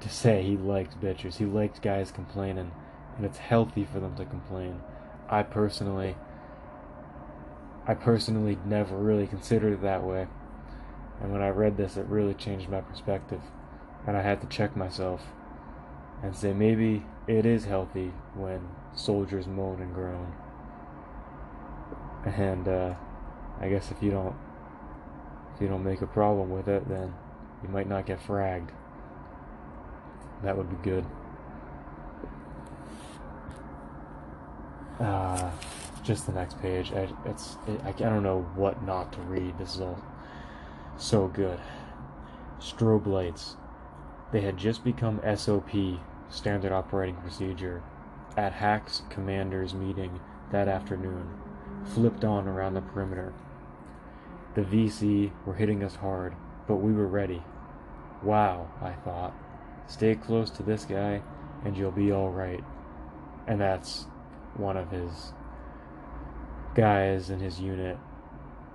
To 0.00 0.08
say 0.08 0.42
he 0.42 0.56
likes 0.56 0.94
bitches, 0.94 1.36
he 1.36 1.44
likes 1.44 1.78
guys 1.78 2.10
complaining, 2.10 2.72
and 3.16 3.26
it's 3.26 3.38
healthy 3.38 3.84
for 3.84 4.00
them 4.00 4.16
to 4.16 4.24
complain. 4.24 4.80
I 5.28 5.42
personally, 5.42 6.16
I 7.86 7.94
personally 7.94 8.58
never 8.64 8.96
really 8.96 9.26
considered 9.26 9.74
it 9.74 9.82
that 9.82 10.02
way. 10.02 10.26
And 11.20 11.32
when 11.32 11.42
I 11.42 11.48
read 11.48 11.76
this, 11.76 11.96
it 11.96 12.06
really 12.06 12.34
changed 12.34 12.68
my 12.68 12.80
perspective. 12.80 13.42
And 14.06 14.16
I 14.16 14.22
had 14.22 14.40
to 14.40 14.46
check 14.46 14.74
myself 14.74 15.22
and 16.22 16.34
say 16.34 16.52
maybe 16.52 17.04
it 17.26 17.44
is 17.44 17.64
healthy 17.64 18.12
when 18.34 18.68
soldiers 18.94 19.46
moan 19.46 19.80
and 19.80 19.94
groan. 19.94 20.32
And 22.24 22.68
uh, 22.68 22.94
I 23.60 23.68
guess 23.68 23.90
if 23.90 24.02
you 24.02 24.10
don't 24.10 24.34
if 25.54 25.60
you 25.60 25.68
don't 25.68 25.84
make 25.84 26.00
a 26.02 26.06
problem 26.06 26.50
with 26.50 26.68
it, 26.68 26.88
then 26.88 27.14
you 27.62 27.68
might 27.68 27.88
not 27.88 28.06
get 28.06 28.20
fragged. 28.20 28.70
That 30.42 30.56
would 30.56 30.70
be 30.70 30.76
good. 30.88 31.04
Uh, 34.98 35.50
just 36.02 36.26
the 36.26 36.32
next 36.32 36.60
page. 36.60 36.92
I, 36.92 37.08
it's 37.26 37.56
it, 37.66 37.80
I, 37.84 37.88
I 37.88 37.92
don't 37.92 38.22
know 38.22 38.42
what 38.54 38.82
not 38.84 39.12
to 39.14 39.20
read. 39.20 39.58
This 39.58 39.74
is 39.74 39.80
all 39.80 40.02
so 40.96 41.28
good. 41.28 41.60
Strobe 42.58 43.06
lights. 43.06 43.56
They 44.32 44.42
had 44.42 44.56
just 44.56 44.84
become 44.84 45.20
SOP, 45.36 45.70
standard 46.28 46.72
operating 46.72 47.16
procedure, 47.16 47.82
at 48.36 48.52
Hack's 48.52 49.02
commander's 49.10 49.74
meeting 49.74 50.20
that 50.52 50.68
afternoon 50.68 51.28
flipped 51.84 52.24
on 52.24 52.46
around 52.46 52.74
the 52.74 52.80
perimeter. 52.80 53.32
The 54.54 54.62
VC 54.62 55.30
were 55.46 55.54
hitting 55.54 55.82
us 55.82 55.96
hard, 55.96 56.34
but 56.66 56.76
we 56.76 56.92
were 56.92 57.06
ready. 57.06 57.42
Wow, 58.22 58.70
I 58.82 58.92
thought. 58.92 59.32
Stay 59.86 60.14
close 60.14 60.50
to 60.50 60.62
this 60.62 60.84
guy 60.84 61.22
and 61.64 61.76
you'll 61.76 61.90
be 61.90 62.12
alright. 62.12 62.64
And 63.46 63.60
that's 63.60 64.06
one 64.56 64.76
of 64.76 64.90
his 64.90 65.32
guys 66.74 67.30
in 67.30 67.40
his 67.40 67.60
unit 67.60 67.98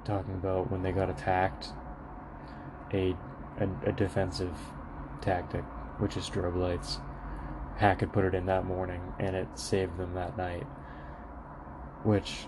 talking 0.04 0.34
about 0.34 0.72
when 0.72 0.84
they 0.84 0.92
got 0.92 1.10
attacked 1.10 1.70
a, 2.94 3.16
a, 3.60 3.70
a 3.88 3.92
defensive 3.92 4.58
tactic, 5.22 5.64
which 6.00 6.18
is 6.18 6.30
strobe 6.30 6.56
lights. 6.56 7.00
Hack 7.78 8.00
had 8.02 8.14
put 8.14 8.26
it 8.26 8.34
in 8.34 8.46
that 8.46 8.66
morning 8.66 9.02
and 9.20 9.36
it 9.36 9.48
saved 9.56 9.98
them 9.98 10.14
that 10.14 10.38
night. 10.38 10.66
Which 12.04 12.46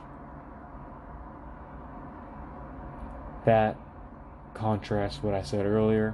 that 3.47 3.77
contrasts 4.53 5.23
what 5.23 5.33
I 5.33 5.41
said 5.41 5.65
earlier 5.65 6.13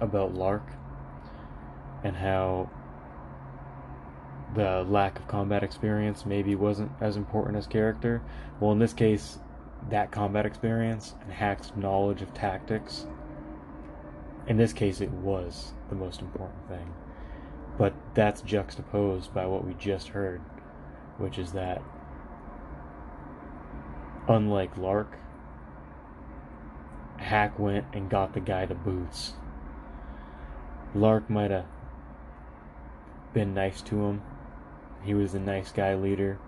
about 0.00 0.34
Lark 0.34 0.62
and 2.04 2.14
how 2.14 2.70
the 4.54 4.86
lack 4.88 5.18
of 5.18 5.26
combat 5.26 5.64
experience 5.64 6.24
maybe 6.24 6.54
wasn't 6.54 6.92
as 7.00 7.16
important 7.16 7.56
as 7.56 7.66
character. 7.66 8.22
Well, 8.60 8.70
in 8.70 8.78
this 8.78 8.92
case, 8.92 9.40
that 9.90 10.12
combat 10.12 10.46
experience 10.46 11.14
and 11.22 11.32
Hack's 11.32 11.72
knowledge 11.74 12.22
of 12.22 12.32
tactics, 12.32 13.08
in 14.46 14.56
this 14.56 14.72
case, 14.72 15.00
it 15.00 15.10
was 15.10 15.72
the 15.88 15.96
most 15.96 16.20
important 16.20 16.68
thing. 16.68 16.94
But 17.78 17.94
that's 18.14 18.42
juxtaposed 18.42 19.34
by 19.34 19.46
what 19.46 19.66
we 19.66 19.74
just 19.74 20.08
heard, 20.10 20.40
which 21.18 21.36
is 21.36 21.50
that 21.52 21.82
unlike 24.28 24.76
Lark, 24.76 25.18
Hack 27.26 27.58
went 27.58 27.84
and 27.92 28.08
got 28.08 28.34
the 28.34 28.40
guy 28.40 28.66
the 28.66 28.76
boots. 28.76 29.32
Lark 30.94 31.28
might 31.28 31.50
have 31.50 31.66
been 33.34 33.52
nice 33.52 33.82
to 33.82 34.04
him. 34.04 34.22
He 35.02 35.12
was 35.12 35.34
a 35.34 35.40
nice 35.40 35.72
guy 35.72 35.96
leader. 35.96 36.38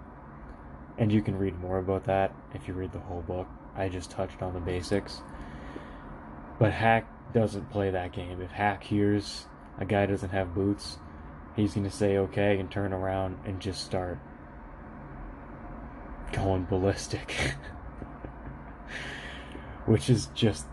And 0.96 1.10
you 1.10 1.20
can 1.20 1.36
read 1.36 1.58
more 1.58 1.78
about 1.78 2.04
that 2.04 2.32
if 2.54 2.68
you 2.68 2.74
read 2.74 2.92
the 2.92 3.00
whole 3.00 3.22
book. 3.22 3.48
I 3.74 3.88
just 3.88 4.12
touched 4.12 4.40
on 4.40 4.54
the 4.54 4.60
basics. 4.60 5.20
But 6.60 6.70
Hack 6.70 7.08
doesn't 7.32 7.70
play 7.70 7.90
that 7.90 8.12
game. 8.12 8.40
If 8.40 8.52
Hack 8.52 8.84
hears 8.84 9.46
a 9.80 9.84
guy 9.84 10.06
doesn't 10.06 10.30
have 10.30 10.54
boots, 10.54 10.98
he's 11.56 11.74
going 11.74 11.90
to 11.90 11.94
say 11.94 12.18
okay 12.18 12.56
and 12.60 12.70
turn 12.70 12.92
around 12.92 13.36
and 13.44 13.58
just 13.58 13.84
start 13.84 14.18
going 16.32 16.66
ballistic. 16.66 17.34
which 19.88 20.10
is 20.10 20.26
just 20.34 20.66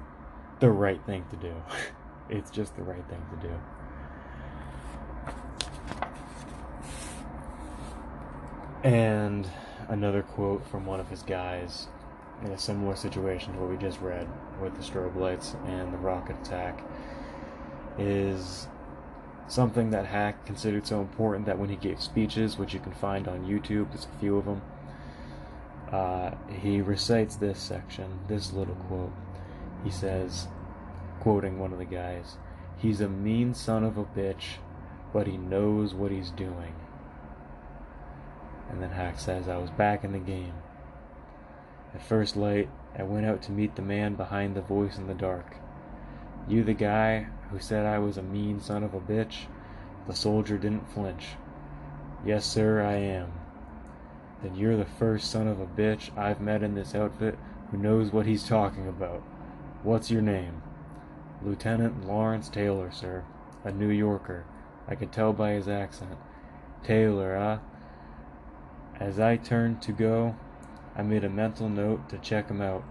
the 0.59 0.69
right 0.69 1.01
thing 1.05 1.25
to 1.29 1.37
do. 1.37 1.53
it's 2.29 2.51
just 2.51 2.75
the 2.75 2.83
right 2.83 3.03
thing 3.07 3.21
to 3.31 3.47
do. 3.47 3.53
And 8.83 9.49
another 9.87 10.21
quote 10.21 10.67
from 10.67 10.85
one 10.85 10.99
of 10.99 11.07
his 11.09 11.23
guys 11.23 11.87
in 12.43 12.51
a 12.51 12.57
similar 12.57 12.95
situation 12.95 13.53
to 13.53 13.59
what 13.59 13.69
we 13.69 13.77
just 13.77 14.01
read 14.01 14.27
with 14.61 14.75
the 14.75 14.83
strobe 14.83 15.15
lights 15.15 15.55
and 15.65 15.93
the 15.93 15.97
rocket 15.97 16.35
attack 16.41 16.83
is 17.97 18.67
something 19.47 19.91
that 19.91 20.05
Hack 20.05 20.45
considered 20.45 20.85
so 20.85 20.99
important 20.99 21.45
that 21.45 21.57
when 21.57 21.69
he 21.69 21.77
gave 21.77 22.01
speeches, 22.01 22.57
which 22.57 22.73
you 22.73 22.79
can 22.79 22.91
find 22.91 23.27
on 23.27 23.45
YouTube, 23.45 23.89
there's 23.89 24.05
a 24.05 24.19
few 24.19 24.37
of 24.37 24.45
them, 24.45 24.61
uh, 25.91 26.31
he 26.61 26.81
recites 26.81 27.35
this 27.35 27.59
section, 27.59 28.19
this 28.27 28.53
little 28.53 28.75
quote. 28.75 29.13
He 29.83 29.91
says, 29.91 30.47
quoting 31.19 31.59
one 31.59 31.71
of 31.71 31.79
the 31.79 31.85
guys, 31.85 32.37
He's 32.77 33.01
a 33.01 33.07
mean 33.07 33.53
son 33.53 33.83
of 33.83 33.97
a 33.97 34.03
bitch, 34.03 34.57
but 35.13 35.27
he 35.27 35.37
knows 35.37 35.93
what 35.93 36.11
he's 36.11 36.29
doing. 36.31 36.75
And 38.69 38.81
then 38.81 38.91
Hack 38.91 39.19
says, 39.19 39.47
I 39.47 39.57
was 39.57 39.69
back 39.69 40.03
in 40.03 40.11
the 40.11 40.19
game. 40.19 40.53
At 41.93 42.01
first 42.01 42.35
light, 42.35 42.69
I 42.97 43.03
went 43.03 43.25
out 43.25 43.41
to 43.43 43.51
meet 43.51 43.75
the 43.75 43.81
man 43.81 44.15
behind 44.15 44.55
the 44.55 44.61
voice 44.61 44.97
in 44.97 45.07
the 45.07 45.13
dark. 45.13 45.55
You, 46.47 46.63
the 46.63 46.73
guy 46.73 47.27
who 47.49 47.59
said 47.59 47.85
I 47.85 47.99
was 47.99 48.17
a 48.17 48.23
mean 48.23 48.59
son 48.59 48.83
of 48.83 48.93
a 48.93 48.99
bitch? 48.99 49.45
The 50.07 50.13
soldier 50.13 50.57
didn't 50.57 50.91
flinch. 50.91 51.25
Yes, 52.25 52.45
sir, 52.45 52.81
I 52.81 52.95
am. 52.95 53.31
Then 54.41 54.55
you're 54.55 54.77
the 54.77 54.85
first 54.85 55.31
son 55.31 55.47
of 55.47 55.59
a 55.59 55.65
bitch 55.65 56.15
I've 56.17 56.41
met 56.41 56.63
in 56.63 56.75
this 56.75 56.93
outfit 56.93 57.37
who 57.71 57.77
knows 57.77 58.11
what 58.11 58.25
he's 58.25 58.47
talking 58.47 58.87
about. 58.87 59.21
What's 59.83 60.11
your 60.11 60.21
name? 60.21 60.61
Lieutenant 61.43 62.07
Lawrence 62.07 62.49
Taylor, 62.49 62.91
sir. 62.91 63.23
A 63.63 63.71
New 63.71 63.89
Yorker. 63.89 64.45
I 64.87 64.95
could 64.95 65.11
tell 65.11 65.33
by 65.33 65.51
his 65.51 65.67
accent. 65.67 66.17
Taylor, 66.83 67.35
ah? 67.35 67.59
As 68.99 69.19
I 69.19 69.37
turned 69.37 69.81
to 69.83 69.91
go, 69.91 70.35
I 70.95 71.01
made 71.01 71.23
a 71.23 71.29
mental 71.29 71.67
note 71.67 72.07
to 72.09 72.17
check 72.17 72.49
him 72.49 72.61
out. 72.61 72.83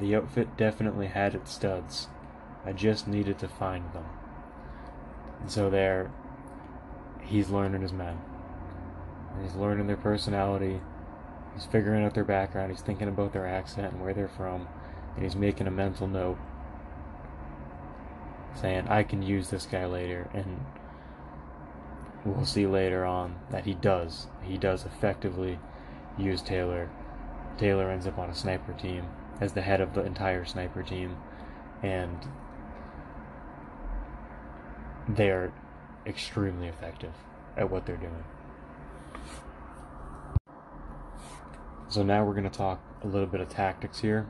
The 0.00 0.16
outfit 0.16 0.56
definitely 0.56 1.08
had 1.08 1.34
its 1.34 1.52
studs. 1.52 2.08
I 2.64 2.72
just 2.72 3.06
needed 3.06 3.38
to 3.40 3.48
find 3.48 3.92
them. 3.92 4.06
And 5.40 5.50
so 5.50 5.68
there, 5.68 6.10
he's 7.22 7.50
learning 7.50 7.82
his 7.82 7.92
men. 7.92 8.18
And 9.34 9.44
he's 9.44 9.54
learning 9.54 9.86
their 9.86 9.96
personality. 9.96 10.80
He's 11.54 11.66
figuring 11.66 12.04
out 12.04 12.14
their 12.14 12.24
background. 12.24 12.70
He's 12.70 12.82
thinking 12.82 13.08
about 13.08 13.32
their 13.32 13.46
accent 13.46 13.92
and 13.92 14.02
where 14.02 14.14
they're 14.14 14.28
from. 14.28 14.66
And 15.14 15.24
he's 15.24 15.36
making 15.36 15.66
a 15.66 15.70
mental 15.70 16.06
note 16.06 16.38
saying, 18.60 18.88
I 18.88 19.02
can 19.02 19.22
use 19.22 19.50
this 19.50 19.66
guy 19.66 19.86
later. 19.86 20.28
And 20.32 20.64
we'll 22.24 22.46
see 22.46 22.66
later 22.66 23.04
on 23.04 23.36
that 23.50 23.64
he 23.64 23.74
does. 23.74 24.26
He 24.42 24.56
does 24.56 24.84
effectively 24.84 25.58
use 26.18 26.42
Taylor. 26.42 26.90
Taylor 27.58 27.90
ends 27.90 28.06
up 28.06 28.18
on 28.18 28.30
a 28.30 28.34
sniper 28.34 28.72
team 28.72 29.06
as 29.40 29.52
the 29.52 29.62
head 29.62 29.80
of 29.80 29.94
the 29.94 30.04
entire 30.04 30.44
sniper 30.44 30.82
team. 30.82 31.16
And 31.82 32.18
they're 35.08 35.52
extremely 36.06 36.68
effective 36.68 37.12
at 37.56 37.70
what 37.70 37.86
they're 37.86 37.96
doing. 37.96 38.24
So 41.94 42.02
now 42.02 42.24
we're 42.24 42.34
going 42.34 42.42
to 42.42 42.50
talk 42.50 42.80
a 43.04 43.06
little 43.06 43.28
bit 43.28 43.40
of 43.40 43.48
tactics 43.48 44.00
here. 44.00 44.26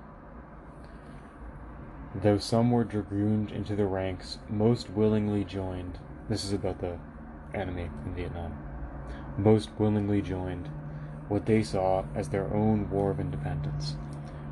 Though 2.14 2.36
some 2.36 2.70
were 2.70 2.84
dragooned 2.84 3.50
into 3.50 3.74
the 3.74 3.86
ranks, 3.86 4.36
most 4.50 4.90
willingly 4.90 5.44
joined. 5.44 5.98
This 6.28 6.44
is 6.44 6.52
about 6.52 6.80
the 6.80 6.98
enemy 7.54 7.88
in 8.04 8.14
Vietnam. 8.14 8.58
Most 9.38 9.70
willingly 9.78 10.20
joined 10.20 10.68
what 11.28 11.46
they 11.46 11.62
saw 11.62 12.04
as 12.14 12.28
their 12.28 12.52
own 12.52 12.90
war 12.90 13.10
of 13.10 13.18
independence. 13.18 13.96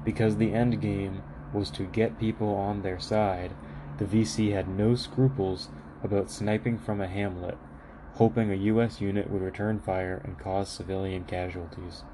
Because 0.07 0.39
the 0.39 0.55
end 0.55 0.81
game 0.81 1.23
was 1.53 1.71
to 1.73 1.85
get 1.85 2.19
people 2.19 2.55
on 2.55 2.81
their 2.81 2.99
side, 2.99 3.53
the 3.99 4.07
VC 4.07 4.55
had 4.55 4.69
no 4.69 4.95
scruples 4.95 5.69
about 6.03 6.31
sniping 6.31 6.79
from 6.79 7.03
a 7.03 7.09
hamlet, 7.09 7.59
hoping 8.15 8.51
a 8.51 8.55
U.S. 8.55 9.03
unit 9.03 9.29
would 9.29 9.43
return 9.43 9.81
fire 9.81 10.23
and 10.25 10.39
cause 10.39 10.71
civilian 10.71 11.25
casualties. 11.25 12.05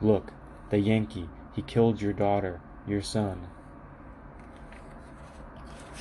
Look, 0.00 0.32
the 0.74 0.80
Yankee, 0.80 1.28
he 1.54 1.62
killed 1.62 2.02
your 2.02 2.12
daughter, 2.12 2.60
your 2.84 3.00
son. 3.00 3.46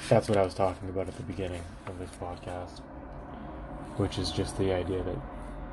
That's 0.09 0.27
what 0.27 0.35
I 0.35 0.41
was 0.41 0.55
talking 0.55 0.89
about 0.89 1.07
at 1.07 1.15
the 1.15 1.21
beginning 1.21 1.61
of 1.85 1.99
this 1.99 2.09
podcast, 2.19 2.79
which 3.97 4.17
is 4.17 4.31
just 4.31 4.57
the 4.57 4.73
idea 4.73 5.03
that 5.03 5.17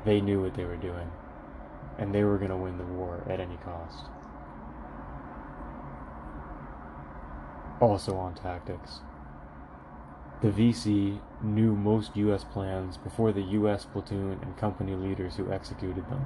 they 0.05 0.21
knew 0.21 0.43
what 0.43 0.53
they 0.53 0.65
were 0.65 0.75
doing, 0.75 1.09
and 1.97 2.13
they 2.13 2.23
were 2.23 2.37
going 2.37 2.51
to 2.51 2.57
win 2.57 2.77
the 2.77 2.83
war 2.83 3.23
at 3.27 3.39
any 3.39 3.57
cost. 3.65 4.05
Also 7.79 8.15
on 8.15 8.35
tactics. 8.35 8.99
The 10.43 10.51
VC 10.51 11.19
knew 11.41 11.75
most 11.75 12.15
U.S. 12.15 12.43
plans 12.43 12.97
before 12.97 13.31
the 13.31 13.41
U.S. 13.41 13.83
platoon 13.83 14.37
and 14.43 14.57
company 14.57 14.93
leaders 14.93 15.37
who 15.37 15.51
executed 15.51 16.07
them. 16.07 16.23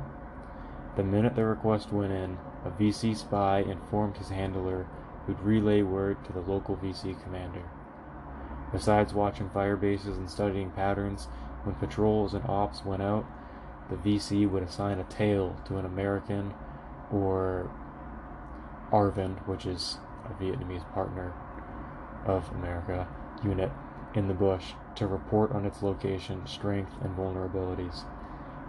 The 0.98 1.04
minute 1.04 1.36
the 1.36 1.46
request 1.46 1.94
went 1.94 2.12
in, 2.12 2.38
a 2.66 2.72
VC 2.72 3.16
spy 3.16 3.60
informed 3.60 4.18
his 4.18 4.30
handler 4.30 4.88
who'd 5.26 5.40
relay 5.42 5.82
word 5.82 6.24
to 6.26 6.34
the 6.34 6.42
local 6.42 6.76
VC 6.76 7.22
commander. 7.24 7.64
Besides 8.72 9.14
watching 9.14 9.50
fire 9.50 9.78
bases 9.78 10.18
and 10.18 10.30
studying 10.30 10.72
patterns, 10.72 11.28
when 11.64 11.76
patrols 11.76 12.34
and 12.34 12.44
ops 12.48 12.84
went 12.84 13.02
out, 13.02 13.26
the 13.90 13.96
VC 13.96 14.50
would 14.50 14.64
assign 14.64 15.00
a 15.00 15.04
tail 15.04 15.56
to 15.66 15.78
an 15.78 15.86
American 15.86 16.54
or 17.12 17.70
ARVN, 18.92 19.48
which 19.48 19.66
is 19.66 19.98
a 20.26 20.42
Vietnamese 20.42 20.92
partner 20.94 21.34
of 22.26 22.50
America, 22.50 23.08
unit 23.44 23.72
in 24.16 24.28
the 24.28 24.34
bush 24.34 24.74
to 24.96 25.08
report 25.08 25.52
on 25.52 25.66
its 25.66 25.84
location, 25.84 26.46
strength, 26.48 26.94
and 27.02 27.16
vulnerabilities. 27.16 28.04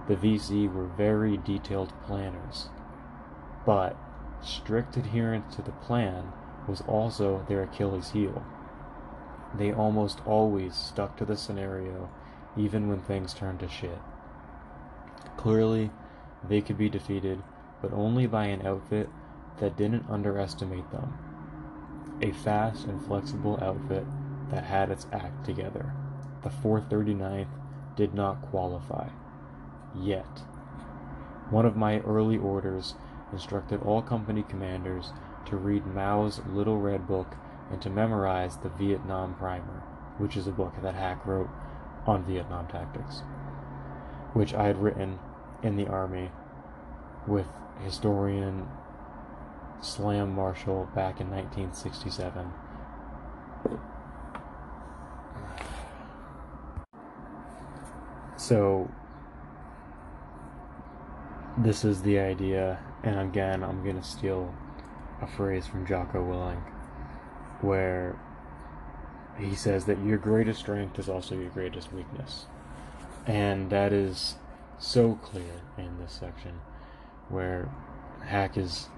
The 0.09 0.17
VC 0.17 0.73
were 0.73 0.87
very 0.87 1.37
detailed 1.37 1.93
planners, 2.07 2.69
but 3.67 3.97
strict 4.41 4.97
adherence 4.97 5.57
to 5.57 5.63
the 5.63 5.73
plan 5.73 6.33
was 6.69 6.81
also 6.83 7.45
their 7.49 7.65
Achilles 7.65 8.13
heel. 8.13 8.43
They 9.55 9.73
almost 9.73 10.21
always 10.25 10.75
stuck 10.75 11.17
to 11.17 11.25
the 11.25 11.37
scenario, 11.37 12.09
even 12.57 12.89
when 12.89 13.01
things 13.01 13.35
turned 13.35 13.61
to 13.61 13.69
shit. 13.69 13.99
Clearly, 15.37 15.91
they 16.49 16.61
could 16.61 16.79
be 16.79 16.89
defeated, 16.89 17.43
but 17.83 17.93
only 17.93 18.27
by 18.27 18.47
an 18.47 18.67
outfit 18.67 19.09
that 19.59 19.77
didn't 19.77 20.09
underestimate 20.09 20.91
them. 20.91 21.15
A 22.23 22.33
fast 22.33 22.87
and 22.87 23.05
flexible 23.05 23.59
outfit 23.61 24.07
that 24.51 24.65
had 24.65 24.91
its 24.91 25.07
act 25.13 25.45
together. 25.45 25.93
The 26.43 26.51
439th 26.51 27.49
did 27.97 28.15
not 28.15 28.43
qualify. 28.43 29.09
Yet. 29.99 30.43
One 31.51 31.67
of 31.67 31.77
my 31.77 32.01
early 32.01 32.37
orders 32.37 32.95
instructed 33.33 33.83
all 33.83 34.03
company 34.03 34.45
commanders 34.49 35.13
to 35.47 35.57
read 35.57 35.87
Mao's 35.87 36.41
Little 36.53 36.79
Red 36.79 37.07
Book 37.07 37.35
and 37.71 37.81
to 37.83 37.91
memorize 37.91 38.57
the 38.59 38.69
Vietnam 38.69 39.35
Primer, 39.35 39.83
which 40.19 40.37
is 40.37 40.47
a 40.47 40.53
book 40.53 40.75
that 40.83 40.95
Hack 40.95 41.25
wrote 41.27 41.51
on 42.07 42.25
Vietnam 42.25 42.67
tactics, 42.69 43.23
which 44.33 44.55
I 44.55 44.67
had 44.67 44.81
written 44.81 45.19
in 45.63 45.77
the 45.77 45.87
Army 45.87 46.31
with 47.27 47.47
historian 47.81 48.69
Slam 49.81 50.35
Marshall 50.35 50.89
back 50.95 51.21
in 51.21 51.31
1967. 51.31 52.53
So, 58.37 58.91
this 61.59 61.85
is 61.85 62.03
the 62.03 62.19
idea, 62.19 62.79
and 63.07 63.21
again, 63.21 63.63
I'm 63.63 63.85
going 63.85 64.01
to 64.01 64.07
steal 64.07 64.53
a 65.23 65.27
phrase 65.29 65.67
from 65.67 65.87
Jocko 65.87 66.19
Willink, 66.19 66.63
where 67.63 68.19
he 69.39 69.55
says 69.55 69.85
that 69.85 70.05
your 70.05 70.19
greatest 70.19 70.59
strength 70.61 70.99
is 70.99 71.09
also 71.09 71.37
your 71.37 71.51
greatest 71.51 71.93
weakness. 71.93 72.47
And 73.25 73.71
that 73.71 73.93
is 73.93 74.37
so 74.79 75.15
clear 75.23 75.63
in 75.79 75.99
this 76.01 76.13
section, 76.13 76.61
where 77.29 77.71
Hack 78.25 78.57
is. 78.57 78.89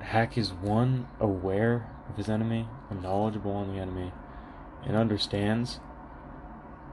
Hack 0.00 0.38
is 0.38 0.52
one 0.52 1.08
aware 1.20 1.90
of 2.08 2.16
his 2.16 2.28
enemy 2.28 2.68
knowledgeable 3.02 3.52
on 3.52 3.68
the 3.68 3.80
enemy 3.80 4.12
and 4.84 4.96
understands 4.96 5.80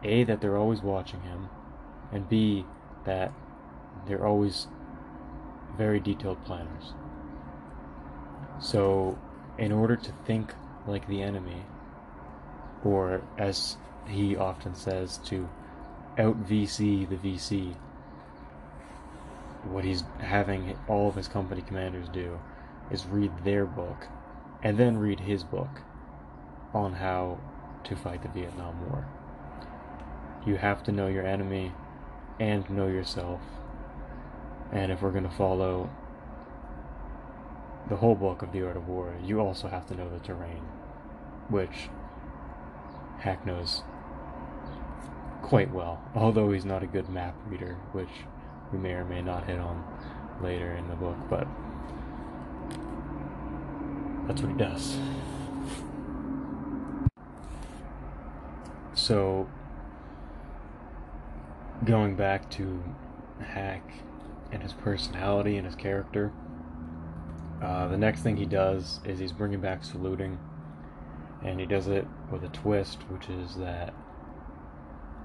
a, 0.04 0.24
that 0.26 0.42
they're 0.42 0.58
always 0.58 0.82
watching 0.82 1.22
him, 1.22 1.48
and 2.12 2.28
B, 2.28 2.66
that 3.06 3.32
they're 4.08 4.26
always 4.26 4.68
very 5.78 6.00
detailed 6.00 6.44
planners. 6.46 6.94
So, 8.60 9.18
in 9.58 9.72
order 9.72 9.96
to 9.96 10.12
think 10.26 10.54
like 10.88 11.08
the 11.08 11.22
enemy, 11.22 11.64
or 12.84 13.22
as 13.38 13.78
he 14.08 14.36
often 14.36 14.76
says, 14.76 15.18
to 15.26 15.50
out 16.18 16.44
VC 16.46 17.08
the 17.10 17.16
VC, 17.16 17.76
what 19.64 19.84
he's 19.84 20.04
having 20.20 20.78
all 20.88 21.08
of 21.08 21.16
his 21.16 21.28
company 21.28 21.62
commanders 21.62 22.10
do 22.10 22.40
is 22.92 23.06
read 23.06 23.32
their 23.44 23.66
book 23.66 24.08
and 24.62 24.78
then 24.78 24.98
read 24.98 25.22
his 25.22 25.44
book 25.44 25.82
on 26.74 26.94
how 26.94 27.40
to 27.84 27.96
fight 27.96 28.22
the 28.22 28.30
Vietnam 28.30 28.90
War 28.90 29.06
you 30.46 30.58
have 30.58 30.84
to 30.84 30.92
know 30.92 31.08
your 31.08 31.26
enemy 31.26 31.72
and 32.40 32.70
know 32.70 32.88
yourself. 32.88 33.42
And 34.74 34.92
if 34.92 35.02
we're 35.04 35.12
going 35.12 35.24
to 35.24 35.30
follow 35.30 35.90
the 37.90 37.96
whole 37.96 38.16
book 38.16 38.42
of 38.42 38.52
The 38.52 38.66
Art 38.66 38.76
of 38.76 38.88
War, 38.88 39.14
you 39.24 39.40
also 39.40 39.68
have 39.68 39.86
to 39.88 39.96
know 39.96 40.10
the 40.10 40.18
terrain, 40.20 40.64
which 41.50 41.90
Hack 43.20 43.46
knows 43.46 43.84
quite 45.44 45.72
well, 45.72 46.02
although 46.16 46.52
he's 46.52 46.66
not 46.66 46.82
a 46.82 46.88
good 46.88 47.08
map 47.08 47.36
reader, 47.48 47.78
which 47.92 48.10
we 48.72 48.80
may 48.80 48.94
or 48.94 49.06
may 49.06 49.22
not 49.22 49.46
hit 49.46 49.60
on 49.60 49.84
later 50.42 50.74
in 50.74 50.88
the 50.88 50.96
book, 50.96 51.18
but 51.30 51.48
that's 54.26 54.42
what 54.42 54.52
he 54.52 54.58
does. 54.58 54.98
So 58.96 59.48
going 61.86 62.16
back 62.16 62.50
to 62.52 62.82
Hack 63.40 63.84
and 64.54 64.64
his 64.64 64.74
personality 64.74 65.58
and 65.58 65.66
his 65.66 65.76
character, 65.76 66.32
uh, 67.62 67.88
the 67.88 67.98
next 67.98 68.22
thing 68.22 68.38
he 68.38 68.46
does 68.46 69.00
is 69.04 69.20
he's 69.20 69.32
bringing 69.32 69.60
back 69.60 69.84
saluting, 69.84 70.38
and 71.44 71.60
he 71.60 71.66
does 71.66 71.88
it 71.88 72.06
with 72.32 72.44
a 72.44 72.50
twist, 72.50 73.02
which 73.10 73.30
is 73.30 73.56
that 73.56 73.94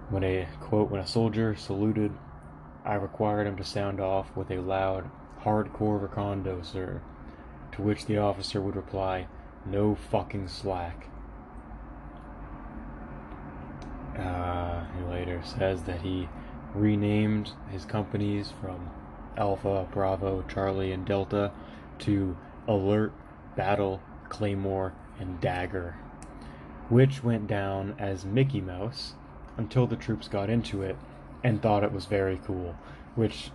when 0.08 0.24
a 0.24 0.48
quote 0.60 0.90
when 0.90 1.00
a 1.00 1.06
soldier 1.06 1.54
saluted, 1.54 2.12
I 2.84 2.94
required 2.94 3.46
him 3.46 3.56
to 3.56 3.64
sound 3.64 4.00
off 4.00 4.34
with 4.34 4.50
a 4.50 4.58
loud, 4.58 5.10
hardcore 5.42 6.00
recondo, 6.00 6.64
sir. 6.64 7.02
To 7.72 7.82
which 7.82 8.06
the 8.06 8.18
officer 8.18 8.60
would 8.60 8.76
reply, 8.76 9.26
"No 9.66 9.94
fucking 9.94 10.48
slack." 10.48 11.08
Uh, 14.18 14.84
he 14.96 15.02
later 15.04 15.40
says 15.44 15.82
that 15.82 16.00
he 16.00 16.28
renamed 16.74 17.52
his 17.70 17.84
companies 17.84 18.52
from 18.60 18.90
Alpha, 19.38 19.88
Bravo, 19.90 20.44
Charlie, 20.48 20.92
and 20.92 21.06
Delta 21.06 21.52
to 22.00 22.36
Alert, 22.66 23.12
Battle, 23.56 24.02
Claymore, 24.28 24.92
and 25.18 25.40
Dagger, 25.40 25.96
which 26.88 27.24
went 27.24 27.46
down 27.46 27.94
as 27.98 28.24
Mickey 28.24 28.60
Mouse 28.60 29.14
until 29.56 29.86
the 29.86 29.96
troops 29.96 30.28
got 30.28 30.50
into 30.50 30.82
it 30.82 30.96
and 31.42 31.62
thought 31.62 31.84
it 31.84 31.92
was 31.92 32.04
very 32.04 32.40
cool. 32.44 32.76
Which 33.14 33.50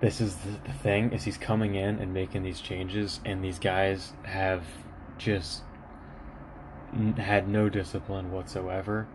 this 0.00 0.20
is 0.20 0.36
the, 0.36 0.72
thing 0.72 1.12
is 1.12 1.24
he's 1.24 1.38
coming 1.38 1.74
in 1.74 1.98
and 1.98 2.12
making 2.12 2.42
these 2.42 2.60
changes, 2.60 3.20
and 3.24 3.42
these 3.42 3.58
guys 3.58 4.12
have 4.24 4.64
just 5.18 5.62
had 7.16 7.48
no 7.48 7.68
discipline 7.68 8.30
whatsoever, 8.32 9.06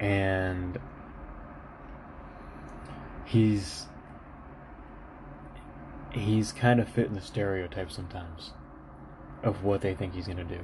and 0.00 0.78
he's 3.24 3.86
he's 6.12 6.52
kind 6.52 6.80
of 6.80 6.88
fitting 6.88 7.14
the 7.14 7.20
stereotype 7.20 7.90
sometimes 7.90 8.52
of 9.42 9.64
what 9.64 9.80
they 9.80 9.94
think 9.94 10.14
he's 10.14 10.26
going 10.26 10.38
to 10.38 10.44
do. 10.44 10.60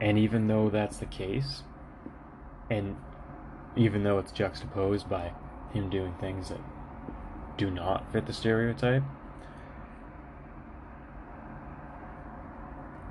And 0.00 0.18
even 0.18 0.48
though 0.48 0.70
that's 0.70 0.96
the 0.96 1.06
case, 1.06 1.62
and 2.70 2.96
even 3.76 4.02
though 4.02 4.18
it's 4.18 4.32
juxtaposed 4.32 5.08
by 5.08 5.32
him 5.72 5.90
doing 5.90 6.14
things 6.20 6.48
that 6.48 6.60
do 7.56 7.70
not 7.70 8.10
fit 8.12 8.26
the 8.26 8.32
stereotype, 8.32 9.02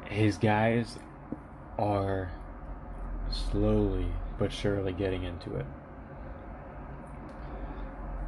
his 0.05 0.37
guys 0.37 0.97
are 1.79 2.31
slowly 3.31 4.07
but 4.37 4.51
surely 4.51 4.91
getting 4.91 5.23
into 5.23 5.55
it. 5.55 5.65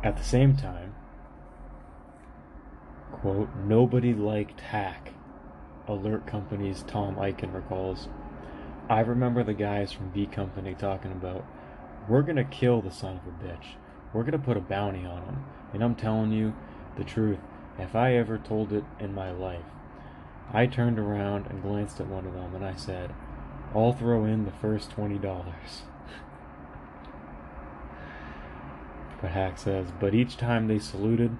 At 0.03 0.17
the 0.17 0.23
same 0.23 0.57
time, 0.57 0.93
quote, 3.13 3.47
nobody 3.65 4.13
liked 4.13 4.59
Hack, 4.59 5.13
Alert 5.87 6.27
Company's 6.27 6.83
Tom 6.83 7.15
Eichen 7.15 7.53
recalls. 7.53 8.09
I 8.89 8.99
remember 8.99 9.45
the 9.45 9.53
guys 9.53 9.93
from 9.93 10.09
B 10.09 10.25
Company 10.25 10.75
talking 10.75 11.13
about, 11.13 11.45
we're 12.09 12.21
gonna 12.21 12.43
kill 12.43 12.81
the 12.81 12.91
son 12.91 13.21
of 13.25 13.27
a 13.27 13.47
bitch. 13.47 13.77
We're 14.13 14.23
gonna 14.23 14.39
put 14.39 14.57
a 14.57 14.61
bounty 14.61 15.05
on 15.05 15.23
him. 15.23 15.45
And 15.71 15.81
I'm 15.81 15.95
telling 15.95 16.33
you 16.33 16.53
the 16.97 17.05
truth, 17.05 17.39
if 17.79 17.95
I 17.95 18.15
ever 18.15 18.37
told 18.37 18.73
it 18.73 18.83
in 18.99 19.13
my 19.13 19.31
life, 19.31 19.63
I 20.51 20.67
turned 20.67 20.99
around 20.99 21.47
and 21.47 21.61
glanced 21.61 22.01
at 22.01 22.07
one 22.07 22.25
of 22.25 22.33
them 22.33 22.53
and 22.55 22.65
I 22.65 22.75
said, 22.75 23.13
I'll 23.73 23.93
throw 23.93 24.25
in 24.25 24.43
the 24.43 24.51
first 24.51 24.91
$20. 24.91 25.21
But 25.21 25.92
Hack 29.29 29.57
says, 29.57 29.87
but 29.99 30.13
each 30.13 30.37
time 30.37 30.67
they 30.67 30.79
saluted, 30.79 31.37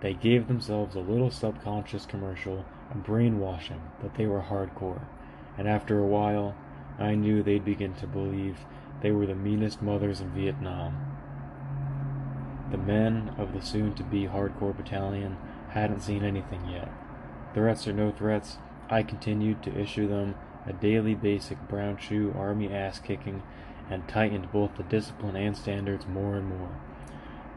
they 0.00 0.14
gave 0.14 0.48
themselves 0.48 0.94
a 0.94 1.00
little 1.00 1.30
subconscious 1.30 2.06
commercial, 2.06 2.64
a 2.90 2.96
brainwashing 2.96 3.80
that 4.02 4.14
they 4.16 4.26
were 4.26 4.42
hardcore. 4.42 5.02
And 5.56 5.68
after 5.68 5.98
a 5.98 6.06
while, 6.06 6.54
I 6.98 7.14
knew 7.14 7.42
they'd 7.42 7.64
begin 7.64 7.94
to 7.94 8.06
believe 8.06 8.58
they 9.00 9.12
were 9.12 9.26
the 9.26 9.34
meanest 9.34 9.82
mothers 9.82 10.20
in 10.20 10.30
Vietnam. 10.30 10.96
The 12.70 12.78
men 12.78 13.34
of 13.38 13.52
the 13.52 13.60
soon 13.60 13.94
to 13.94 14.02
be 14.02 14.26
hardcore 14.26 14.76
battalion 14.76 15.36
hadn't 15.70 16.00
seen 16.00 16.24
anything 16.24 16.68
yet. 16.68 16.90
Threats 17.54 17.86
or 17.86 17.92
no 17.92 18.10
threats, 18.10 18.58
I 18.88 19.02
continued 19.02 19.62
to 19.62 19.78
issue 19.78 20.08
them 20.08 20.34
a 20.66 20.72
daily 20.72 21.14
basic 21.14 21.68
brown 21.68 21.96
shoe 21.98 22.34
army 22.36 22.72
ass 22.72 22.98
kicking 22.98 23.42
and 23.90 24.06
tightened 24.08 24.52
both 24.52 24.76
the 24.76 24.82
discipline 24.84 25.36
and 25.36 25.56
standards 25.56 26.06
more 26.06 26.36
and 26.36 26.48
more. 26.48 26.70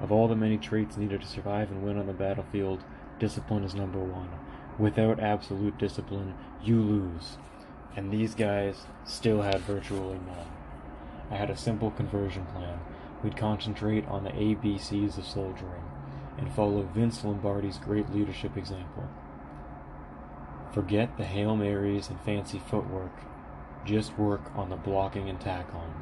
Of 0.02 0.12
all 0.12 0.28
the 0.28 0.36
many 0.36 0.58
traits 0.58 0.98
needed 0.98 1.22
to 1.22 1.28
survive 1.28 1.72
and 1.72 1.84
win 1.84 1.98
on 1.98 2.08
the 2.08 2.14
battlefield, 2.14 2.84
discipline 3.20 3.64
is 3.64 3.76
number 3.76 4.00
one. 4.00 4.30
Without 4.78 5.20
absolute 5.20 5.78
discipline, 5.78 6.34
you 6.62 6.82
lose. 6.82 7.38
And 7.96 8.12
these 8.12 8.36
guys 8.36 8.88
still 9.06 9.42
had 9.42 9.62
virtually 9.62 10.20
none. 10.26 10.52
I 11.32 11.38
had 11.38 11.50
a 11.50 11.58
simple 11.58 11.92
conversion 11.92 12.46
plan. 12.48 12.80
We'd 13.24 13.38
concentrate 13.38 14.06
on 14.08 14.24
the 14.24 14.32
ABCs 14.32 15.18
of 15.18 15.26
soldiering 15.26 15.84
and 16.38 16.54
follow 16.54 16.84
Vince 16.84 17.24
Lombardi's 17.24 17.78
great 17.78 18.14
leadership 18.14 18.58
example. 18.58 19.08
Forget 20.74 21.18
the 21.18 21.24
Hail 21.24 21.56
Marys 21.56 22.10
and 22.10 22.20
fancy 22.22 22.60
footwork. 22.60 23.14
Just 23.86 24.18
work 24.18 24.52
on 24.56 24.70
the 24.70 24.76
blocking 24.76 25.30
and 25.30 25.40
tackling. 25.40 25.94